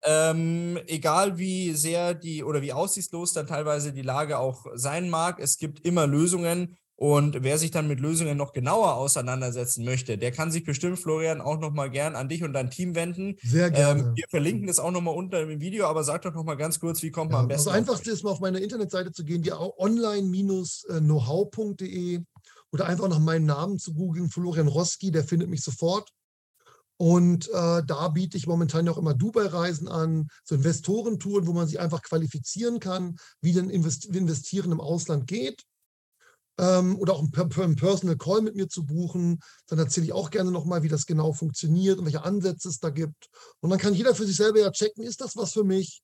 Ähm, 0.03 0.79
egal 0.85 1.37
wie 1.39 1.73
sehr 1.73 2.13
die 2.13 2.43
oder 2.43 2.61
wie 2.61 2.71
aussichtslos 2.71 3.33
dann 3.33 3.47
teilweise 3.47 3.91
die 3.91 4.03
Lage 4.03 4.37
auch 4.37 4.67
sein 4.75 5.09
mag, 5.09 5.39
es 5.39 5.57
gibt 5.57 5.85
immer 5.85 6.05
Lösungen 6.05 6.77
und 6.99 7.43
wer 7.43 7.59
sich 7.59 7.69
dann 7.69 7.87
mit 7.87 7.99
Lösungen 7.99 8.37
noch 8.37 8.53
genauer 8.53 8.95
auseinandersetzen 8.95 9.85
möchte, 9.85 10.17
der 10.17 10.31
kann 10.31 10.51
sich 10.51 10.63
bestimmt, 10.63 10.97
Florian, 10.97 11.41
auch 11.41 11.59
nochmal 11.59 11.91
gern 11.91 12.15
an 12.15 12.27
dich 12.27 12.43
und 12.43 12.53
dein 12.53 12.71
Team 12.71 12.95
wenden. 12.95 13.35
Sehr 13.43 13.69
gerne. 13.69 14.01
Ähm, 14.01 14.15
wir 14.15 14.25
verlinken 14.27 14.65
das 14.65 14.79
auch 14.79 14.89
nochmal 14.89 15.13
unter 15.13 15.45
dem 15.45 15.61
Video, 15.61 15.85
aber 15.85 16.03
sag 16.03 16.23
doch 16.23 16.33
nochmal 16.33 16.57
ganz 16.57 16.79
kurz, 16.79 17.03
wie 17.03 17.11
kommt 17.11 17.31
man 17.31 17.41
am 17.41 17.49
besten. 17.49 17.65
Das 17.65 17.75
Einfachste 17.75 18.09
ist 18.09 18.23
mal 18.23 18.31
auf 18.31 18.39
meine 18.39 18.57
Internetseite 18.57 19.11
zu 19.11 19.23
gehen, 19.23 19.43
die 19.43 19.51
online-knowhow.de 19.51 22.21
oder 22.71 22.87
einfach 22.87 23.09
nach 23.09 23.19
meinem 23.19 23.45
Namen 23.45 23.77
zu 23.77 23.93
googeln, 23.93 24.31
Florian 24.31 24.67
Roski, 24.67 25.11
der 25.11 25.23
findet 25.23 25.49
mich 25.49 25.61
sofort. 25.61 26.09
Und 26.99 27.47
äh, 27.49 27.83
da 27.85 28.07
biete 28.07 28.37
ich 28.37 28.47
momentan 28.47 28.89
auch 28.89 28.97
immer 28.97 29.13
Dubai-Reisen 29.13 29.87
an, 29.87 30.29
so 30.43 30.55
Investorentouren, 30.55 31.45
wo 31.45 31.53
man 31.53 31.67
sich 31.67 31.79
einfach 31.79 32.01
qualifizieren 32.01 32.79
kann, 32.79 33.17
wie 33.39 33.53
denn 33.53 33.69
Investieren 33.69 34.71
im 34.71 34.81
Ausland 34.81 35.27
geht 35.27 35.63
ähm, 36.57 36.97
oder 36.97 37.13
auch 37.13 37.19
einen 37.19 37.75
Personal 37.75 38.17
Call 38.17 38.41
mit 38.41 38.55
mir 38.55 38.67
zu 38.67 38.85
buchen. 38.85 39.39
Dann 39.67 39.79
erzähle 39.79 40.07
ich 40.07 40.13
auch 40.13 40.29
gerne 40.29 40.51
nochmal, 40.51 40.83
wie 40.83 40.89
das 40.89 41.05
genau 41.05 41.33
funktioniert 41.33 41.99
und 41.99 42.05
welche 42.05 42.23
Ansätze 42.23 42.69
es 42.69 42.79
da 42.79 42.89
gibt. 42.89 43.29
Und 43.59 43.69
dann 43.69 43.79
kann 43.79 43.93
jeder 43.93 44.15
für 44.15 44.25
sich 44.25 44.35
selber 44.35 44.59
ja 44.59 44.71
checken, 44.71 45.03
ist 45.03 45.21
das 45.21 45.35
was 45.35 45.53
für 45.53 45.63
mich? 45.63 46.01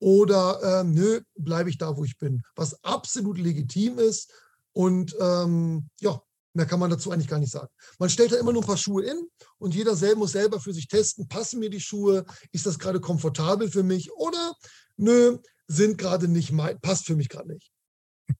Oder 0.00 0.80
ähm, 0.80 0.92
nö, 0.92 1.20
bleibe 1.36 1.70
ich 1.70 1.78
da, 1.78 1.96
wo 1.96 2.04
ich 2.04 2.18
bin. 2.18 2.42
Was 2.54 2.82
absolut 2.84 3.38
legitim 3.38 3.98
ist. 3.98 4.32
Und 4.72 5.16
ähm, 5.18 5.88
ja, 6.00 6.22
mehr 6.54 6.66
kann 6.66 6.78
man 6.78 6.90
dazu 6.90 7.10
eigentlich 7.10 7.28
gar 7.28 7.40
nicht 7.40 7.52
sagen. 7.52 7.68
Man 7.98 8.10
stellt 8.10 8.32
da 8.32 8.36
immer 8.36 8.52
nur 8.52 8.62
ein 8.62 8.66
paar 8.66 8.76
Schuhe 8.76 9.02
in 9.04 9.28
und 9.58 9.74
jeder 9.74 9.96
selber 9.96 10.20
muss 10.20 10.32
selber 10.32 10.60
für 10.60 10.72
sich 10.72 10.86
testen, 10.88 11.28
passen 11.28 11.58
mir 11.58 11.70
die 11.70 11.80
Schuhe, 11.80 12.24
ist 12.52 12.66
das 12.66 12.78
gerade 12.78 13.00
komfortabel 13.00 13.70
für 13.70 13.82
mich 13.82 14.12
oder 14.12 14.54
nö, 14.96 15.38
sind 15.66 15.98
gerade 15.98 16.28
nicht 16.28 16.52
mein, 16.52 16.80
passt 16.80 17.06
für 17.06 17.16
mich 17.16 17.28
gerade 17.28 17.52
nicht. 17.52 17.72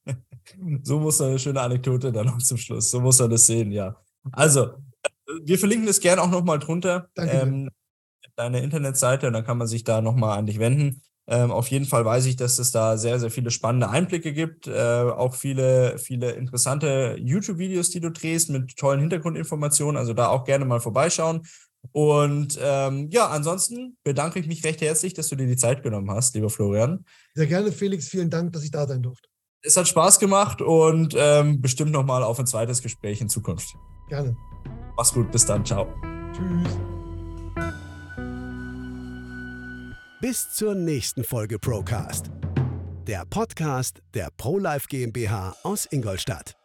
So 0.82 0.98
muss 0.98 1.20
eine 1.20 1.38
schöne 1.38 1.60
Anekdote 1.60 2.12
dann 2.12 2.26
noch 2.26 2.38
zum 2.38 2.56
Schluss. 2.56 2.90
So 2.90 3.00
muss 3.00 3.20
er 3.20 3.28
das 3.28 3.46
sehen, 3.46 3.72
ja. 3.72 3.96
Also, 4.32 4.74
wir 5.42 5.58
verlinken 5.58 5.86
das 5.86 6.00
gerne 6.00 6.22
auch 6.22 6.30
nochmal 6.30 6.58
drunter. 6.58 7.08
Danke. 7.14 7.36
Ähm, 7.36 7.70
deine 8.36 8.60
Internetseite 8.60 9.26
und 9.26 9.32
dann 9.32 9.44
kann 9.44 9.58
man 9.58 9.66
sich 9.66 9.84
da 9.84 10.00
nochmal 10.00 10.38
an 10.38 10.46
dich 10.46 10.58
wenden. 10.58 11.02
Ähm, 11.26 11.50
auf 11.50 11.68
jeden 11.68 11.84
Fall 11.84 12.04
weiß 12.04 12.24
ich, 12.26 12.36
dass 12.36 12.58
es 12.58 12.70
da 12.70 12.96
sehr, 12.96 13.20
sehr 13.20 13.30
viele 13.30 13.50
spannende 13.50 13.90
Einblicke 13.90 14.32
gibt. 14.32 14.66
Äh, 14.66 14.72
auch 14.72 15.34
viele, 15.34 15.98
viele 15.98 16.30
interessante 16.32 17.16
YouTube-Videos, 17.18 17.90
die 17.90 18.00
du 18.00 18.10
drehst 18.10 18.48
mit 18.48 18.76
tollen 18.76 19.00
Hintergrundinformationen. 19.00 19.98
Also 19.98 20.14
da 20.14 20.28
auch 20.28 20.44
gerne 20.44 20.64
mal 20.64 20.80
vorbeischauen. 20.80 21.42
Und 21.92 22.58
ähm, 22.62 23.08
ja, 23.10 23.28
ansonsten 23.28 23.98
bedanke 24.04 24.38
ich 24.40 24.46
mich 24.46 24.64
recht 24.64 24.80
herzlich, 24.80 25.14
dass 25.14 25.28
du 25.28 25.36
dir 25.36 25.46
die 25.46 25.56
Zeit 25.56 25.82
genommen 25.82 26.10
hast, 26.10 26.34
lieber 26.34 26.48
Florian. 26.48 27.04
Sehr 27.34 27.46
gerne, 27.46 27.72
Felix. 27.72 28.08
Vielen 28.08 28.30
Dank, 28.30 28.52
dass 28.52 28.64
ich 28.64 28.70
da 28.70 28.86
sein 28.86 29.02
durfte 29.02 29.27
es 29.62 29.76
hat 29.76 29.88
Spaß 29.88 30.18
gemacht 30.18 30.62
und 30.62 31.14
ähm, 31.16 31.60
bestimmt 31.60 31.92
nochmal 31.92 32.22
auf 32.22 32.38
ein 32.38 32.46
zweites 32.46 32.82
Gespräch 32.82 33.20
in 33.20 33.28
Zukunft. 33.28 33.76
Gerne. 34.08 34.36
Mach's 34.96 35.12
gut, 35.12 35.30
bis 35.30 35.46
dann, 35.46 35.64
ciao. 35.64 35.86
Tschüss. 36.32 36.78
Bis 40.20 40.50
zur 40.50 40.74
nächsten 40.74 41.22
Folge 41.22 41.58
Procast. 41.58 42.30
Der 43.06 43.24
Podcast 43.24 44.02
der 44.14 44.28
ProLife 44.36 44.88
GmbH 44.88 45.54
aus 45.62 45.86
Ingolstadt. 45.90 46.57